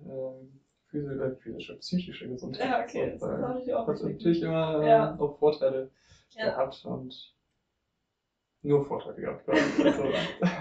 physische, 0.86 1.22
äh, 1.22 1.36
physische, 1.36 1.74
psychische 1.76 2.28
Gesundheit. 2.28 2.66
ja, 2.68 2.82
okay, 2.82 3.10
das 3.12 3.20
So, 3.20 3.26
weil 3.28 3.42
habe 3.42 3.60
ich 3.60 3.74
auch 3.74 3.86
hat 3.86 4.00
natürlich 4.02 4.42
immer 4.42 4.82
äh, 4.82 4.88
Ja. 4.88 5.16
auch 5.18 5.38
Vorteile 5.38 5.90
gehabt 6.34 6.84
und 6.84 7.34
nur 8.62 8.84
Vorteile 8.86 9.20
gehabt. 9.20 9.48
Also, 9.48 10.02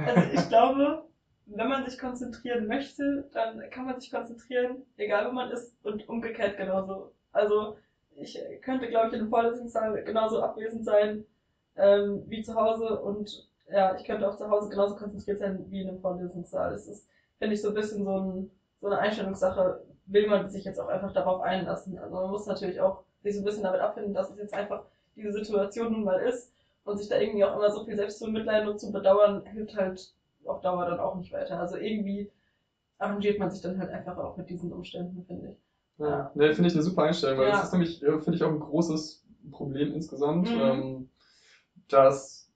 Also 0.05 0.33
ich 0.33 0.47
glaube, 0.47 1.03
wenn 1.47 1.69
man 1.69 1.85
sich 1.85 1.97
konzentrieren 1.97 2.67
möchte, 2.67 3.29
dann 3.33 3.61
kann 3.69 3.85
man 3.85 3.99
sich 3.99 4.11
konzentrieren, 4.11 4.83
egal 4.97 5.27
wo 5.27 5.31
man 5.31 5.49
ist 5.51 5.73
und 5.83 6.07
umgekehrt 6.09 6.57
genauso. 6.57 7.11
Also 7.31 7.77
ich 8.15 8.39
könnte, 8.61 8.87
glaube 8.87 9.07
ich, 9.07 9.13
in 9.13 9.21
einem 9.21 9.29
Vorlesungssaal 9.29 10.03
genauso 10.03 10.41
abwesend 10.41 10.83
sein 10.83 11.25
ähm, 11.75 12.23
wie 12.27 12.41
zu 12.41 12.55
Hause 12.55 12.99
und 12.99 13.47
ja, 13.69 13.95
ich 13.95 14.05
könnte 14.05 14.27
auch 14.27 14.37
zu 14.37 14.49
Hause 14.49 14.69
genauso 14.69 14.95
konzentriert 14.95 15.39
sein 15.39 15.65
wie 15.69 15.81
in 15.81 15.89
einem 15.89 15.99
Vorlesungssaal. 15.99 16.73
Es 16.73 16.87
ist, 16.87 17.07
finde 17.39 17.53
ich, 17.53 17.61
so 17.61 17.69
ein 17.69 17.73
bisschen 17.75 18.03
so, 18.03 18.17
ein, 18.17 18.51
so 18.81 18.87
eine 18.87 18.99
Einstellungssache, 18.99 19.83
will 20.05 20.27
man 20.27 20.49
sich 20.49 20.63
jetzt 20.63 20.79
auch 20.79 20.87
einfach 20.87 21.11
darauf 21.13 21.41
einlassen. 21.41 21.97
Also 21.99 22.15
man 22.15 22.29
muss 22.29 22.45
natürlich 22.45 22.79
auch 22.79 23.03
sich 23.23 23.35
so 23.35 23.41
ein 23.41 23.45
bisschen 23.45 23.63
damit 23.63 23.81
abfinden, 23.81 24.13
dass 24.13 24.29
es 24.29 24.37
jetzt 24.37 24.53
einfach 24.53 24.85
diese 25.15 25.33
Situation 25.33 25.91
nun 25.91 26.03
mal 26.03 26.19
ist 26.21 26.51
und 26.85 26.97
sich 26.97 27.09
da 27.09 27.17
irgendwie 27.17 27.43
auch 27.43 27.55
immer 27.55 27.69
so 27.69 27.83
viel 27.83 27.95
selbst 27.95 28.19
zu 28.19 28.27
mitleiden 28.27 28.69
und 28.69 28.79
zu 28.79 28.91
bedauern, 28.91 29.45
hilft 29.45 29.75
halt 29.75 30.13
auf 30.47 30.61
Dauer 30.61 30.85
dann 30.85 30.99
auch 30.99 31.15
nicht 31.15 31.31
weiter. 31.31 31.59
Also 31.59 31.77
irgendwie 31.77 32.31
arrangiert 32.97 33.39
man 33.39 33.49
sich 33.51 33.61
dann 33.61 33.77
halt 33.79 33.91
einfach 33.91 34.17
auch 34.17 34.37
mit 34.37 34.49
diesen 34.49 34.71
Umständen, 34.71 35.23
finde 35.25 35.49
ich. 35.51 35.57
Ja, 35.99 36.31
ne, 36.35 36.53
finde 36.53 36.69
ich 36.69 36.75
eine 36.75 36.83
super 36.83 37.03
Einstellung, 37.03 37.39
weil 37.39 37.47
Ja. 37.47 37.53
das 37.53 37.65
ist 37.65 37.73
nämlich, 37.73 38.03
äh, 38.03 38.19
finde 38.19 38.35
ich, 38.35 38.43
auch 38.43 38.51
ein 38.51 38.59
großes 38.59 39.25
Problem 39.51 39.93
insgesamt, 39.93 40.49
Mhm. 40.49 40.59
ähm, 40.59 41.09
dass 41.89 42.51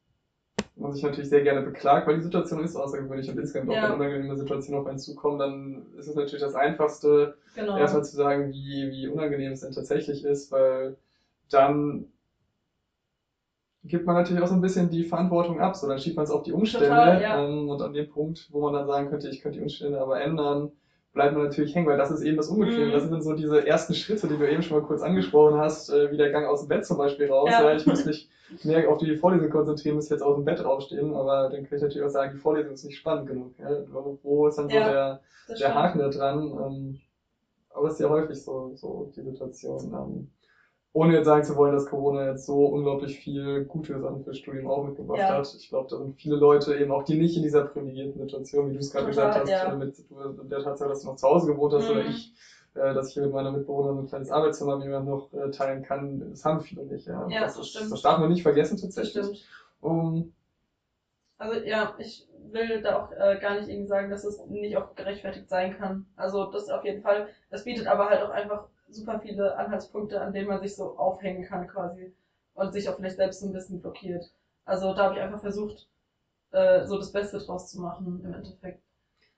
man 0.75 0.93
sich 0.93 1.03
natürlich 1.03 1.29
sehr 1.29 1.43
gerne 1.43 1.61
beklagt, 1.61 2.07
weil 2.07 2.17
die 2.17 2.23
Situation 2.23 2.63
ist 2.63 2.75
außergewöhnlich 2.75 3.29
und 3.29 3.37
insgesamt 3.37 3.69
auch 3.69 3.75
Ja. 3.75 3.83
wenn 3.83 3.95
unangenehme 3.95 4.37
Situationen 4.37 4.81
auf 4.81 4.87
einen 4.87 4.99
zukommen, 4.99 5.39
dann 5.39 5.93
ist 5.97 6.07
es 6.07 6.15
natürlich 6.15 6.41
das 6.43 6.55
Einfachste, 6.55 7.37
Genau. 7.55 7.77
erstmal 7.77 8.05
zu 8.05 8.15
sagen, 8.15 8.51
wie, 8.51 8.89
wie 8.91 9.07
unangenehm 9.07 9.51
es 9.51 9.61
denn 9.61 9.73
tatsächlich 9.73 10.23
ist, 10.23 10.51
weil 10.51 10.97
dann 11.49 12.10
gibt 13.83 14.05
man 14.05 14.15
natürlich 14.15 14.43
auch 14.43 14.47
so 14.47 14.53
ein 14.53 14.61
bisschen 14.61 14.89
die 14.89 15.03
Verantwortung 15.03 15.59
ab, 15.59 15.75
so 15.75 15.87
dann 15.87 15.99
schiebt 15.99 16.15
man 16.15 16.25
es 16.25 16.31
auf 16.31 16.43
die 16.43 16.53
Umstände 16.53 16.87
Total, 16.87 17.21
ja. 17.21 17.43
ähm, 17.43 17.69
und 17.69 17.81
an 17.81 17.93
dem 17.93 18.09
Punkt, 18.09 18.47
wo 18.51 18.61
man 18.61 18.73
dann 18.73 18.87
sagen 18.87 19.09
könnte, 19.09 19.29
ich 19.29 19.41
könnte 19.41 19.57
die 19.57 19.63
Umstände 19.63 19.99
aber 19.99 20.21
ändern, 20.21 20.71
bleibt 21.13 21.33
man 21.33 21.43
natürlich 21.43 21.75
hängen, 21.75 21.87
weil 21.87 21.97
das 21.97 22.11
ist 22.11 22.21
eben 22.21 22.37
das 22.37 22.47
Unbequeme. 22.47 22.87
Mhm. 22.87 22.91
Das 22.91 23.01
sind 23.03 23.11
dann 23.11 23.21
so 23.21 23.33
diese 23.33 23.65
ersten 23.65 23.93
Schritte, 23.93 24.27
die 24.27 24.37
du 24.37 24.49
eben 24.49 24.61
schon 24.61 24.79
mal 24.79 24.85
kurz 24.85 25.01
angesprochen 25.01 25.59
hast, 25.59 25.89
äh, 25.89 26.11
wie 26.11 26.17
der 26.17 26.31
Gang 26.31 26.45
aus 26.47 26.61
dem 26.61 26.69
Bett 26.69 26.85
zum 26.85 26.97
Beispiel 26.97 27.29
raus. 27.29 27.49
Ja. 27.51 27.63
Ja. 27.63 27.75
ich 27.75 27.85
muss 27.85 28.05
mich 28.05 28.29
mehr 28.63 28.89
auf 28.89 28.97
die 28.99 29.17
Vorlesung 29.17 29.49
konzentrieren, 29.49 29.95
muss 29.95 30.09
jetzt 30.09 30.21
aus 30.21 30.35
dem 30.35 30.45
Bett 30.45 30.63
aufstehen, 30.63 31.13
aber 31.13 31.49
dann 31.49 31.63
kann 31.63 31.77
ich 31.77 31.81
natürlich 31.81 32.05
auch 32.05 32.11
sagen, 32.11 32.33
die 32.33 32.39
Vorlesung 32.39 32.73
ist 32.73 32.85
nicht 32.85 32.97
spannend 32.97 33.27
genug. 33.27 33.53
Ja? 33.59 33.69
Wo 34.23 34.47
ist 34.47 34.57
dann 34.57 34.69
so 34.69 34.75
der, 34.75 35.21
der. 35.59 35.75
Haken 35.75 35.99
da 35.99 36.09
dran. 36.09 36.39
Ähm, 36.39 36.99
aber 37.73 37.87
es 37.87 37.93
ist 37.93 37.99
ja 38.01 38.09
häufig 38.09 38.41
so, 38.41 38.73
so 38.75 39.11
die 39.15 39.21
Situation. 39.21 39.93
Ähm, 39.93 40.29
ohne 40.93 41.13
jetzt 41.15 41.25
sagen 41.25 41.43
zu 41.43 41.55
wollen, 41.55 41.71
dass 41.71 41.85
Corona 41.85 42.27
jetzt 42.29 42.45
so 42.45 42.65
unglaublich 42.65 43.17
viel 43.17 43.63
gute 43.65 43.97
Sachen 43.99 44.23
fürs 44.23 44.37
Studium 44.37 44.67
auch 44.67 44.83
mitgebracht 44.83 45.19
Ja. 45.19 45.29
hat. 45.29 45.53
Ich 45.57 45.69
glaube, 45.69 45.87
da 45.89 45.97
sind 45.97 46.15
viele 46.15 46.35
Leute 46.35 46.75
eben 46.77 46.91
auch, 46.91 47.03
die 47.03 47.15
nicht 47.15 47.35
in 47.37 47.43
dieser 47.43 47.61
privilegierten 47.63 48.19
Situation, 48.19 48.67
wie 48.69 48.73
du 48.73 48.79
es 48.79 48.91
gerade 48.91 49.07
gesagt 49.07 49.35
hast, 49.35 49.49
ja. 49.49 49.71
äh, 49.71 49.75
mit 49.75 49.93
der 50.09 50.59
Tatsache, 50.59 50.89
dass 50.89 51.01
du 51.01 51.07
noch 51.07 51.15
zu 51.15 51.27
Hause 51.27 51.47
gewohnt 51.47 51.73
hast 51.73 51.87
Mhm. 51.87 51.91
oder 51.91 52.03
ich, 52.05 52.33
äh, 52.73 52.93
dass 52.93 53.07
ich 53.09 53.13
hier 53.13 53.23
mit 53.23 53.31
meiner 53.31 53.51
Mitbewohnerin 53.51 53.99
ein 53.99 54.05
kleines 54.05 54.29
Arbeitszimmer 54.31 54.75
mit 54.75 54.83
jemandem 54.85 55.13
noch 55.13 55.31
äh, 55.33 55.49
teilen 55.49 55.81
kann. 55.81 56.29
Das 56.29 56.43
haben 56.43 56.59
viele 56.59 56.83
nicht. 56.83 57.05
Ja, 57.07 57.25
Ja, 57.29 57.41
das, 57.41 57.55
das 57.55 57.67
stimmt. 57.69 57.91
das 57.91 58.01
darf 58.01 58.17
man 58.19 58.29
nicht 58.29 58.41
vergessen 58.41 58.73
Das 58.75 58.81
tatsächlich. 58.81 59.23
stimmt. 59.25 59.45
Um, 59.81 60.29
Also 61.37 61.59
ja, 61.59 61.95
ich 61.97 62.27
will 62.51 62.81
da 62.81 62.95
auch 63.01 63.11
äh, 63.11 63.37
gar 63.39 63.55
nicht 63.55 63.67
irgendwie 63.67 63.87
sagen, 63.87 64.09
dass 64.09 64.23
es 64.23 64.37
nicht 64.45 64.77
auch 64.77 64.93
gerechtfertigt 64.95 65.49
sein 65.49 65.75
kann. 65.75 66.05
Also 66.15 66.45
das 66.45 66.69
auf 66.69 66.83
jeden 66.83 67.01
Fall. 67.01 67.27
Es 67.49 67.63
bietet 67.63 67.87
aber 67.87 68.09
halt 68.09 68.21
auch 68.21 68.29
einfach 68.29 68.67
super 68.91 69.19
viele 69.19 69.55
Anhaltspunkte, 69.57 70.21
an 70.21 70.33
denen 70.33 70.47
man 70.47 70.59
sich 70.61 70.75
so 70.75 70.97
aufhängen 70.97 71.43
kann 71.43 71.67
quasi 71.67 72.11
und 72.53 72.73
sich 72.73 72.89
auch 72.89 72.95
vielleicht 72.95 73.17
selbst 73.17 73.39
so 73.39 73.47
ein 73.47 73.53
bisschen 73.53 73.79
blockiert. 73.81 74.31
Also 74.65 74.93
da 74.93 75.05
habe 75.05 75.15
ich 75.15 75.21
einfach 75.21 75.39
versucht, 75.41 75.87
äh, 76.51 76.85
so 76.85 76.97
das 76.97 77.11
Beste 77.11 77.37
draus 77.39 77.69
zu 77.69 77.79
machen 77.81 78.21
im 78.23 78.33
Endeffekt. 78.33 78.79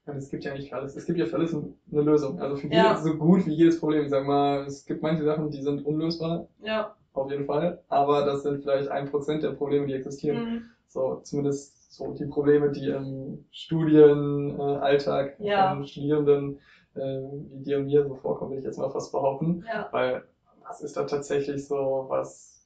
Ja, 0.05 0.13
es 0.13 0.29
gibt 0.29 0.43
ja 0.43 0.53
nicht 0.53 0.69
für 0.69 0.75
alles. 0.75 0.95
Es 0.95 1.05
gibt 1.05 1.17
ja 1.17 1.25
für 1.25 1.37
alles 1.37 1.53
ein- 1.53 1.73
eine 1.91 2.01
Lösung. 2.01 2.39
Also 2.41 2.57
für 2.57 2.67
Ja. 2.67 2.89
jedes, 2.89 3.03
so 3.03 3.15
gut 3.15 3.45
wie 3.45 3.53
jedes 3.53 3.79
Problem. 3.79 4.03
Ich 4.03 4.09
sag 4.09 4.25
mal, 4.25 4.65
es 4.65 4.85
gibt 4.85 5.01
manche 5.01 5.23
Sachen, 5.23 5.49
die 5.49 5.61
sind 5.61 5.85
unlösbar, 5.85 6.45
Ja. 6.61 6.93
auf 7.13 7.29
jeden 7.31 7.45
Fall. 7.45 7.79
Aber 7.87 8.25
das 8.25 8.43
sind 8.43 8.61
vielleicht 8.61 8.89
ein 8.89 9.05
Prozent 9.05 9.43
der 9.43 9.51
Probleme, 9.51 9.85
die 9.87 9.93
existieren. 9.93 10.37
Mhm. 10.37 10.61
So, 10.87 11.21
zumindest 11.23 11.93
so 11.93 12.11
die 12.11 12.25
Probleme, 12.25 12.71
die 12.71 12.89
im 12.89 13.45
Studienalltag 13.51 14.59
äh, 14.59 14.85
Alltag 14.85 15.35
Ja. 15.39 15.69
von 15.75 15.85
Studierenden 15.87 16.59
wie 16.95 17.61
dir 17.61 17.77
und 17.77 17.85
mir 17.85 18.03
so 18.03 18.15
vorkommen, 18.15 18.51
will 18.51 18.57
ich 18.59 18.63
jetzt 18.65 18.77
mal 18.77 18.89
fast 18.89 19.11
behaupten. 19.11 19.63
Ja. 19.67 19.87
Weil 19.91 20.23
was 20.67 20.81
ist 20.81 20.95
da 20.97 21.03
tatsächlich 21.03 21.65
so, 21.67 22.05
was 22.07 22.65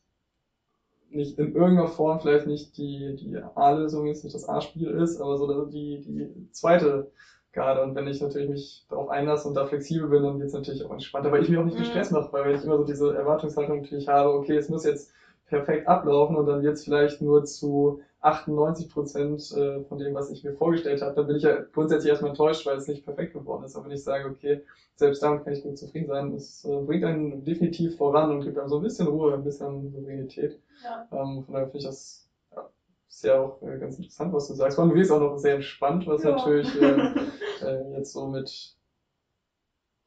nicht 1.09 1.37
in 1.37 1.53
irgendeiner 1.55 1.87
Form 1.87 2.19
vielleicht 2.19 2.45
nicht 2.45 2.75
die, 2.77 3.15
die 3.15 3.37
A-Lösung 3.55 4.07
ist, 4.07 4.23
nicht 4.23 4.33
das 4.35 4.47
A-Spiel 4.47 4.89
ist, 4.91 5.19
aber 5.19 5.37
so 5.37 5.65
die, 5.65 6.01
die 6.01 6.29
zweite 6.51 7.09
Garde. 7.53 7.81
Und 7.81 7.95
wenn 7.95 8.07
ich 8.07 8.19
natürlich 8.21 8.49
mich 8.49 8.85
darauf 8.89 9.09
einlasse 9.09 9.47
und 9.47 9.53
da 9.55 9.65
flexibel 9.65 10.07
bin, 10.09 10.23
dann 10.23 10.37
wird 10.37 10.47
es 10.47 10.53
natürlich 10.53 10.83
auch 10.83 10.91
entspannter, 10.91 11.31
weil 11.31 11.41
ich 11.41 11.49
mir 11.49 11.59
auch 11.59 11.63
nicht 11.65 11.77
Mhm. 11.77 11.85
Stress 11.85 12.11
mache, 12.11 12.31
weil 12.33 12.45
wenn 12.45 12.55
ich 12.55 12.63
immer 12.63 12.77
so 12.77 12.83
diese 12.83 13.15
Erwartungshaltung 13.15 13.81
natürlich 13.81 14.07
habe, 14.07 14.31
okay, 14.33 14.57
es 14.57 14.67
muss 14.69 14.83
jetzt 14.83 15.09
perfekt 15.45 15.87
ablaufen 15.87 16.35
und 16.35 16.45
dann 16.45 16.61
wird 16.61 16.73
es 16.75 16.83
vielleicht 16.83 17.21
nur 17.21 17.45
zu 17.45 18.01
98 18.27 18.89
Prozent 18.89 19.51
äh, 19.51 19.81
von 19.83 19.97
dem, 19.99 20.13
was 20.13 20.29
ich 20.29 20.43
mir 20.43 20.53
vorgestellt 20.53 21.01
habe, 21.01 21.15
dann 21.15 21.27
bin 21.27 21.37
ich 21.37 21.43
ja 21.43 21.61
grundsätzlich 21.73 22.09
erstmal 22.09 22.31
enttäuscht, 22.31 22.65
weil 22.65 22.77
es 22.77 22.87
nicht 22.87 23.03
perfekt 23.05 23.33
geworden 23.33 23.63
ist. 23.63 23.75
Aber 23.75 23.85
wenn 23.85 23.91
ich 23.91 24.03
sage, 24.03 24.27
okay, 24.27 24.61
selbst 24.95 25.21
damit 25.23 25.43
kann 25.43 25.53
ich 25.53 25.63
gut 25.63 25.77
zufrieden 25.77 26.07
sein, 26.07 26.33
es 26.33 26.65
äh, 26.65 26.79
bringt 26.81 27.03
einen 27.05 27.43
definitiv 27.43 27.97
voran 27.97 28.31
und 28.31 28.41
gibt 28.43 28.57
einem 28.57 28.69
so 28.69 28.77
ein 28.77 28.83
bisschen 28.83 29.07
Ruhe, 29.07 29.33
ein 29.33 29.43
bisschen 29.43 29.91
Souveränität. 29.91 30.59
Ja. 30.83 31.07
Ähm, 31.11 31.43
von 31.43 31.53
daher 31.53 31.67
finde 31.67 31.77
ich 31.79 31.85
das 31.85 32.27
ja, 32.55 32.69
ist 33.09 33.23
ja 33.23 33.39
auch 33.39 33.61
äh, 33.61 33.77
ganz 33.77 33.97
interessant, 33.97 34.33
was 34.33 34.47
du 34.47 34.53
sagst. 34.53 34.79
Allem, 34.79 34.89
du 34.89 34.95
wirkst 34.95 35.11
auch 35.11 35.19
noch 35.19 35.37
sehr 35.37 35.55
entspannt, 35.55 36.07
was 36.07 36.23
Ja. 36.23 36.31
natürlich 36.31 36.69
äh, 37.61 37.93
jetzt 37.95 38.13
so 38.13 38.27
mit 38.27 38.75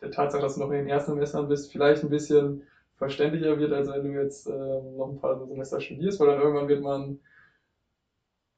der 0.01 0.11
Tatsache, 0.11 0.43
dass 0.43 0.55
du 0.55 0.61
noch 0.61 0.71
in 0.71 0.79
den 0.79 0.89
ersten 0.89 1.13
Semestern 1.13 1.49
bist, 1.49 1.71
vielleicht 1.71 2.03
ein 2.03 2.11
bisschen 2.11 2.63
verständlicher 2.97 3.59
wird, 3.59 3.73
als 3.73 3.89
wenn 3.89 4.05
du 4.05 4.11
jetzt 4.21 4.47
äh, 4.47 4.51
noch 4.51 5.09
ein 5.09 5.17
paar 5.21 5.47
Semester 5.47 5.81
studierst, 5.81 6.21
weil 6.21 6.29
dann 6.29 6.41
irgendwann 6.41 6.69
wird 6.69 6.83
man 6.83 7.19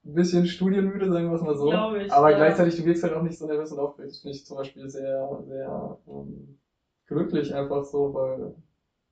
ein 0.05 0.15
bisschen 0.15 0.47
studienmüde, 0.47 1.09
sagen 1.11 1.29
wir 1.29 1.37
es 1.37 1.43
mal 1.43 1.57
so. 1.57 1.71
Glaub 1.71 1.95
ich, 1.95 2.13
Aber 2.13 2.31
ja. 2.31 2.37
gleichzeitig, 2.37 2.77
du 2.77 2.85
wirkst 2.85 3.03
halt 3.05 3.13
auch 3.15 3.23
nicht 3.23 3.39
so 3.39 3.47
nervös 3.47 3.73
und 3.73 3.79
aufgeregt. 3.79 4.13
Das 4.13 4.19
finde 4.21 4.37
ich 4.37 4.45
zum 4.45 4.57
Beispiel 4.57 4.89
sehr, 4.89 5.43
sehr 5.47 5.99
ähm, 6.07 6.57
glücklich 7.07 7.55
einfach 7.55 7.85
so, 7.85 8.13
weil 8.15 8.55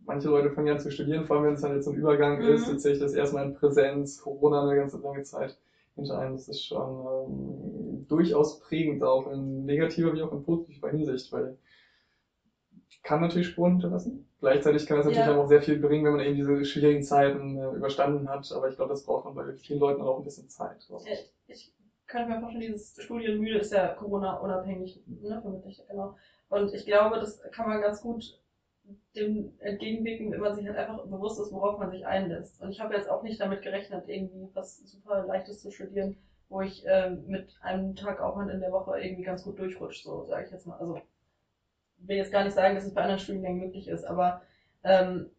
manche 0.01 0.29
Leute 0.29 0.51
fangen 0.51 0.67
ja 0.69 0.75
an 0.75 0.81
zu 0.81 0.91
studieren, 0.91 1.25
vor 1.25 1.37
allem 1.37 1.47
wenn 1.47 1.55
es 1.55 1.61
dann 1.61 1.75
jetzt 1.75 1.85
so 1.85 1.91
ein 1.91 1.97
Übergang 1.97 2.41
Mhm. 2.41 2.47
ist, 2.47 2.67
tatsächlich 2.67 3.01
das 3.01 3.13
erstmal 3.15 3.45
in 3.47 3.55
Präsenz, 3.55 4.19
Corona 4.19 4.63
eine 4.63 4.75
ganze 4.77 4.99
lange 4.99 5.23
Zeit 5.23 5.57
hinter 5.95 6.19
einem. 6.19 6.33
Das 6.35 6.49
ist 6.49 6.65
schon 6.65 7.07
ähm, 7.07 8.07
durchaus 8.09 8.59
prägend, 8.61 9.03
auch 9.05 9.27
in 9.31 9.65
negativer 9.65 10.13
wie 10.15 10.23
auch 10.23 10.33
in 10.33 10.43
positiver 10.43 10.89
Hinsicht, 10.91 11.31
weil 11.33 11.57
kann 13.03 13.21
natürlich 13.21 13.49
Spuren 13.49 13.73
hinterlassen. 13.73 14.27
Gleichzeitig 14.41 14.87
kann 14.87 14.99
es 14.99 15.07
natürlich 15.07 15.27
Ja. 15.27 15.37
auch 15.37 15.47
sehr 15.47 15.63
viel 15.63 15.79
bringen, 15.79 16.05
wenn 16.05 16.13
man 16.13 16.25
eben 16.25 16.35
diese 16.37 16.65
schwierigen 16.65 17.03
Zeiten 17.03 17.57
äh, 17.59 17.71
überstanden 17.77 18.29
hat. 18.29 18.51
Aber 18.53 18.69
ich 18.69 18.77
glaube, 18.77 18.91
das 18.91 19.05
braucht 19.05 19.25
man 19.25 19.35
bei 19.35 19.53
vielen 19.55 19.81
Leuten 19.81 20.03
auch 20.03 20.19
ein 20.19 20.25
bisschen 20.25 20.49
Zeit. 20.49 20.87
Ja, 20.89 20.97
ich 21.47 21.73
könnte 22.07 22.31
mir 22.31 22.41
vorstellen, 22.41 22.63
dieses 22.63 22.97
Studienmüde 23.03 23.59
ist 23.59 23.73
ja 23.73 23.89
Corona-unabhängig, 23.95 25.01
ne, 25.07 25.41
vermutlich, 25.41 25.81
genau. 25.89 26.17
Und 26.49 26.75
ich 26.75 26.85
glaube, 26.85 27.21
das 27.21 27.41
kann 27.53 27.69
man 27.69 27.81
ganz 27.81 28.01
gut 28.03 28.39
dem 29.15 29.53
entgegenwirken, 29.59 30.33
wenn 30.33 30.41
man 30.41 30.55
sich 30.55 30.67
halt 30.67 30.77
einfach 30.77 31.05
bewusst 31.05 31.39
ist, 31.41 31.53
worauf 31.53 31.79
man 31.79 31.91
sich 31.91 32.07
einlässt. 32.07 32.61
Und 32.61 32.71
ich 32.71 32.81
habe 32.81 32.95
jetzt 32.95 33.09
auch 33.09 33.23
nicht 33.23 33.41
damit 33.41 33.63
gerechnet, 33.63 34.09
irgendwie 34.09 34.49
was 34.55 34.79
super 34.79 35.25
Leichtes 35.27 35.61
zu 35.61 35.71
studieren, 35.71 36.17
wo 36.49 36.61
ich 36.61 36.83
ähm, 36.87 37.25
mit 37.27 37.57
einem 37.61 37.95
Tag 37.95 38.21
Aufwand 38.21 38.51
in 38.51 38.61
der 38.61 38.73
Woche 38.73 38.99
irgendwie 39.01 39.23
ganz 39.23 39.45
gut 39.45 39.59
durchrutscht, 39.59 40.03
so 40.05 40.25
sage 40.25 40.47
ich 40.47 40.51
jetzt 40.51 40.67
mal. 40.67 40.77
Also 40.79 41.01
will 42.01 42.17
jetzt 42.17 42.33
gar 42.33 42.45
nicht 42.45 42.55
sagen, 42.55 42.75
dass 42.75 42.85
es 42.85 42.95
bei 42.95 43.03
anderen 43.03 43.21
Studiengängen 43.21 43.61
möglich 43.61 43.89
ist, 43.89 44.05
aber 44.05 44.43
ähm, 44.85 45.31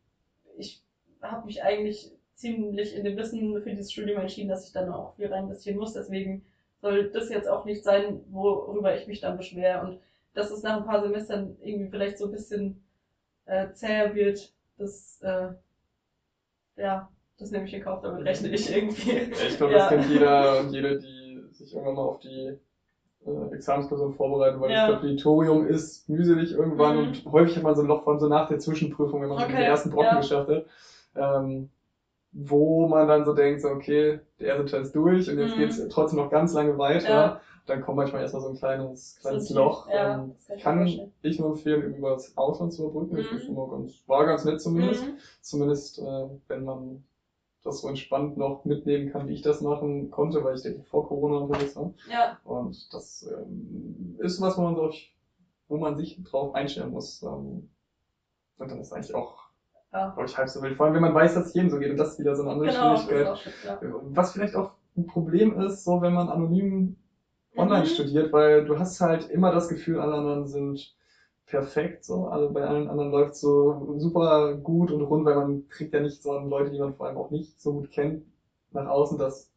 ich 0.57 0.81
habe 1.21 1.45
mich 1.45 1.63
eigentlich 1.63 2.11
ziemlich 2.35 2.95
in 2.95 3.03
dem 3.03 3.17
Wissen 3.17 3.61
für 3.61 3.69
dieses 3.69 3.91
Studium 3.91 4.19
entschieden, 4.19 4.49
dass 4.49 4.65
ich 4.65 4.73
dann 4.73 4.91
auch 4.91 5.15
viel 5.15 5.27
rein 5.27 5.43
investieren 5.45 5.77
muss. 5.77 5.93
Deswegen 5.93 6.43
soll 6.81 7.09
das 7.11 7.29
jetzt 7.29 7.47
auch 7.47 7.65
nicht 7.65 7.83
sein, 7.83 8.23
worüber 8.31 8.95
ich 8.95 9.07
mich 9.07 9.21
dann 9.21 9.37
beschwere. 9.37 9.81
Und 9.85 9.99
dass 10.33 10.49
es 10.49 10.63
nach 10.63 10.77
ein 10.77 10.85
paar 10.85 11.01
Semestern 11.03 11.55
irgendwie 11.61 11.89
vielleicht 11.89 12.17
so 12.17 12.25
ein 12.25 12.31
bisschen 12.31 12.83
äh, 13.45 13.71
zäher 13.73 14.15
wird, 14.15 14.51
das, 14.77 15.21
äh, 15.21 15.49
ja, 16.77 17.11
das 17.37 17.51
nehme 17.51 17.65
ich 17.65 17.73
in 17.73 17.83
Kauf, 17.83 18.01
damit 18.01 18.25
rechne 18.25 18.49
ich 18.49 18.75
irgendwie. 18.75 19.11
Ja, 19.11 19.47
ich 19.47 19.57
glaube, 19.57 19.73
Ja. 19.73 19.79
das 19.79 19.89
kennt 19.89 20.09
jeder 20.09 20.59
und 20.61 20.73
jede, 20.73 20.99
die 20.99 21.43
sich 21.51 21.73
irgendwann 21.73 21.95
mal 21.95 22.05
auf 22.05 22.19
die 22.19 22.57
äh, 23.25 23.53
Examensklausur 23.53 24.11
vorbereiten, 24.11 24.59
weil 24.59 24.71
Ja. 24.71 24.87
das 24.87 24.95
Kapitorium 24.95 25.65
ist 25.65 26.09
mühselig 26.09 26.51
irgendwann 26.51 26.95
Mhm. 26.95 27.05
und 27.05 27.25
häufig 27.31 27.55
hat 27.55 27.63
man 27.63 27.75
so 27.75 27.81
ein 27.81 27.87
Loch 27.87 28.03
von 28.03 28.19
so 28.19 28.27
nach 28.27 28.47
der 28.47 28.59
Zwischenprüfung, 28.59 29.21
wenn 29.21 29.29
man 29.29 29.37
Okay, 29.37 29.53
den 29.53 29.61
ersten 29.61 29.89
Brocken 29.89 30.11
ja. 30.13 30.17
geschafft 30.17 30.49
hat, 30.49 30.65
ähm, 31.15 31.67
wo 32.33 32.87
man 32.87 33.07
dann 33.07 33.25
so 33.25 33.33
denkt, 33.33 33.61
so, 33.61 33.69
okay, 33.69 34.19
der 34.39 34.47
erste 34.47 34.65
Teil 34.65 34.81
ist 34.81 34.95
durch 34.95 35.29
und 35.29 35.37
jetzt 35.37 35.51
Mhm. 35.51 35.55
geht's 35.57 35.81
trotzdem 35.89 36.17
noch 36.17 36.29
ganz 36.29 36.53
lange 36.53 36.77
weiter. 36.77 37.09
Ja. 37.09 37.39
Dann 37.65 37.81
kommt 37.81 37.97
manchmal 37.97 38.21
erstmal 38.21 38.41
so 38.41 38.47
ein 38.49 38.55
kleines, 38.55 39.17
kleines 39.19 39.47
So 39.49 39.55
Loch. 39.55 39.87
Ja, 39.91 40.15
ähm, 40.15 40.31
kann 40.61 40.85
ich 40.85 40.99
ich 41.21 41.39
nur 41.39 41.49
empfehlen, 41.49 41.93
über 41.93 42.11
das 42.11 42.35
Ausland 42.37 42.73
zu 42.73 42.83
überbrücken. 42.83 43.15
Das 43.31 43.47
Mhm. 43.47 43.69
ganz, 43.69 44.03
war 44.07 44.25
ganz 44.25 44.45
nett 44.45 44.61
zumindest 44.61 45.03
Mhm. 45.03 45.17
zumindest 45.41 45.99
äh, 45.99 46.25
wenn 46.47 46.63
man 46.63 47.03
das 47.63 47.79
so 47.81 47.87
entspannt 47.87 48.37
noch 48.37 48.65
mitnehmen 48.65 49.11
kann, 49.11 49.27
wie 49.27 49.33
ich 49.33 49.41
das 49.41 49.61
machen 49.61 50.09
konnte, 50.11 50.43
weil 50.43 50.55
ich 50.55 50.61
denke 50.61 50.83
vor 50.83 51.07
Corona 51.07 51.37
unterwegs 51.37 51.75
war. 51.75 51.93
Ja, 52.09 52.37
Und 52.43 52.93
das 52.93 53.27
ähm, 53.31 54.15
ist 54.19 54.41
was, 54.41 54.57
wo 54.57 54.61
man, 54.61 54.75
glaub 54.75 54.91
ich, 54.91 55.13
wo 55.67 55.77
man 55.77 55.95
sich 55.97 56.21
drauf 56.23 56.55
einstellen 56.55 56.91
muss. 56.91 57.21
Ähm, 57.23 57.69
und 58.57 58.71
dann 58.71 58.79
ist 58.79 58.93
eigentlich 58.93 59.15
auch, 59.15 59.43
ja. 59.91 60.09
glaube 60.09 60.25
ich, 60.29 60.37
halb 60.37 60.49
so 60.49 60.61
wild. 60.61 60.75
Vor 60.77 60.85
allem, 60.85 60.95
wenn 60.95 61.01
man 61.01 61.13
weiß, 61.13 61.33
dass 61.33 61.47
es 61.47 61.53
jedem 61.53 61.69
so 61.69 61.79
geht 61.79 61.91
und 61.91 61.97
das 61.97 62.13
ist 62.13 62.19
wieder 62.19 62.35
so 62.35 62.43
eine 62.43 62.51
andere 62.51 62.69
Genau, 62.69 62.95
Schwierigkeit. 62.97 63.37
schön, 63.39 63.53
ja. 63.65 63.79
Was 64.03 64.31
vielleicht 64.33 64.55
auch 64.55 64.71
ein 64.97 65.07
Problem 65.07 65.59
ist, 65.59 65.83
so 65.83 66.01
wenn 66.01 66.13
man 66.13 66.29
anonym 66.29 66.95
online 67.57 67.81
Mhm. 67.83 67.87
studiert, 67.87 68.33
weil 68.33 68.65
du 68.65 68.79
hast 68.79 69.01
halt 69.01 69.29
immer 69.29 69.51
das 69.51 69.67
Gefühl, 69.67 69.99
alle 69.99 70.15
anderen 70.15 70.47
sind 70.47 70.95
perfekt, 71.51 72.05
so, 72.05 72.27
alle 72.27 72.49
bei 72.49 72.65
allen 72.67 72.89
anderen 72.89 73.11
läuft 73.11 73.35
so 73.35 73.95
super 73.99 74.55
gut 74.55 74.91
und 74.91 75.01
rund, 75.03 75.25
weil 75.25 75.35
man 75.35 75.67
kriegt 75.69 75.93
ja 75.93 76.01
nicht 76.01 76.21
so 76.23 76.33
an 76.33 76.49
Leute, 76.49 76.71
die 76.71 76.79
man 76.79 76.95
vor 76.95 77.07
allem 77.07 77.17
auch 77.17 77.31
nicht 77.31 77.59
so 77.61 77.73
gut 77.73 77.91
kennt, 77.91 78.25
nach 78.71 78.87
außen, 78.87 79.17
dass 79.19 79.51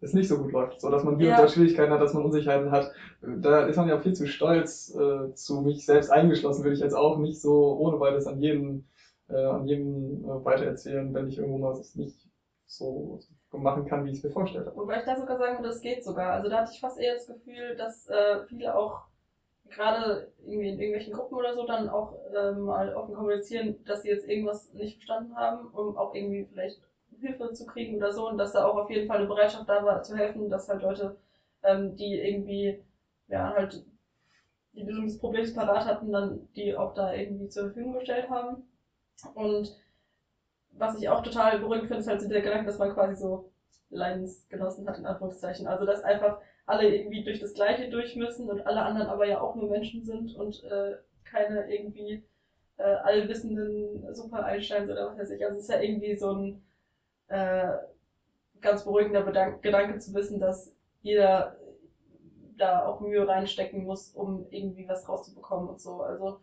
es 0.00 0.12
nicht 0.14 0.28
so 0.28 0.36
gut 0.38 0.52
läuft, 0.52 0.80
so 0.80 0.90
dass 0.90 1.04
man 1.04 1.16
hier 1.16 1.28
Ja. 1.28 1.32
und 1.34 1.38
da 1.38 1.48
Schwierigkeiten 1.48 1.92
hat, 1.92 2.00
dass 2.00 2.12
man 2.12 2.24
Unsicherheiten 2.24 2.70
hat. 2.72 2.90
Da 3.22 3.66
ist 3.66 3.76
man 3.76 3.88
ja 3.88 3.98
viel 4.00 4.12
zu 4.14 4.26
stolz 4.26 4.92
äh, 4.94 5.32
zu 5.34 5.60
mich 5.60 5.86
selbst 5.86 6.10
eingeschlossen, 6.10 6.64
würde 6.64 6.74
ich 6.74 6.80
jetzt 6.80 6.94
auch 6.94 7.18
nicht 7.18 7.40
so 7.40 7.76
ohne 7.78 8.00
weiteres 8.00 8.26
an 8.26 8.40
jeden, 8.40 8.84
äh, 9.28 9.36
an 9.44 9.66
jedem 9.66 10.24
äh, 10.24 10.44
weitererzählen, 10.44 11.14
wenn 11.14 11.28
ich 11.28 11.38
irgendwo 11.38 11.58
mal 11.58 11.70
was 11.78 11.94
nicht 11.94 12.28
so 12.66 13.20
machen 13.52 13.84
kann, 13.86 14.04
wie 14.04 14.10
ich 14.10 14.18
es 14.18 14.24
mir 14.24 14.30
vorgestellt 14.30 14.66
habe. 14.66 14.76
Wobei 14.76 14.98
ich 14.98 15.04
da 15.04 15.16
sogar 15.16 15.38
sagen 15.38 15.58
würde, 15.58 15.68
es 15.68 15.80
geht 15.80 16.02
sogar. 16.02 16.32
Also 16.32 16.48
da 16.48 16.58
hatte 16.58 16.72
ich 16.72 16.80
fast 16.80 16.98
eher 16.98 17.14
das 17.14 17.26
Gefühl, 17.26 17.76
dass 17.76 18.08
äh, 18.08 18.44
viele 18.48 18.74
auch 18.74 19.02
gerade 19.74 20.32
irgendwie 20.44 20.68
in 20.68 20.78
irgendwelchen 20.78 21.12
Gruppen 21.12 21.34
oder 21.34 21.54
so 21.54 21.66
dann 21.66 21.88
auch 21.88 22.14
ähm, 22.34 22.62
mal 22.62 22.94
offen 22.94 23.14
kommunizieren, 23.14 23.82
dass 23.84 24.02
sie 24.02 24.08
jetzt 24.08 24.28
irgendwas 24.28 24.72
nicht 24.74 24.96
verstanden 24.96 25.36
haben, 25.36 25.68
um 25.68 25.96
auch 25.96 26.14
irgendwie 26.14 26.46
vielleicht 26.50 26.80
Hilfe 27.20 27.52
zu 27.52 27.66
kriegen 27.66 27.96
oder 27.96 28.12
so 28.12 28.28
und 28.28 28.38
dass 28.38 28.52
da 28.52 28.64
auch 28.66 28.76
auf 28.76 28.90
jeden 28.90 29.06
Fall 29.06 29.18
eine 29.18 29.26
Bereitschaft 29.26 29.68
da 29.68 29.84
war 29.84 30.02
zu 30.02 30.16
helfen, 30.16 30.50
dass 30.50 30.68
halt 30.68 30.82
Leute, 30.82 31.16
ähm, 31.62 31.96
die 31.96 32.20
irgendwie 32.20 32.82
ja 33.28 33.52
halt 33.54 33.84
die 34.74 34.82
Lösung 34.82 35.06
des 35.06 35.18
Problems 35.18 35.54
parat 35.54 35.84
hatten, 35.84 36.12
dann 36.12 36.48
die 36.56 36.74
auch 36.76 36.94
da 36.94 37.12
irgendwie 37.12 37.48
zur 37.48 37.64
Verfügung 37.64 37.94
gestellt 37.94 38.28
haben. 38.30 38.64
Und 39.34 39.76
was 40.72 40.98
ich 40.98 41.08
auch 41.08 41.22
total 41.22 41.58
beruhigend 41.58 41.88
finde, 41.88 42.00
ist 42.00 42.08
halt 42.08 42.30
der 42.30 42.40
Gedanke, 42.40 42.66
dass 42.66 42.78
man 42.78 42.94
quasi 42.94 43.14
so 43.16 43.50
Leidensgenossen 43.90 44.88
hat, 44.88 44.98
in 44.98 45.06
Anführungszeichen. 45.06 45.66
Also, 45.66 45.84
dass 45.84 46.02
einfach 46.02 46.40
alle 46.66 46.94
irgendwie 46.94 47.24
durch 47.24 47.40
das 47.40 47.54
Gleiche 47.54 47.90
durch 47.90 48.16
müssen 48.16 48.48
und 48.48 48.66
alle 48.66 48.82
anderen 48.82 49.08
aber 49.08 49.26
ja 49.26 49.40
auch 49.40 49.54
nur 49.54 49.68
Menschen 49.70 50.04
sind 50.04 50.34
und 50.36 50.62
äh, 50.64 50.96
keine 51.24 51.72
irgendwie 51.72 52.24
äh, 52.76 52.82
allwissenden 52.82 54.14
Super 54.14 54.44
Einsteins 54.44 54.90
oder 54.90 55.10
was 55.10 55.18
weiß 55.18 55.30
ich. 55.30 55.44
Also, 55.44 55.56
es 55.56 55.64
ist 55.64 55.70
ja 55.70 55.80
irgendwie 55.80 56.16
so 56.16 56.32
ein 56.32 56.62
äh, 57.28 57.72
ganz 58.60 58.84
beruhigender 58.84 59.22
Bedank 59.22 59.62
Gedanke 59.62 59.98
zu 59.98 60.14
wissen, 60.14 60.40
dass 60.40 60.74
jeder 61.02 61.56
da 62.56 62.86
auch 62.86 63.00
Mühe 63.00 63.26
reinstecken 63.26 63.84
muss, 63.84 64.10
um 64.10 64.46
irgendwie 64.50 64.88
was 64.88 65.08
rauszubekommen 65.08 65.68
und 65.68 65.80
so. 65.80 66.02
Also, 66.02 66.40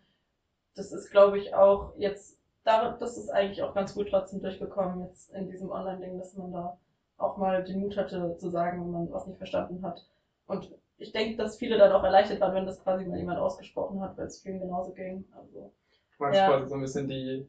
das 0.75 0.91
ist, 0.91 1.11
glaube 1.11 1.37
ich, 1.39 1.53
auch 1.53 1.93
jetzt, 1.97 2.37
da, 2.63 2.97
das 2.99 3.17
ist 3.17 3.29
eigentlich 3.29 3.63
auch 3.63 3.73
ganz 3.73 3.93
gut 3.93 4.09
trotzdem 4.09 4.41
durchgekommen 4.41 5.05
jetzt 5.05 5.31
in 5.33 5.49
diesem 5.49 5.71
Online-Ding, 5.71 6.17
dass 6.17 6.35
man 6.35 6.51
da 6.51 6.77
auch 7.19 7.37
mal 7.37 7.63
den 7.63 7.81
Mut 7.81 7.97
hatte 7.97 8.35
zu 8.37 8.49
sagen, 8.49 8.81
wenn 8.81 8.91
man 8.91 9.11
was 9.11 9.27
nicht 9.27 9.37
verstanden 9.37 9.83
hat. 9.83 10.05
Und 10.47 10.71
ich 10.97 11.11
denke, 11.13 11.37
dass 11.37 11.57
viele 11.57 11.77
dann 11.77 11.91
auch 11.93 12.03
erleichtert 12.03 12.41
waren, 12.41 12.55
wenn 12.55 12.65
das 12.65 12.81
quasi 12.83 13.05
mal 13.05 13.17
jemand 13.19 13.39
ausgesprochen 13.39 14.01
hat, 14.01 14.17
weil 14.17 14.27
es 14.27 14.41
vielen 14.41 14.59
genauso 14.59 14.93
ging. 14.93 15.25
Also, 15.35 15.71
Du 16.17 16.23
meinst 16.25 16.39
Ja. 16.39 16.47
quasi 16.47 16.67
so 16.67 16.75
ein 16.75 16.81
bisschen 16.81 17.07
die 17.07 17.47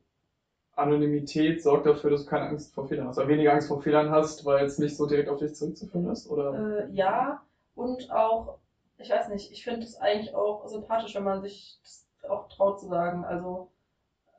Anonymität 0.76 1.62
sorgt 1.62 1.87
dafür, 1.87 2.11
dass 2.11 2.24
du 2.24 2.30
keine 2.30 2.48
Angst 2.48 2.74
vor 2.74 2.87
Fehlern 2.88 3.09
hast, 3.09 3.18
oder 3.18 3.28
weniger 3.28 3.52
Angst 3.52 3.68
vor 3.68 3.83
Fehlern 3.83 4.11
hast, 4.11 4.44
weil 4.44 4.64
es 4.66 4.78
nicht 4.78 4.96
so 4.96 5.06
direkt 5.06 5.28
auf 5.28 5.38
dich 5.38 5.54
zurückzuführen 5.54 6.11
ist, 6.11 6.28
oder? 6.30 6.54
äh, 6.54 6.90
ja, 6.92 7.42
und 7.74 8.11
auch, 8.11 8.59
ich 8.98 9.11
weiß 9.11 9.28
nicht, 9.28 9.50
ich 9.52 9.64
finde 9.64 9.83
es 9.83 9.96
eigentlich 9.96 10.35
auch 10.35 10.66
sympathisch, 10.66 11.14
wenn 11.14 11.24
man 11.24 11.42
sich 11.42 11.78
das 11.83 12.06
auch 12.28 12.48
traut 12.48 12.80
zu 12.80 12.88
sagen. 12.88 13.24
Also, 13.24 13.68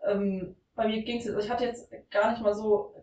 ähm, 0.06 0.56
bei 0.76 0.88
mir 0.88 1.04
ging 1.04 1.20
es 1.20 1.26
jetzt, 1.26 1.36
also 1.36 1.46
ich 1.46 1.52
hatte 1.52 1.66
jetzt 1.66 1.92
gar 2.12 2.32
nicht 2.32 2.42
mal 2.42 2.54
so 2.56 2.94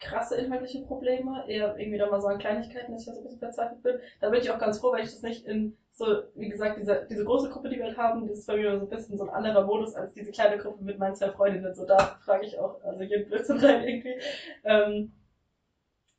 krasse 0.00 0.36
inhaltliche 0.36 0.82
Probleme, 0.82 1.44
eher 1.48 1.76
irgendwie 1.78 1.98
dann 1.98 2.10
mal 2.10 2.20
so 2.20 2.28
an 2.28 2.38
Kleinigkeiten, 2.38 2.92
dass 2.92 3.02
ich 3.02 3.08
da 3.08 3.14
so 3.14 3.20
ein 3.20 3.24
bisschen 3.24 3.40
verzweifelt 3.40 3.82
bin. 3.82 3.98
Da 4.20 4.30
bin 4.30 4.40
ich 4.40 4.50
auch 4.50 4.58
ganz 4.58 4.78
froh, 4.78 4.92
weil 4.92 5.04
ich 5.04 5.10
das 5.10 5.22
nicht 5.22 5.46
in 5.46 5.76
so, 5.92 6.22
wie 6.36 6.48
gesagt, 6.48 6.78
diese, 6.78 7.06
diese 7.10 7.24
große 7.24 7.50
Gruppe, 7.50 7.68
die 7.68 7.76
wir 7.76 7.86
halt 7.86 7.98
haben, 7.98 8.28
das 8.28 8.38
ist 8.38 8.46
bei 8.46 8.56
mir 8.56 8.78
so 8.78 8.86
ein 8.86 8.88
bisschen 8.88 9.18
so 9.18 9.24
ein 9.24 9.30
anderer 9.30 9.66
Modus 9.66 9.96
als 9.96 10.12
diese 10.12 10.30
kleine 10.30 10.58
Gruppe 10.58 10.84
mit 10.84 10.98
meinen 10.98 11.16
zwei 11.16 11.30
Freundinnen. 11.30 11.74
So, 11.74 11.84
da 11.84 11.98
frage 12.24 12.46
ich 12.46 12.58
auch, 12.58 12.80
also 12.84 13.02
jeden 13.02 13.26
Blödsinn 13.26 13.58
rein 13.58 13.82
irgendwie. 13.82 14.20
Ähm, 14.62 15.12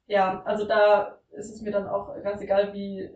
ja, 0.08 0.42
also 0.44 0.66
da 0.66 1.20
ist 1.32 1.54
es 1.54 1.62
mir 1.62 1.72
dann 1.72 1.88
auch 1.88 2.14
ganz 2.22 2.42
egal, 2.42 2.74
wie 2.74 3.04
äh, 3.04 3.12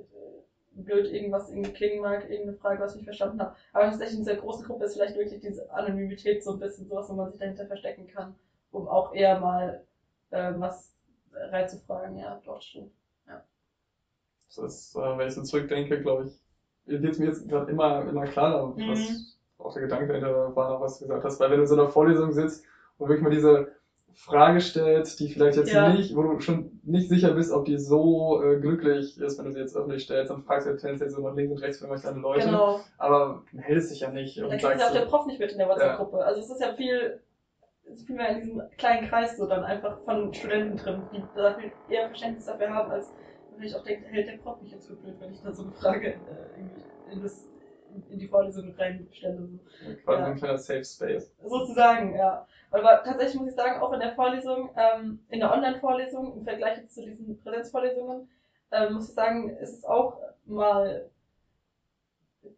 blöd 0.72 1.12
irgendwas 1.12 1.50
irgendwie 1.50 1.74
klingen 1.74 2.02
mag, 2.02 2.30
irgendeine 2.30 2.58
Frage, 2.58 2.82
was 2.82 2.92
ich 2.92 2.98
nicht 2.98 3.08
verstanden 3.08 3.42
habe. 3.42 3.56
Aber 3.74 3.86
tatsächlich 3.86 4.20
in 4.20 4.24
dieser 4.24 4.38
großen 4.38 4.66
Gruppe 4.66 4.86
ist 4.86 4.94
vielleicht 4.94 5.18
wirklich 5.18 5.42
diese 5.42 5.70
Anonymität 5.70 6.44
so 6.44 6.54
ein 6.54 6.60
bisschen 6.60 6.88
sowas, 6.88 7.10
wo 7.10 7.14
man 7.14 7.30
sich 7.30 7.40
dahinter 7.40 7.66
verstecken 7.66 8.08
kann, 8.08 8.36
um 8.72 8.88
auch 8.88 9.14
eher 9.14 9.40
mal 9.42 9.84
äh, 10.34 10.54
was 10.58 10.94
reinzufragen. 11.34 12.18
Ja, 12.18 12.40
doch, 12.46 12.62
stimmt. 12.62 12.92
Das 14.56 14.58
ist, 14.58 14.96
äh, 14.96 15.18
wenn 15.18 15.28
ich 15.28 15.34
so 15.34 15.42
zurückdenke, 15.42 16.00
glaube 16.02 16.26
ich, 16.26 16.40
wird 16.86 17.14
es 17.14 17.20
mir 17.20 17.26
jetzt 17.28 17.48
gerade 17.50 17.72
immer, 17.72 18.08
immer 18.08 18.26
klarer, 18.26 18.68
Mhm. 18.76 18.88
was 18.88 19.38
auch 19.58 19.74
der 19.74 19.84
Gedanke 19.84 20.08
dahinter 20.08 20.56
war, 20.56 20.80
was 20.82 21.00
du 21.00 21.06
gesagt 21.06 21.24
hast. 21.24 21.40
Weil 21.40 21.50
wenn 21.50 21.58
du 21.58 21.64
in 21.64 21.68
so 21.68 21.76
einer 21.76 21.90
Vorlesung 21.90 22.32
sitzt 22.32 22.64
und 22.98 23.08
wirklich 23.10 23.24
mal 23.24 23.32
diese 23.32 23.72
Frage 24.14 24.62
stellst, 24.62 25.20
die 25.20 25.30
vielleicht 25.30 25.58
jetzt 25.58 25.74
Ja. 25.74 25.92
nicht, 25.92 26.16
wo 26.16 26.22
du 26.22 26.40
schon 26.40 26.80
nicht 26.84 27.10
sicher 27.10 27.34
bist, 27.34 27.52
ob 27.52 27.66
die 27.66 27.80
so 27.80 28.44
äh, 28.44 28.60
glücklich 28.60 29.18
ist, 29.20 29.40
wenn 29.40 29.46
du 29.46 29.52
sie 29.54 29.60
jetzt 29.60 29.76
öffentlich 29.76 30.04
stellst, 30.04 30.30
dann 30.30 30.44
fragst 30.44 30.68
du 30.68 30.78
tendenziell 30.78 31.10
so 31.10 31.28
nach 31.28 31.34
links 31.36 31.52
und 31.52 31.58
rechts 31.60 31.80
für 31.80 31.86
irgendwelche 31.86 32.08
deine 32.10 32.22
Leute. 32.22 32.46
Genau. 32.46 32.82
Aber 33.00 33.42
meldest 33.54 33.90
dich 33.90 34.02
ja 34.02 34.12
nicht 34.12 34.38
und 34.40 34.50
kriegt 34.50 34.62
ja 34.62 34.70
sagst 34.78 34.86
auch 34.90 34.94
der 34.94 35.06
Prof 35.08 35.26
nicht 35.26 35.40
mit 35.40 35.52
in 35.54 35.58
der 35.58 35.68
WhatsApp-Gruppe. 35.70 36.24
Also 36.24 36.42
es 36.42 36.50
ist 36.52 36.62
ja 36.62 36.74
viel, 36.74 37.20
ist 37.86 38.08
viel 38.08 38.16
mehr 38.16 38.30
in 38.30 38.42
diesem 38.42 38.62
kleinen 38.78 39.08
Kreis 39.08 39.38
so 39.38 39.48
dann 39.48 39.64
einfach 39.64 40.00
von 40.04 40.34
Studenten 40.34 40.78
drin, 40.78 41.04
die 41.12 41.24
da 41.36 41.54
viel 41.56 41.72
eher 41.90 42.08
Verständnis 42.08 42.46
dafür 42.46 42.70
haben, 42.70 42.92
als 42.92 43.14
man 43.50 43.60
vielleicht 43.60 43.76
auch 43.76 43.84
denkt, 43.84 44.08
hält 44.08 44.28
der 44.28 44.38
Prof 44.38 44.62
mich 44.62 44.72
jetzt 44.72 44.88
für 44.88 44.96
blöd, 44.96 45.16
wenn 45.20 45.34
ich 45.34 45.42
da 45.42 45.52
so 45.52 45.64
eine 45.64 45.72
Frage 45.74 46.14
äh, 46.14 47.12
in, 47.12 47.22
das, 47.22 47.48
in 48.10 48.20
die 48.20 48.28
Vorlesung 48.28 48.74
reinstelle. 48.76 49.48
So. 49.48 49.96
quasi 50.04 50.22
Ja. 50.22 50.28
ein 50.28 50.38
kleiner 50.38 50.58
Safe 50.58 50.84
Space. 50.84 51.34
Sozusagen, 51.44 52.16
ja. 52.16 52.48
Aber 52.72 53.04
tatsächlich 53.04 53.36
muss 53.36 53.50
ich 53.50 53.56
sagen, 53.56 53.82
auch 53.82 53.94
in 53.94 54.00
der 54.00 54.16
Vorlesung, 54.16 54.72
ähm, 54.76 55.20
in 55.30 55.40
der 55.40 55.52
Online-Vorlesung, 55.52 56.38
im 56.38 56.44
Vergleich 56.44 56.78
jetzt 56.78 56.96
zu 56.96 57.06
diesen 57.06 57.40
Präsenzvorlesungen, 57.44 58.30
ähm, 58.72 58.94
muss 58.94 59.10
ich 59.10 59.16
sagen, 59.16 59.50
ist 59.58 59.78
es 59.78 59.86
auch 59.86 60.18
mal 60.46 61.10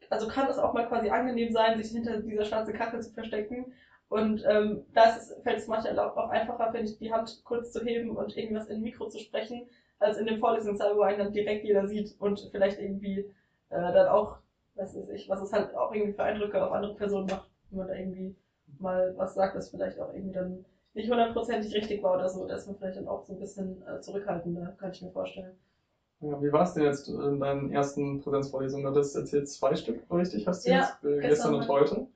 also 0.10 0.28
kann 0.28 0.50
es 0.50 0.58
auch 0.58 0.74
mal 0.74 0.88
quasi 0.88 1.10
angenehm 1.10 1.52
sein, 1.52 1.82
sich 1.82 1.92
hinter 1.92 2.22
dieser 2.22 2.46
schwarzen 2.46 2.74
Kachel 2.74 3.02
zu 3.02 3.14
verstecken. 3.14 3.74
Und 4.10 4.44
ähm, 4.48 4.86
da 4.94 5.06
ist 5.06 5.18
es, 5.32 5.44
fällt 5.44 5.58
es 5.58 5.68
manchmal 5.68 5.98
auch, 6.00 6.16
einfacher, 6.30 6.72
finde 6.72 6.86
ich, 6.92 6.98
die 6.98 7.12
Hand 7.12 7.42
kurz 7.44 7.72
zu 7.72 7.82
heben 7.84 8.16
und 8.16 8.38
irgendwas 8.38 8.68
in 8.68 8.78
ein 8.78 8.82
Mikro 8.84 9.08
zu 9.08 9.20
sprechen, 9.20 9.68
als 10.00 10.18
in 10.18 10.26
dem 10.28 10.40
Vorlesungssaal, 10.40 10.96
wo 10.96 11.02
einen 11.02 11.18
dann 11.20 11.34
direkt 11.34 11.64
jeder 11.64 11.88
sieht 11.88 12.16
und 12.20 12.48
vielleicht 12.52 12.80
irgendwie 12.80 13.20
äh, 13.70 13.92
dann 13.94 14.08
auch, 14.08 14.38
was 14.76 14.96
weiß 14.96 15.10
ich, 15.10 15.28
was 15.30 15.42
es 15.42 15.52
halt 15.54 15.76
auch 15.76 15.92
irgendwie 15.94 16.14
für 16.14 16.24
Eindrücke 16.24 16.64
auf 16.64 16.72
andere 16.72 16.94
Personen 16.96 17.28
macht, 17.28 17.50
wenn 17.70 17.80
man 17.80 17.88
da 17.88 17.94
irgendwie 17.96 18.36
mal 18.80 19.14
was 19.18 19.34
sagt, 19.34 19.56
das 19.56 19.70
vielleicht 19.70 20.00
auch 20.00 20.14
irgendwie 20.14 20.34
dann 20.34 20.66
nicht 20.94 21.10
hundertprozentig 21.10 21.74
richtig 21.74 22.02
war 22.04 22.14
oder 22.14 22.30
so, 22.30 22.46
da 22.46 22.56
ist 22.56 22.68
man 22.68 22.76
vielleicht 22.78 22.98
dann 22.98 23.08
auch 23.08 23.24
so 23.24 23.34
ein 23.34 23.40
bisschen 23.40 23.82
äh, 23.88 24.00
zurückhaltender, 24.00 24.74
kann 24.78 24.92
ich 24.92 25.02
mir 25.02 25.12
vorstellen. 25.12 25.56
Ja, 26.20 26.42
wie 26.42 26.52
war 26.52 26.64
es 26.64 26.74
denn 26.74 26.84
jetzt 26.84 27.08
in 27.08 27.40
deinen 27.40 27.72
ersten 27.72 28.20
Präsenzvorlesungen? 28.20 28.84
Du 28.86 28.90
hattest 28.92 29.16
erzählt 29.16 29.48
zwei 29.48 29.76
Stück, 29.76 30.02
richtig? 30.12 30.46
Hast 30.48 30.66
du 30.66 30.72
Ja, 30.72 30.80
jetzt 30.80 31.04
äh, 31.06 31.22
gestern 31.22 31.54
gestern 31.54 31.54
und 31.54 31.68
heute. 31.70 32.08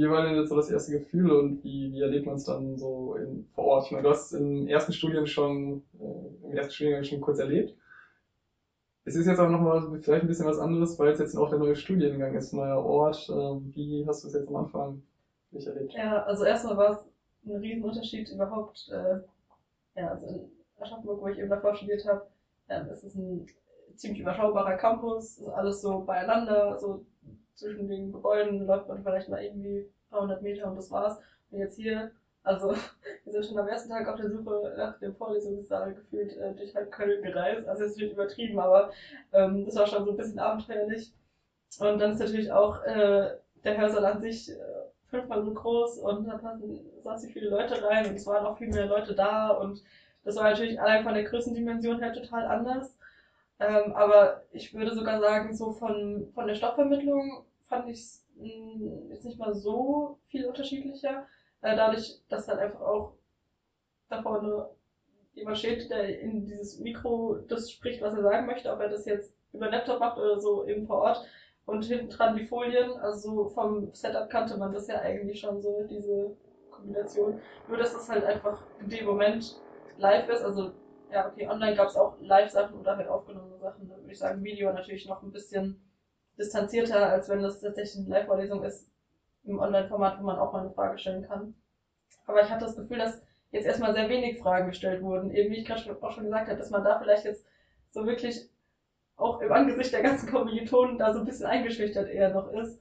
Wie 0.00 0.08
war 0.08 0.22
denn 0.22 0.34
jetzt 0.34 0.48
so 0.48 0.56
das 0.56 0.70
erste 0.70 0.92
Gefühl 0.92 1.30
und 1.30 1.62
wie, 1.62 1.92
wie 1.92 2.00
erlebt 2.00 2.24
man 2.24 2.36
es 2.36 2.44
dann 2.44 2.78
so 2.78 3.16
in, 3.16 3.44
vor 3.54 3.64
Ort? 3.64 3.84
Ich 3.84 3.90
meine, 3.90 4.04
du 4.04 4.08
hast 4.08 4.32
im 4.32 4.66
ersten 4.66 4.92
Studien 4.92 5.26
schon, 5.26 5.82
äh, 5.98 6.46
im 6.46 6.54
ersten 6.54 6.72
Studiengang 6.72 7.04
schon 7.04 7.20
kurz 7.20 7.38
erlebt. 7.38 7.74
Es 9.04 9.14
ist 9.14 9.26
jetzt 9.26 9.38
aber 9.38 9.50
nochmal 9.50 9.98
vielleicht 10.00 10.24
ein 10.24 10.26
bisschen 10.26 10.46
was 10.46 10.56
anderes, 10.58 10.98
weil 10.98 11.12
es 11.12 11.18
jetzt 11.18 11.36
auch 11.36 11.50
der 11.50 11.58
neue 11.58 11.76
Studiengang 11.76 12.34
ist, 12.34 12.54
neuer 12.54 12.82
Ort. 12.82 13.28
Äh, 13.28 13.74
wie 13.74 14.06
hast 14.06 14.22
du 14.22 14.28
es 14.28 14.32
jetzt 14.32 14.48
am 14.48 14.56
Anfang 14.56 15.02
nicht 15.50 15.66
erlebt? 15.66 15.92
Ja, 15.92 16.22
also 16.22 16.44
erstmal 16.44 16.78
war 16.78 16.92
es 16.92 17.04
ein 17.44 17.56
Riesenunterschied 17.56 18.30
überhaupt, 18.30 18.88
äh, 18.90 19.18
ja, 20.00 20.08
also 20.08 20.24
in 20.24 20.50
Aschaffenburg, 20.80 21.20
wo 21.20 21.26
ich 21.26 21.38
eben 21.38 21.50
davor 21.50 21.74
studiert 21.74 22.06
habe, 22.06 22.24
ähm, 22.70 22.88
ist 22.88 23.04
es 23.04 23.14
ein 23.14 23.44
ziemlich 23.96 24.20
überschaubarer 24.20 24.76
Campus, 24.76 25.36
ist 25.36 25.48
alles 25.48 25.82
so 25.82 25.98
beieinander, 25.98 26.78
so 26.78 27.04
zwischen 27.60 27.88
den 27.88 28.12
Gebäuden 28.12 28.66
läuft 28.66 28.88
man 28.88 29.02
vielleicht 29.02 29.28
mal 29.28 29.42
irgendwie 29.42 29.80
ein 29.80 30.10
paar 30.10 30.22
hundert 30.22 30.42
Meter 30.42 30.68
und 30.68 30.76
das 30.76 30.90
war's. 30.90 31.18
Und 31.50 31.58
jetzt 31.58 31.76
hier, 31.76 32.10
also 32.42 32.74
wir 33.24 33.32
sind 33.32 33.46
schon 33.46 33.58
am 33.58 33.68
ersten 33.68 33.90
Tag 33.90 34.08
auf 34.08 34.16
der 34.16 34.30
Suche 34.30 34.74
nach 34.76 34.98
dem 34.98 35.14
Vorlesungssaal 35.14 35.94
gefühlt 35.94 36.36
äh, 36.36 36.54
durch 36.54 36.74
halb 36.74 36.90
Köln 36.90 37.22
gereist, 37.22 37.68
also 37.68 37.84
es 37.84 37.98
wird 37.98 38.12
übertrieben, 38.12 38.58
aber 38.58 38.90
ähm, 39.32 39.64
das 39.64 39.76
war 39.76 39.86
schon 39.86 40.04
so 40.04 40.12
ein 40.12 40.16
bisschen 40.16 40.38
abenteuerlich. 40.38 41.12
Und 41.78 42.00
dann 42.00 42.12
ist 42.12 42.18
natürlich 42.18 42.50
auch 42.50 42.82
äh, 42.82 43.36
der 43.62 43.78
Hörsaal 43.78 44.04
an 44.04 44.20
sich 44.20 44.50
äh, 44.50 44.54
fünfmal 45.08 45.44
so 45.44 45.52
groß 45.52 45.98
und 45.98 46.26
da 46.26 46.38
passen 46.38 46.80
sonst 47.02 47.30
viele 47.30 47.50
Leute 47.50 47.82
rein 47.82 48.06
und 48.06 48.14
es 48.16 48.26
waren 48.26 48.46
auch 48.46 48.58
viel 48.58 48.68
mehr 48.68 48.86
Leute 48.86 49.14
da 49.14 49.50
und 49.50 49.82
das 50.24 50.36
war 50.36 50.44
natürlich 50.44 50.80
allein 50.80 51.02
von 51.04 51.14
der 51.14 51.24
Größendimension 51.24 52.00
her 52.00 52.12
total 52.12 52.46
anders. 52.46 52.94
Ähm, 53.58 53.92
aber 53.94 54.42
ich 54.52 54.72
würde 54.74 54.94
sogar 54.94 55.20
sagen, 55.20 55.54
so 55.54 55.72
von, 55.72 56.30
von 56.34 56.46
der 56.46 56.54
Stoffvermittlung 56.54 57.44
fand 57.70 57.88
ich 57.88 58.00
es 58.00 58.26
jetzt 59.08 59.24
nicht 59.24 59.38
mal 59.38 59.54
so 59.54 60.18
viel 60.26 60.46
unterschiedlicher. 60.46 61.26
Äh, 61.62 61.76
dadurch, 61.76 62.20
dass 62.28 62.48
halt 62.48 62.58
einfach 62.58 62.80
auch 62.80 63.14
da 64.08 64.22
vorne 64.22 64.68
jemand 65.34 65.58
steht, 65.58 65.88
der 65.88 66.20
in 66.20 66.44
dieses 66.44 66.80
Mikro 66.80 67.36
das 67.48 67.70
spricht, 67.70 68.02
was 68.02 68.14
er 68.14 68.22
sagen 68.22 68.46
möchte, 68.46 68.72
ob 68.72 68.80
er 68.80 68.88
das 68.88 69.06
jetzt 69.06 69.32
über 69.52 69.70
Laptop 69.70 70.00
macht 70.00 70.18
oder 70.18 70.40
so 70.40 70.66
eben 70.66 70.86
vor 70.86 71.02
Ort. 71.02 71.24
Und 71.64 71.84
hinten 71.84 72.10
dran 72.10 72.36
die 72.36 72.46
Folien, 72.46 72.90
also 72.98 73.34
so 73.34 73.48
vom 73.50 73.94
Setup 73.94 74.28
kannte 74.28 74.56
man 74.56 74.72
das 74.72 74.88
ja 74.88 75.00
eigentlich 75.00 75.38
schon 75.38 75.62
so, 75.62 75.86
diese 75.88 76.36
Kombination. 76.70 77.40
Nur, 77.68 77.78
dass 77.78 77.94
es 77.94 78.08
halt 78.08 78.24
einfach 78.24 78.62
in 78.80 78.88
dem 78.88 79.06
Moment 79.06 79.60
live 79.98 80.28
ist. 80.28 80.42
Also, 80.42 80.72
ja, 81.12 81.28
okay, 81.28 81.46
online 81.46 81.76
gab 81.76 81.88
es 81.88 81.96
auch 81.96 82.16
Live-Sachen 82.20 82.80
oder 82.80 82.96
halt 82.96 83.08
aufgenommene 83.08 83.58
Sachen. 83.58 83.88
Da 83.88 83.96
würde 83.96 84.10
ich 84.10 84.18
sagen, 84.18 84.42
Video 84.42 84.72
natürlich 84.72 85.06
noch 85.06 85.22
ein 85.22 85.30
bisschen 85.30 85.80
distanzierter, 86.40 87.08
als 87.08 87.28
wenn 87.28 87.42
das 87.42 87.60
tatsächlich 87.60 88.06
eine 88.06 88.16
Live-Vorlesung 88.16 88.64
ist, 88.64 88.88
im 89.44 89.58
Online-Format, 89.58 90.18
wo 90.18 90.24
man 90.24 90.38
auch 90.38 90.52
mal 90.52 90.60
eine 90.60 90.70
Frage 90.70 90.98
stellen 90.98 91.26
kann. 91.26 91.54
Aber 92.26 92.42
ich 92.42 92.50
hatte 92.50 92.64
das 92.64 92.76
Gefühl, 92.76 92.98
dass 92.98 93.22
jetzt 93.50 93.66
erstmal 93.66 93.94
sehr 93.94 94.08
wenig 94.08 94.38
Fragen 94.40 94.68
gestellt 94.68 95.02
wurden. 95.02 95.30
Eben, 95.30 95.50
wie 95.50 95.58
ich 95.58 95.66
gerade 95.66 95.96
auch 96.00 96.12
schon 96.12 96.24
gesagt 96.24 96.48
habe, 96.48 96.58
dass 96.58 96.70
man 96.70 96.84
da 96.84 96.98
vielleicht 96.98 97.24
jetzt 97.24 97.44
so 97.90 98.06
wirklich 98.06 98.48
auch 99.16 99.40
im 99.40 99.52
Angesicht 99.52 99.92
der 99.92 100.02
ganzen 100.02 100.30
Kommilitonen 100.30 100.98
da 100.98 101.12
so 101.12 101.20
ein 101.20 101.26
bisschen 101.26 101.46
eingeschüchtert 101.46 102.08
eher 102.08 102.32
noch 102.32 102.50
ist. 102.52 102.80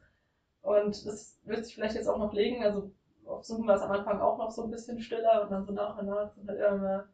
Und 0.62 1.06
das 1.06 1.39
wird 1.43 1.65
sich 1.65 1.76
vielleicht 1.76 1.95
jetzt 1.95 2.08
auch 2.08 2.17
noch 2.17 2.34
legen. 2.34 2.63
Also 2.63 2.91
auf 3.26 3.43
Zoom 3.43 3.67
war 3.67 3.76
es 3.76 3.82
am 3.82 3.91
Anfang 3.91 4.22
auch 4.22 4.38
noch 4.38 4.52
so 4.52 4.63
ein 4.63 4.72
bisschen 4.72 5.00
stiller 5.00 5.43
und 5.43 5.52
dann 5.52 5.65
so 5.65 5.74
nach 5.74 5.98
und 5.98 6.08
nach 6.08 6.34
sind 6.34 6.48
halt 6.48 6.60
immer 6.60 7.08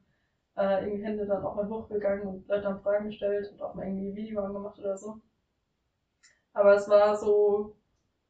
äh, 0.57 0.85
irgendwie 0.85 1.03
Hände 1.03 1.25
dann 1.25 1.43
auch 1.43 1.55
mal 1.55 1.67
hochgegangen 1.67 2.27
und 2.27 2.47
Leute 2.47 2.67
haben 2.67 2.81
Fragen 2.81 3.07
gestellt 3.07 3.51
und 3.51 3.61
auch 3.61 3.73
mal 3.73 3.85
irgendwie 3.85 4.15
Video 4.15 4.41
angemacht 4.41 4.79
oder 4.79 4.97
so. 4.97 5.21
Aber 6.55 6.73
es 6.73 6.89
war 6.89 7.15
so, 7.17 7.75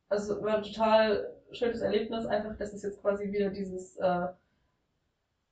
also 0.09 0.35
es 0.35 0.41
war 0.41 0.57
ein 0.57 0.63
total 0.63 1.31
schönes 1.51 1.79
Erlebnis, 1.79 2.25
einfach, 2.25 2.57
dass 2.57 2.73
es 2.73 2.81
jetzt 2.81 2.99
quasi 3.01 3.31
wieder 3.31 3.51
dieses, 3.51 3.95
äh, 3.97 4.27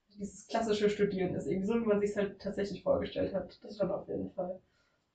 dieses 0.09 0.47
klassische 0.47 0.89
Studieren 0.89 1.35
ist, 1.35 1.45
irgendwie 1.45 1.67
so, 1.67 1.75
wie 1.75 1.85
man 1.85 2.01
sich 2.01 2.15
halt 2.17 2.41
tatsächlich 2.41 2.83
vorgestellt 2.83 3.33
hat. 3.33 3.57
Das 3.63 3.77
schon 3.77 3.91
auf 3.91 4.07
jeden 4.07 4.31
Fall. 4.31 4.59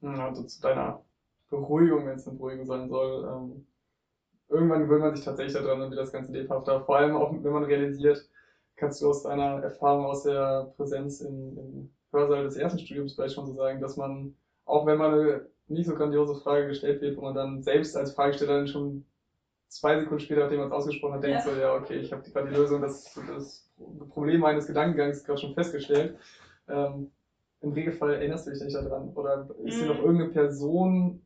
Also 0.02 0.44
zu 0.44 0.60
deiner 0.62 1.02
Beruhigung, 1.50 2.06
wenn 2.06 2.14
es 2.14 2.28
eine 2.28 2.36
Beruhigung 2.36 2.66
sein 2.66 2.88
soll. 2.88 3.24
Ähm, 3.24 3.66
irgendwann 4.48 4.82
gewöhnt 4.82 5.02
man 5.02 5.16
sich 5.16 5.24
tatsächlich 5.24 5.54
daran 5.54 5.82
und 5.82 5.90
wird 5.90 6.00
das 6.00 6.12
Ganze 6.12 6.32
lebhafter. 6.32 6.84
Vor 6.84 6.96
allem 6.96 7.16
auch, 7.16 7.32
wenn 7.32 7.52
man 7.52 7.64
realisiert, 7.64 8.28
kannst 8.76 9.02
du 9.02 9.08
aus 9.08 9.24
deiner 9.24 9.62
Erfahrung 9.64 10.06
aus 10.06 10.22
der 10.22 10.72
Präsenz 10.76 11.20
im, 11.20 11.58
im 11.58 11.90
Hörsaal 12.12 12.44
des 12.44 12.56
ersten 12.56 12.78
Studiums 12.78 13.14
vielleicht 13.14 13.34
schon 13.34 13.46
so 13.46 13.54
sagen, 13.54 13.80
dass 13.80 13.96
man, 13.96 14.36
auch 14.64 14.86
wenn 14.86 14.98
man 14.98 15.14
eine 15.14 15.46
nicht 15.68 15.86
so 15.86 15.94
grandiose 15.94 16.34
Frage 16.36 16.66
gestellt 16.68 17.00
wird, 17.00 17.16
wo 17.16 17.22
man 17.22 17.34
dann 17.34 17.62
selbst 17.62 17.96
als 17.96 18.12
Fragesteller 18.12 18.54
dann 18.58 18.68
schon 18.68 19.04
zwei 19.68 19.98
Sekunden 19.98 20.20
später, 20.20 20.42
nachdem 20.42 20.58
man 20.58 20.68
es 20.68 20.72
ausgesprochen 20.72 21.14
hat, 21.14 21.22
denkt 21.22 21.44
Ja. 21.44 21.52
so, 21.54 21.60
ja, 21.60 21.74
okay, 21.74 21.96
ich 21.96 22.12
habe 22.12 22.22
gerade 22.30 22.48
die 22.48 22.56
Lösung, 22.56 22.80
das, 22.80 23.18
das 23.28 23.68
Problem 24.10 24.40
meines 24.40 24.66
Gedankengangs 24.66 25.24
gerade 25.24 25.40
schon 25.40 25.54
festgestellt. 25.54 26.16
Ähm, 26.68 27.10
Im 27.60 27.72
Regelfall 27.72 28.14
erinnerst 28.14 28.46
du 28.46 28.50
dich 28.50 28.62
nicht 28.62 28.74
daran. 28.74 29.10
Oder 29.14 29.48
ist 29.64 29.80
dir 29.80 29.86
Mhm. 29.86 29.92
noch 29.92 29.98
irgendeine 30.04 30.30
Person 30.30 31.20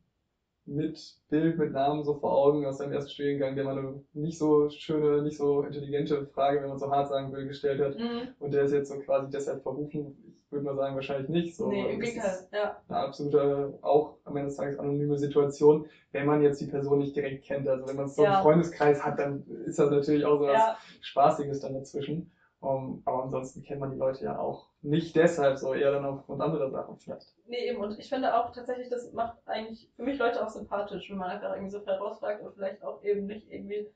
mit 0.64 1.16
Bild, 1.29 1.59
mit 1.59 1.72
Namen 1.72 2.05
so 2.05 2.14
vor 2.14 2.33
Augen 2.33 2.64
aus 2.66 2.79
deinem 2.79 2.92
ersten 2.92 3.11
Studiengang, 3.11 3.57
der 3.57 3.64
mal 3.64 3.77
eine 3.79 4.01
nicht 4.12 4.38
so 4.38 4.68
schöne, 4.70 5.22
nicht 5.22 5.37
so 5.37 5.62
intelligente 5.62 6.27
Frage, 6.35 6.62
wenn 6.62 6.68
man 6.68 6.79
so 6.79 6.90
hart 6.90 7.09
sagen 7.09 7.33
will, 7.33 7.46
gestellt 7.46 7.81
hat 7.81 7.96
Mhm. 7.98 8.29
und 8.38 8.53
der 8.55 8.64
ist 8.64 8.72
jetzt 8.72 8.88
so 8.88 8.98
quasi 8.98 9.29
deshalb 9.31 9.62
verrufen? 9.62 10.14
Ich 10.46 10.53
würde 10.53 10.64
mal 10.66 10.75
sagen, 10.77 10.94
wahrscheinlich 10.94 11.29
nicht. 11.29 11.57
So, 11.57 11.68
nee, 11.68 11.92
im 11.92 11.98
Gegenteil, 11.98 12.46
ja. 12.53 12.77
eine 12.88 12.98
absolute, 12.98 13.79
auch 13.81 14.14
am 14.25 14.37
Ende 14.37 14.48
des 14.48 14.57
Tages 14.57 14.79
anonyme 14.79 15.16
Situation, 15.18 15.87
wenn 16.12 16.27
man 16.27 16.42
jetzt 16.42 16.61
die 16.61 16.66
Person 16.66 16.98
nicht 16.98 17.16
direkt 17.16 17.42
kennt. 17.42 17.66
Also 17.68 17.87
wenn 17.88 17.96
man 17.96 18.07
so 18.07 18.22
einen 18.22 18.33
Ja. 18.33 18.42
Freundeskreis 18.42 19.03
hat, 19.05 19.18
dann 19.18 19.42
ist 19.66 19.79
das 19.79 19.90
natürlich 19.90 20.25
auch 20.25 20.38
so 20.38 20.46
was 20.46 20.53
Ja, 20.55 20.77
Spaßiges 21.01 21.59
dann 21.61 21.72
dazwischen. 21.75 22.27
Um, 22.62 23.03
aber 23.07 23.25
ansonsten 23.25 23.64
kennt 23.64 23.81
man 23.81 23.90
die 23.90 23.98
Leute 23.98 24.25
ja 24.25 24.38
auch 24.38 24.68
nicht 24.83 25.16
deshalb 25.16 25.59
so, 25.59 25.75
eher 25.75 25.90
dann 25.90 26.05
aufgrund 26.05 26.40
anderer 26.40 26.70
Sachen 26.70 26.96
vielleicht. 26.96 27.35
nee, 27.48 27.68
eben. 27.68 27.81
Und 27.81 27.98
ich 27.98 28.09
finde 28.09 28.37
auch 28.37 28.53
tatsächlich, 28.53 28.88
das 28.88 29.12
macht 29.12 29.37
eigentlich 29.46 29.90
für 29.96 30.05
mich 30.05 30.16
Leute 30.16 30.40
auch 30.40 30.48
sympathisch, 30.48 31.11
wenn 31.11 31.18
man 31.18 31.31
einfach 31.31 31.55
irgendwie 31.55 31.72
so 31.72 31.81
frei 31.81 31.98
und 32.38 32.55
vielleicht 32.55 32.85
auch 32.85 33.03
eben 33.03 33.27
nicht 33.27 33.51
irgendwie 33.51 33.90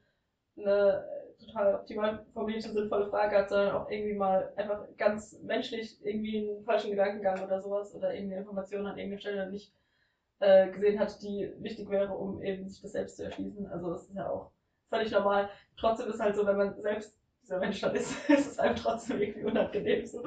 eine 0.57 1.05
total 1.39 1.75
optimal 1.77 2.25
formulierte, 2.33 2.73
sinnvolle 2.73 3.09
Frage 3.09 3.37
hat, 3.37 3.51
sondern 3.51 3.77
auch 3.77 3.91
irgendwie 3.91 4.15
mal 4.15 4.53
einfach 4.57 4.85
ganz 4.97 5.39
menschlich 5.43 6.05
irgendwie 6.05 6.51
einen 6.51 6.65
falschen 6.65 6.91
Gedankengang 6.91 7.45
oder 7.45 7.61
sowas 7.61 7.95
oder 7.95 8.15
irgendeine 8.15 8.41
Information 8.41 8.87
an 8.87 8.99
irgendeiner 8.99 9.21
Stelle 9.21 9.51
nicht 9.51 9.73
äh, 10.41 10.71
gesehen 10.71 10.99
hat, 10.99 11.23
die 11.23 11.53
wichtig 11.59 11.89
wäre, 11.89 12.13
um 12.13 12.43
eben 12.43 12.69
sich 12.69 12.83
das 12.83 12.93
selbst 12.93 13.17
zu 13.17 13.25
erschließen. 13.25 13.67
Also 13.69 13.91
das 13.91 14.09
ist 14.09 14.17
ja 14.17 14.29
auch 14.29 14.51
völlig 14.89 15.11
normal. 15.11 15.51
Trotzdem 15.77 16.09
ist 16.09 16.21
halt 16.21 16.37
so, 16.37 16.47
wenn 16.47 16.57
man 16.57 16.81
selbst 16.81 17.16
dieser 17.47 17.59
Mensch 17.59 17.81
dann 17.81 17.95
ist, 17.95 18.17
ist 18.31 18.47
es 18.47 18.59
einem 18.59 18.77
trotzdem 18.77 19.19
irgendwie 19.21 19.45
unangenehm. 19.45 20.05
So. 20.05 20.23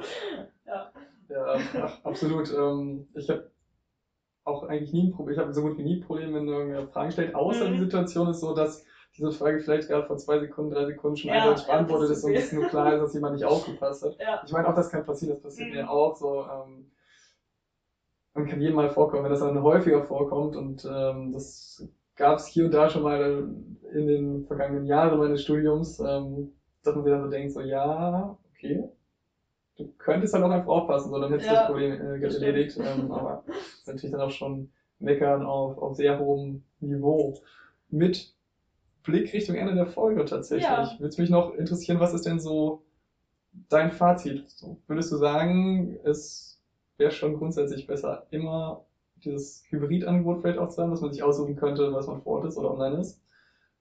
Ja. 0.66 0.90
Ja, 1.28 1.56
ach, 1.78 2.04
absolut. 2.04 2.50
Ähm, 2.50 3.06
ich 3.14 3.28
habe 3.30 3.50
auch 4.44 4.64
eigentlich 4.64 4.92
nie 4.92 5.04
ein 5.04 5.10
Problem, 5.12 5.34
ich 5.34 5.38
habe 5.38 5.52
so 5.52 5.62
gut 5.62 5.76
wie 5.78 5.82
nie 5.82 5.96
ein 5.96 6.00
Problem, 6.00 6.34
wenn 6.34 6.48
irgendwer 6.48 6.86
Fragen 6.86 7.10
stellt, 7.10 7.34
außer 7.34 7.66
Mhm. 7.66 7.72
die 7.72 7.78
Situation 7.78 8.28
ist 8.28 8.40
so, 8.40 8.52
dass 8.52 8.84
diese 9.16 9.30
Frage 9.32 9.60
vielleicht 9.60 9.88
gerade 9.88 10.06
vor 10.06 10.16
zwei 10.16 10.38
Sekunden, 10.38 10.70
drei 10.70 10.86
Sekunden 10.86 11.16
schon 11.16 11.30
Ja, 11.30 11.36
eindeutig 11.36 11.66
ja, 11.66 11.66
beantwortet 11.66 12.10
das 12.10 12.18
ist 12.18 12.24
und 12.24 12.36
es 12.36 12.52
nur 12.52 12.66
klar 12.66 12.92
ist, 12.94 13.00
dass 13.00 13.14
jemand 13.14 13.34
nicht 13.34 13.44
aufgepasst 13.46 14.02
hat. 14.02 14.16
ja. 14.18 14.40
Ich 14.42 14.52
meine, 14.52 14.68
auch 14.68 14.74
das 14.74 14.88
kann 14.90 15.04
passieren, 15.04 15.30
das 15.34 15.42
passiert 15.42 15.68
Mhm. 15.68 15.74
mir 15.76 15.90
auch 15.90 16.16
so. 16.16 16.44
Ähm, 16.46 16.90
und 18.34 18.46
kann 18.48 18.60
jedem 18.60 18.76
mal 18.76 18.88
vorkommen, 18.88 19.24
wenn 19.24 19.30
das 19.30 19.40
dann 19.40 19.62
häufiger 19.62 20.02
vorkommt 20.02 20.56
und 20.56 20.84
ähm, 20.84 21.32
das 21.32 21.84
gab 22.16 22.36
es 22.38 22.46
hier 22.46 22.64
und 22.64 22.72
da 22.74 22.88
schon 22.88 23.02
mal 23.02 23.48
in 23.92 24.06
den 24.06 24.44
vergangenen 24.46 24.86
Jahren 24.86 25.18
meines 25.18 25.42
Studiums, 25.42 25.98
ähm, 26.00 26.52
dass 26.82 26.94
man 26.94 27.04
sich 27.04 27.12
dann 27.12 27.22
so 27.22 27.28
denkt, 27.28 27.52
so 27.52 27.60
ja, 27.60 28.36
okay, 28.50 28.88
du 29.76 29.92
könntest 29.98 30.34
halt 30.34 30.44
auch 30.44 30.50
einfach 30.50 30.68
aufpassen, 30.68 31.10
so 31.10 31.18
dann 31.18 31.30
hättest 31.30 31.48
du 31.48 31.54
Ja, 31.54 31.60
das 31.60 31.66
Problem 31.66 31.92
äh, 31.92 32.22
erledigt. 32.22 32.78
Ähm, 32.78 33.10
aber 33.12 33.42
das 33.46 33.56
ist 33.56 33.86
natürlich 33.86 34.12
dann 34.12 34.20
auch 34.20 34.30
schon 34.30 34.68
Meckern 34.98 35.42
auf, 35.42 35.78
auf 35.78 35.96
sehr 35.96 36.18
hohem 36.18 36.62
Niveau. 36.80 37.34
Mit 37.88 38.32
Blick 39.02 39.32
Richtung 39.32 39.56
Ende 39.56 39.74
der 39.74 39.86
Folge 39.86 40.24
tatsächlich. 40.24 40.64
Ja. 40.64 40.94
Würde 40.98 41.08
es 41.08 41.18
mich 41.18 41.30
noch 41.30 41.54
interessieren, 41.54 42.00
was 42.00 42.12
ist 42.12 42.26
denn 42.26 42.38
so 42.38 42.82
dein 43.68 43.90
Fazit? 43.90 44.44
Würdest 44.86 45.10
du 45.10 45.16
sagen, 45.16 45.98
es 46.04 46.60
wäre 46.98 47.10
schon 47.10 47.34
grundsätzlich 47.34 47.86
besser, 47.86 48.26
immer 48.30 48.84
dieses 49.24 49.64
Hybrid-Angebot 49.70 50.40
vielleicht 50.40 50.58
auch 50.58 50.68
zu 50.68 50.82
haben, 50.82 50.90
dass 50.90 51.00
man 51.00 51.12
sich 51.12 51.22
aussuchen 51.22 51.56
könnte, 51.56 51.92
was 51.92 52.06
man 52.06 52.20
vor 52.22 52.36
Ort 52.36 52.46
ist 52.46 52.56
oder 52.56 52.70
online 52.70 53.00
ist? 53.00 53.20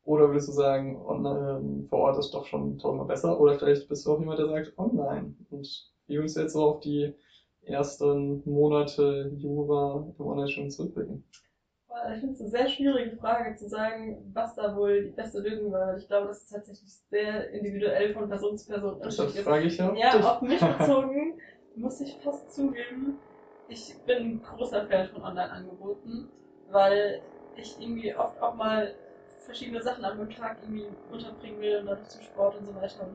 Oder 0.04 0.30
würdest 0.30 0.48
du 0.48 0.52
sagen, 0.54 0.96
online, 0.98 1.58
ähm, 1.60 1.88
vor 1.90 2.00
Ort 2.00 2.18
ist 2.18 2.32
doch 2.34 2.46
schon 2.46 2.78
tausendmal 2.78 3.08
besser? 3.08 3.40
Oder 3.40 3.58
vielleicht 3.58 3.88
bist 3.88 4.06
du 4.06 4.12
auch 4.14 4.20
jemand, 4.20 4.40
der 4.40 4.48
sagt 4.48 4.78
online. 4.78 5.34
Und 5.50 5.88
wie 6.08 6.18
würdest 6.18 6.36
du 6.38 6.42
jetzt 6.42 6.54
so 6.54 6.64
auf 6.64 6.80
die 6.80 7.14
ersten 7.62 8.42
Monate 8.46 9.30
Jura 9.38 10.12
im 10.18 10.26
Online-Studium 10.26 10.70
zurückblicken? 10.70 11.24
Ich 12.14 12.20
finde 12.20 12.34
es 12.34 12.40
eine 12.42 12.50
sehr 12.50 12.68
schwierige 12.68 13.16
Frage 13.18 13.56
zu 13.56 13.68
sagen, 13.68 14.32
was 14.34 14.56
da 14.56 14.76
wohl 14.76 15.02
die 15.04 15.10
beste 15.10 15.40
Lösung 15.40 15.72
war. 15.72 15.96
Ich 15.98 16.08
glaube, 16.08 16.28
das 16.28 16.44
ist 16.44 16.50
tatsächlich 16.50 16.90
sehr 17.10 17.50
individuell 17.52 18.14
von 18.14 18.28
Person 18.30 18.58
zu 18.58 18.68
Person 18.68 19.00
Das 19.02 19.18
frage 19.18 19.66
ich 19.66 19.78
ja. 19.78 19.94
Ja, 19.96 20.36
auf 20.36 20.42
mich 20.42 20.60
bezogen 20.62 21.40
muss 21.76 22.00
ich 22.00 22.20
fast 22.22 22.54
zugeben, 22.54 23.22
ich 23.68 23.96
bin 24.06 24.18
ein 24.18 24.42
großer 24.42 24.88
Fan 24.88 25.08
von 25.10 25.22
Online-Angeboten, 25.24 26.32
weil 26.66 27.22
ich 27.56 27.80
irgendwie 27.80 28.16
oft 28.16 28.42
auch 28.42 28.56
mal 28.56 28.96
verschiedene 29.50 29.82
Sachen 29.84 30.06
an 30.06 30.18
meinem 30.18 30.30
Tag 30.30 30.60
irgendwie 30.62 30.98
unterbringen 31.10 31.60
will 31.62 31.78
und 31.80 31.88
dann 31.88 32.06
zum 32.06 32.22
Sport 32.22 32.58
und 32.58 32.66
so 32.66 32.76
weiter. 32.76 33.08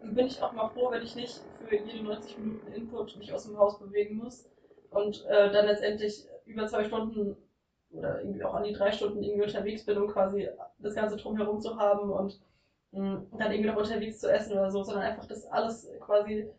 Und 0.00 0.14
bin 0.14 0.26
ich 0.26 0.42
auch 0.42 0.52
mal 0.52 0.68
froh, 0.68 0.90
wenn 0.90 1.02
ich 1.02 1.16
nicht 1.16 1.44
für 1.58 1.76
jede 1.76 2.04
90 2.04 2.38
Minuten 2.38 2.68
Input 2.68 3.16
mich 3.16 3.32
aus 3.32 3.44
dem 3.44 3.58
Haus 3.58 3.78
bewegen 3.78 4.16
muss 4.16 4.48
und 4.90 5.24
äh, 5.26 5.50
dann 5.52 5.66
letztendlich 5.66 6.26
über 6.46 6.66
zwei 6.66 6.84
Stunden 6.84 7.36
oder 7.90 8.20
irgendwie 8.20 8.44
auch 8.44 8.54
an 8.54 8.64
die 8.64 8.72
drei 8.72 8.92
Stunden 8.92 9.22
irgendwie 9.22 9.44
unterwegs 9.44 9.84
bin, 9.84 9.98
um 9.98 10.08
quasi 10.08 10.48
das 10.78 10.94
Ganze 10.94 11.16
drumherum 11.16 11.60
zu 11.60 11.76
haben 11.78 12.10
und 12.10 12.40
mh, 12.92 13.22
dann 13.38 13.52
irgendwie 13.52 13.70
noch 13.70 13.76
unterwegs 13.78 14.20
zu 14.20 14.30
essen 14.32 14.52
oder 14.54 14.70
so, 14.70 14.82
sondern 14.84 15.04
einfach 15.04 15.26
das 15.26 15.46
alles 15.46 15.88
quasi 16.00 16.50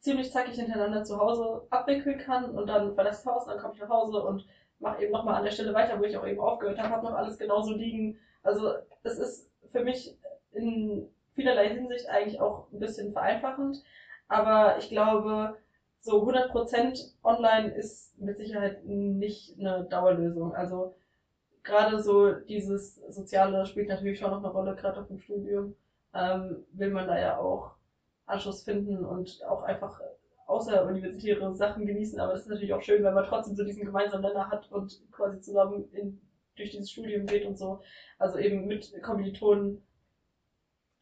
ziemlich 0.00 0.30
zackig 0.32 0.54
hintereinander 0.56 1.04
zu 1.04 1.18
Hause 1.18 1.66
abwickeln 1.70 2.18
kann 2.18 2.50
und 2.56 2.66
dann 2.68 2.94
verlässt 2.94 3.26
das 3.26 3.32
Haus, 3.34 3.46
dann 3.46 3.58
komme 3.58 3.74
ich 3.74 3.80
nach 3.80 3.88
Hause 3.88 4.22
und 4.22 4.46
mache 4.78 5.02
eben 5.02 5.12
nochmal 5.12 5.36
an 5.36 5.44
der 5.44 5.50
Stelle 5.50 5.74
weiter, 5.74 5.98
wo 5.98 6.04
ich 6.04 6.16
auch 6.16 6.26
eben 6.26 6.40
aufgehört 6.40 6.78
habe, 6.78 6.90
habe 6.90 7.06
noch 7.06 7.14
alles 7.14 7.38
genauso 7.38 7.74
liegen. 7.74 8.18
Also 8.42 8.74
es 9.02 9.18
ist 9.18 9.50
für 9.72 9.82
mich 9.82 10.16
in 10.52 11.08
vielerlei 11.34 11.68
Hinsicht 11.70 12.08
eigentlich 12.08 12.40
auch 12.40 12.66
ein 12.72 12.78
bisschen 12.78 13.12
vereinfachend, 13.12 13.82
aber 14.28 14.78
ich 14.78 14.88
glaube, 14.88 15.56
so 16.00 16.22
100% 16.28 17.14
online 17.22 17.74
ist 17.74 18.18
mit 18.18 18.36
Sicherheit 18.36 18.84
nicht 18.84 19.58
eine 19.58 19.84
Dauerlösung. 19.84 20.54
Also 20.54 20.94
gerade 21.62 22.02
so 22.02 22.32
dieses 22.32 22.96
Soziale 23.08 23.64
spielt 23.66 23.88
natürlich 23.88 24.18
schon 24.18 24.30
noch 24.30 24.38
eine 24.38 24.52
Rolle, 24.52 24.76
gerade 24.76 25.00
auf 25.00 25.08
dem 25.08 25.18
Studium. 25.18 25.74
Ähm, 26.12 26.64
will 26.72 26.90
man 26.90 27.08
da 27.08 27.18
ja 27.18 27.38
auch 27.38 27.72
Anschluss 28.26 28.62
finden 28.62 29.04
und 29.04 29.42
auch 29.48 29.62
einfach 29.62 30.00
außeruniversitäre 30.46 31.54
Sachen 31.54 31.86
genießen. 31.86 32.18
Aber 32.20 32.32
das 32.32 32.42
ist 32.42 32.48
natürlich 32.48 32.72
auch 32.74 32.82
schön, 32.82 33.02
wenn 33.02 33.14
man 33.14 33.24
trotzdem 33.24 33.54
so 33.54 33.64
diesen 33.64 33.84
gemeinsamen 33.84 34.22
Nenner 34.22 34.50
hat 34.50 34.70
und 34.70 35.00
quasi 35.10 35.40
zusammen 35.40 35.88
in, 35.92 36.20
durch 36.56 36.70
dieses 36.70 36.90
Studium 36.90 37.26
geht 37.26 37.44
und 37.46 37.58
so. 37.58 37.80
Also 38.18 38.38
eben 38.38 38.66
mit 38.66 38.92
Kommilitonen 39.02 39.82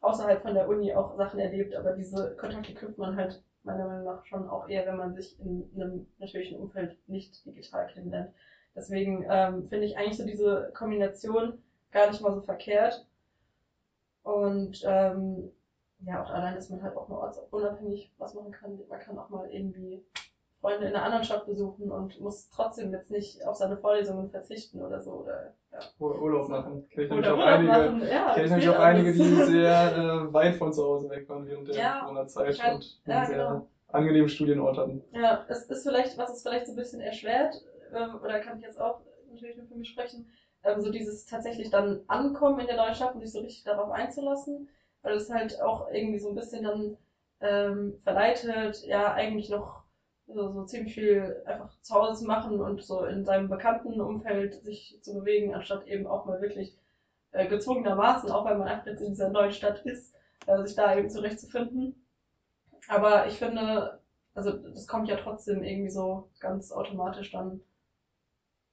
außerhalb 0.00 0.42
von 0.42 0.54
der 0.54 0.68
Uni 0.68 0.94
auch 0.94 1.16
Sachen 1.16 1.40
erlebt. 1.40 1.74
Aber 1.74 1.92
diese 1.92 2.34
Kontakte 2.36 2.74
knüpft 2.74 2.98
man 2.98 3.16
halt 3.16 3.42
meiner 3.64 3.86
Meinung 3.86 4.04
nach 4.04 4.24
schon 4.26 4.48
auch 4.48 4.68
eher, 4.68 4.86
wenn 4.86 4.96
man 4.96 5.14
sich 5.14 5.38
in 5.40 5.70
einem 5.74 6.06
natürlichen 6.18 6.58
Umfeld 6.58 6.96
nicht 7.06 7.44
digital 7.46 7.86
kennenlernt. 7.86 8.32
Deswegen 8.74 9.24
ähm, 9.30 9.68
finde 9.68 9.86
ich 9.86 9.96
eigentlich 9.96 10.16
so 10.16 10.24
diese 10.24 10.70
Kombination 10.74 11.62
gar 11.90 12.10
nicht 12.10 12.20
mal 12.20 12.32
so 12.32 12.40
verkehrt. 12.40 13.06
Und 14.22 14.82
ähm, 14.84 15.50
ja, 16.04 16.22
auch 16.22 16.30
allein, 16.30 16.54
dass 16.54 16.70
man 16.70 16.82
halt 16.82 16.96
auch 16.96 17.08
mal 17.08 17.18
ortsunabhängig 17.18 18.10
was 18.18 18.34
machen 18.34 18.52
kann. 18.52 18.78
Man 18.88 18.98
kann 18.98 19.18
auch 19.18 19.28
mal 19.28 19.48
irgendwie 19.50 20.04
Freunde 20.60 20.86
in 20.86 20.94
einer 20.94 21.04
anderen 21.04 21.24
Stadt 21.24 21.46
besuchen 21.46 21.90
und 21.90 22.20
muss 22.20 22.48
trotzdem 22.48 22.92
jetzt 22.92 23.10
nicht 23.10 23.44
auf 23.46 23.56
seine 23.56 23.76
Vorlesungen 23.76 24.30
verzichten 24.30 24.80
oder 24.80 25.00
so. 25.00 25.12
Oder, 25.12 25.52
ja. 25.72 25.78
oder 25.98 26.20
Urlaub 26.20 26.48
machen. 26.48 26.86
Kenn 26.90 27.04
ich 27.04 27.10
nämlich 27.10 27.28
auch 27.28 27.38
einige, 27.38 28.06
ja, 28.08 28.34
kenn 28.34 28.58
ich 28.58 28.68
auch 28.68 28.78
einige, 28.78 29.12
die 29.12 29.34
sehr 29.44 29.96
äh, 29.96 30.32
weit 30.32 30.54
von 30.56 30.72
zu 30.72 30.84
Hause 30.84 31.10
weg 31.10 31.28
waren 31.28 31.46
während 31.46 31.68
der 31.68 31.76
ja, 31.76 32.00
Corona-Zeit 32.00 32.58
und 32.58 33.00
einen 33.04 33.18
ja, 33.18 33.24
sehr 33.26 33.36
genau. 33.36 33.66
angenehmen 33.88 34.28
Studienort 34.28 34.78
hatten. 34.78 35.02
Ja, 35.12 35.44
es 35.48 35.68
ist 35.68 35.82
vielleicht, 35.82 36.16
was 36.16 36.30
es 36.30 36.42
vielleicht 36.42 36.66
so 36.66 36.72
ein 36.72 36.76
bisschen 36.76 37.00
erschwert, 37.00 37.60
ähm, 37.92 38.20
oder 38.22 38.38
kann 38.38 38.56
ich 38.56 38.62
jetzt 38.62 38.80
auch 38.80 39.00
natürlich 39.32 39.56
nur 39.56 39.66
für 39.66 39.74
mich 39.74 39.90
sprechen, 39.90 40.28
ähm, 40.62 40.80
so 40.80 40.92
dieses 40.92 41.26
tatsächlich 41.26 41.70
dann 41.70 42.02
Ankommen 42.06 42.60
in 42.60 42.66
der 42.66 42.76
neuen 42.76 42.94
Stadt 42.94 43.14
und 43.14 43.20
sich 43.20 43.32
so 43.32 43.40
richtig 43.40 43.64
darauf 43.64 43.90
einzulassen 43.90 44.68
weil 45.02 45.16
es 45.16 45.30
halt 45.30 45.60
auch 45.60 45.90
irgendwie 45.90 46.18
so 46.18 46.28
ein 46.30 46.34
bisschen 46.34 46.64
dann 46.64 46.96
ähm, 47.40 47.98
verleitet, 48.04 48.84
ja, 48.86 49.12
eigentlich 49.12 49.50
noch 49.50 49.82
so, 50.26 50.52
so 50.52 50.64
ziemlich 50.64 50.94
viel 50.94 51.42
einfach 51.46 51.70
zu 51.82 51.94
Hause 51.94 52.20
zu 52.20 52.26
machen 52.26 52.60
und 52.60 52.82
so 52.82 53.04
in 53.04 53.24
seinem 53.24 53.48
bekannten 53.48 54.00
Umfeld 54.00 54.62
sich 54.62 54.98
zu 55.02 55.14
bewegen, 55.14 55.54
anstatt 55.54 55.86
eben 55.86 56.06
auch 56.06 56.24
mal 56.24 56.40
wirklich 56.40 56.76
äh, 57.32 57.46
gezwungenermaßen, 57.48 58.30
auch 58.30 58.44
weil 58.44 58.58
man 58.58 58.68
einfach 58.68 58.86
jetzt 58.86 59.00
in 59.00 59.10
dieser 59.10 59.30
neuen 59.30 59.52
Stadt 59.52 59.84
ist, 59.84 60.14
äh, 60.46 60.62
sich 60.62 60.76
da 60.76 60.96
eben 60.96 61.10
zurechtzufinden. 61.10 62.06
Aber 62.88 63.26
ich 63.26 63.38
finde, 63.38 64.00
also 64.34 64.52
das 64.52 64.86
kommt 64.86 65.08
ja 65.08 65.16
trotzdem 65.16 65.62
irgendwie 65.62 65.90
so 65.90 66.30
ganz 66.40 66.72
automatisch 66.72 67.30
dann 67.32 67.60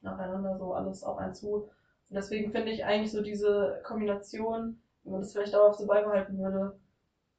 nacheinander 0.01 0.57
so 0.57 0.73
alles 0.73 1.03
auf 1.03 1.17
einen 1.17 1.35
zu. 1.35 1.69
Und 2.09 2.15
deswegen 2.15 2.51
finde 2.51 2.71
ich 2.71 2.85
eigentlich 2.85 3.11
so 3.11 3.21
diese 3.21 3.81
Kombination 3.83 4.81
wenn 5.09 5.13
man 5.13 5.21
das 5.21 5.31
vielleicht 5.33 5.53
darauf 5.53 5.75
so 5.75 5.87
beibehalten 5.87 6.37
würde, 6.37 6.77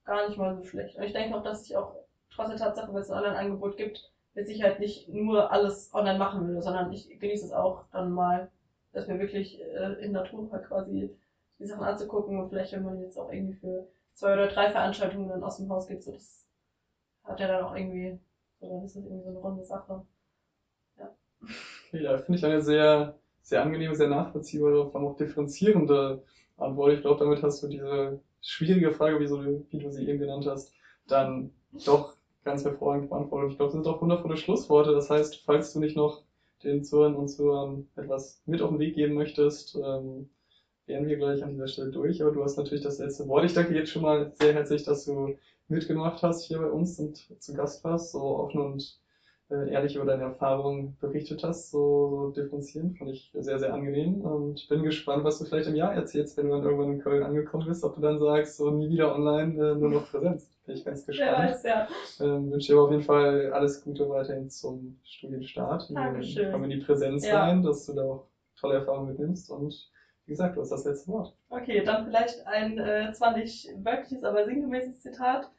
gar 0.05 0.29
nicht 0.29 0.37
mal 0.39 0.57
so 0.57 0.65
schlecht. 0.65 0.97
Und 0.97 1.05
ich 1.05 1.13
denke 1.13 1.37
auch, 1.37 1.43
dass 1.45 1.65
ich 1.65 1.77
auch 1.77 1.95
trotz 2.31 2.49
der 2.49 2.57
Tatsache, 2.57 2.93
wenn 2.93 3.01
es 3.01 3.11
ein 3.11 3.19
Online-Angebot 3.19 3.77
gibt, 3.77 4.11
mit 4.35 4.47
Sicherheit 4.47 4.81
nicht 4.81 5.09
nur 5.09 5.53
alles 5.53 5.91
online 5.95 6.19
machen 6.19 6.47
würde, 6.47 6.63
sondern 6.63 6.93
ich 6.93 7.19
genieße 7.19 7.45
es 7.47 7.53
auch 7.53 7.85
dann 7.93 8.11
mal, 8.13 8.51
dass 8.93 9.07
mir 9.07 9.19
wirklich 9.19 9.61
äh, 9.61 10.05
in 10.05 10.13
Natur 10.13 10.51
quasi 10.63 11.15
die 11.61 11.67
Sachen 11.67 11.85
anzugucken 11.85 12.39
und 12.39 12.49
vielleicht, 12.49 12.73
wenn 12.73 12.85
man 12.85 13.01
jetzt 13.01 13.17
auch 13.17 13.31
irgendwie 13.31 13.55
für 13.55 13.87
zwei 14.15 14.33
oder 14.33 14.49
drei 14.49 14.71
Veranstaltungen 14.71 15.29
dann 15.29 15.45
aus 15.45 15.59
dem 15.59 15.69
Haus 15.69 15.87
geht, 15.87 16.03
so 16.03 16.13
das 16.13 16.47
hat 17.25 17.39
ja 17.39 17.47
dann 17.47 17.65
auch 17.65 17.75
irgendwie, 17.77 18.19
so 18.61 18.69
dann 18.69 18.85
ist 18.85 18.97
das 18.97 19.05
irgendwie 19.05 19.23
so 19.23 19.31
eine 19.31 19.39
runde 19.39 19.65
Sache. 19.65 20.03
Ja. 20.99 21.15
Ja, 21.93 22.19
finde 22.19 22.39
ich 22.39 22.45
eine 22.45 22.63
sehr, 22.63 23.15
sehr 23.43 23.63
angenehme, 23.63 23.95
sehr 23.95 24.09
nachvollziehbare, 24.09 24.91
vor 24.91 25.01
allem 25.01 25.11
auch 25.11 25.17
differenzierende 25.17 26.23
Antwort. 26.61 26.93
Ich 26.93 27.01
glaube, 27.01 27.19
damit 27.21 27.43
hast 27.43 27.63
du 27.63 27.69
diese 27.69 28.21
schwierige 28.43 28.93
Frage, 28.93 29.21
wie, 29.21 29.27
so, 29.27 29.43
wie 29.45 29.79
du 29.79 29.91
sie 29.91 30.09
eben 30.09 30.19
genannt 30.19 30.47
hast, 30.47 30.73
dann 31.07 31.51
doch 31.85 32.15
ganz 32.45 32.65
hervorragend 32.65 33.11
beantwortet. 33.11 33.53
Ich 33.53 33.57
glaube, 33.59 33.69
das 33.69 33.75
sind 33.75 33.87
doch 33.87 34.01
wundervolle 34.01 34.37
Schlussworte. 34.37 34.93
Das 34.93 35.11
heißt, 35.11 35.43
falls 35.45 35.73
du 35.73 35.81
nicht 35.81 35.97
noch 35.97 36.23
den 36.63 36.85
Zuhörern 36.85 37.17
und 37.17 37.29
Zuhörern 37.29 37.87
etwas 37.97 38.43
mit 38.47 38.63
auf 38.63 38.71
den 38.71 38.79
Weg 38.79 38.95
geben 38.95 39.15
möchtest, 39.15 39.77
ähm, 39.77 40.29
wären 40.87 41.07
wir 41.07 41.17
gleich 41.17 41.43
an 41.43 41.53
dieser 41.53 41.69
Stelle 41.69 41.91
durch. 41.91 42.23
Aber 42.23 42.33
du 42.33 42.43
hast 42.43 42.57
natürlich 42.57 42.85
das 42.85 42.99
letzte 42.99 43.29
Wort. 43.29 43.45
Ich 43.45 43.55
danke 43.55 43.75
jetzt 43.75 43.91
schon 43.91 44.03
mal 44.03 44.33
sehr 44.35 44.55
herzlich, 44.55 44.83
dass 44.83 45.05
du 45.05 45.37
mitgemacht 45.69 46.23
hast 46.23 46.45
hier 46.45 46.59
bei 46.59 46.71
uns 46.71 46.99
und 46.99 47.17
zu 47.41 47.55
Gast 47.55 47.85
warst, 47.85 48.13
so 48.13 48.21
offen 48.21 48.61
und 48.61 49.00
ehrlich 49.51 49.97
über 49.97 50.05
deine 50.05 50.25
Erfahrungen 50.25 50.97
berichtet 51.01 51.43
hast, 51.43 51.71
so, 51.71 52.09
so 52.11 52.31
differenzierend, 52.31 52.99
fand 52.99 53.11
ich 53.11 53.31
sehr, 53.35 53.59
sehr 53.59 53.75
angenehm 53.75 54.21
und 54.21 54.69
bin 54.69 54.83
gespannt, 54.83 55.25
was 55.25 55.39
du 55.39 55.45
vielleicht 55.45 55.69
im 55.69 55.77
Jahr 55.77 55.95
erzählst, 55.95 56.37
wenn 56.37 56.49
du 56.49 56.53
dann 56.53 56.65
irgendwann 56.65 56.93
in 56.93 57.01
Köln 57.01 57.23
angekommen 57.23 57.67
bist, 57.67 57.85
ob 57.85 57.97
du 57.97 58.01
dann 58.01 58.19
sagst, 58.19 58.57
so 58.57 58.71
nie 58.71 58.89
wieder 58.89 59.15
online, 59.15 59.55
äh, 59.55 59.75
nur 59.75 59.91
noch 59.91 60.11
Präsenz. 60.11 60.49
Bin 60.67 60.77
ich 60.77 60.85
ganz 60.85 61.05
gespannt. 61.05 61.39
Weiß, 61.39 61.63
ja. 61.65 61.89
Ähm, 62.21 62.51
wünsche 62.51 62.73
dir 62.73 62.81
auf 62.81 62.91
jeden 62.91 63.03
Fall 63.03 63.51
alles 63.53 63.83
Gute 63.83 64.09
weiterhin 64.09 64.49
zum 64.51 64.99
Studienstart. 65.05 65.91
Dankeschön. 65.91 66.53
Komm 66.53 66.65
in 66.65 66.71
die 66.71 66.85
Präsenz 66.85 67.27
ja. 67.27 67.43
rein, 67.43 67.63
dass 67.63 67.87
du 67.87 67.95
da 67.95 68.03
auch 68.03 68.27
tolle 68.61 68.75
Erfahrungen 68.75 69.09
mitnimmst 69.09 69.51
und 69.51 69.91
wie 70.27 70.33
gesagt, 70.33 70.57
du 70.57 70.61
hast 70.61 70.71
das 70.71 70.85
letzte 70.85 71.11
Wort. 71.11 71.35
Okay, 71.49 71.83
dann 71.83 72.05
vielleicht 72.05 72.47
ein 72.47 72.79
äh, 72.79 73.13
zwar 73.13 73.37
nicht 73.37 73.69
wörtliches, 73.83 74.23
aber 74.23 74.45
sinngemäßes 74.45 75.01
Zitat. 75.01 75.51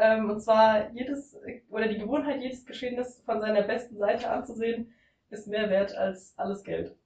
Ähm, 0.00 0.30
und 0.30 0.40
zwar 0.40 0.90
jedes, 0.92 1.36
oder 1.68 1.86
die 1.88 1.98
Gewohnheit, 1.98 2.40
jedes 2.42 2.64
Geschehnis 2.64 3.22
von 3.26 3.40
seiner 3.40 3.62
besten 3.62 3.98
Seite 3.98 4.30
anzusehen, 4.30 4.94
ist 5.30 5.46
mehr 5.46 5.70
wert 5.70 5.94
als 5.94 6.34
alles 6.38 6.64
Geld. 6.64 6.96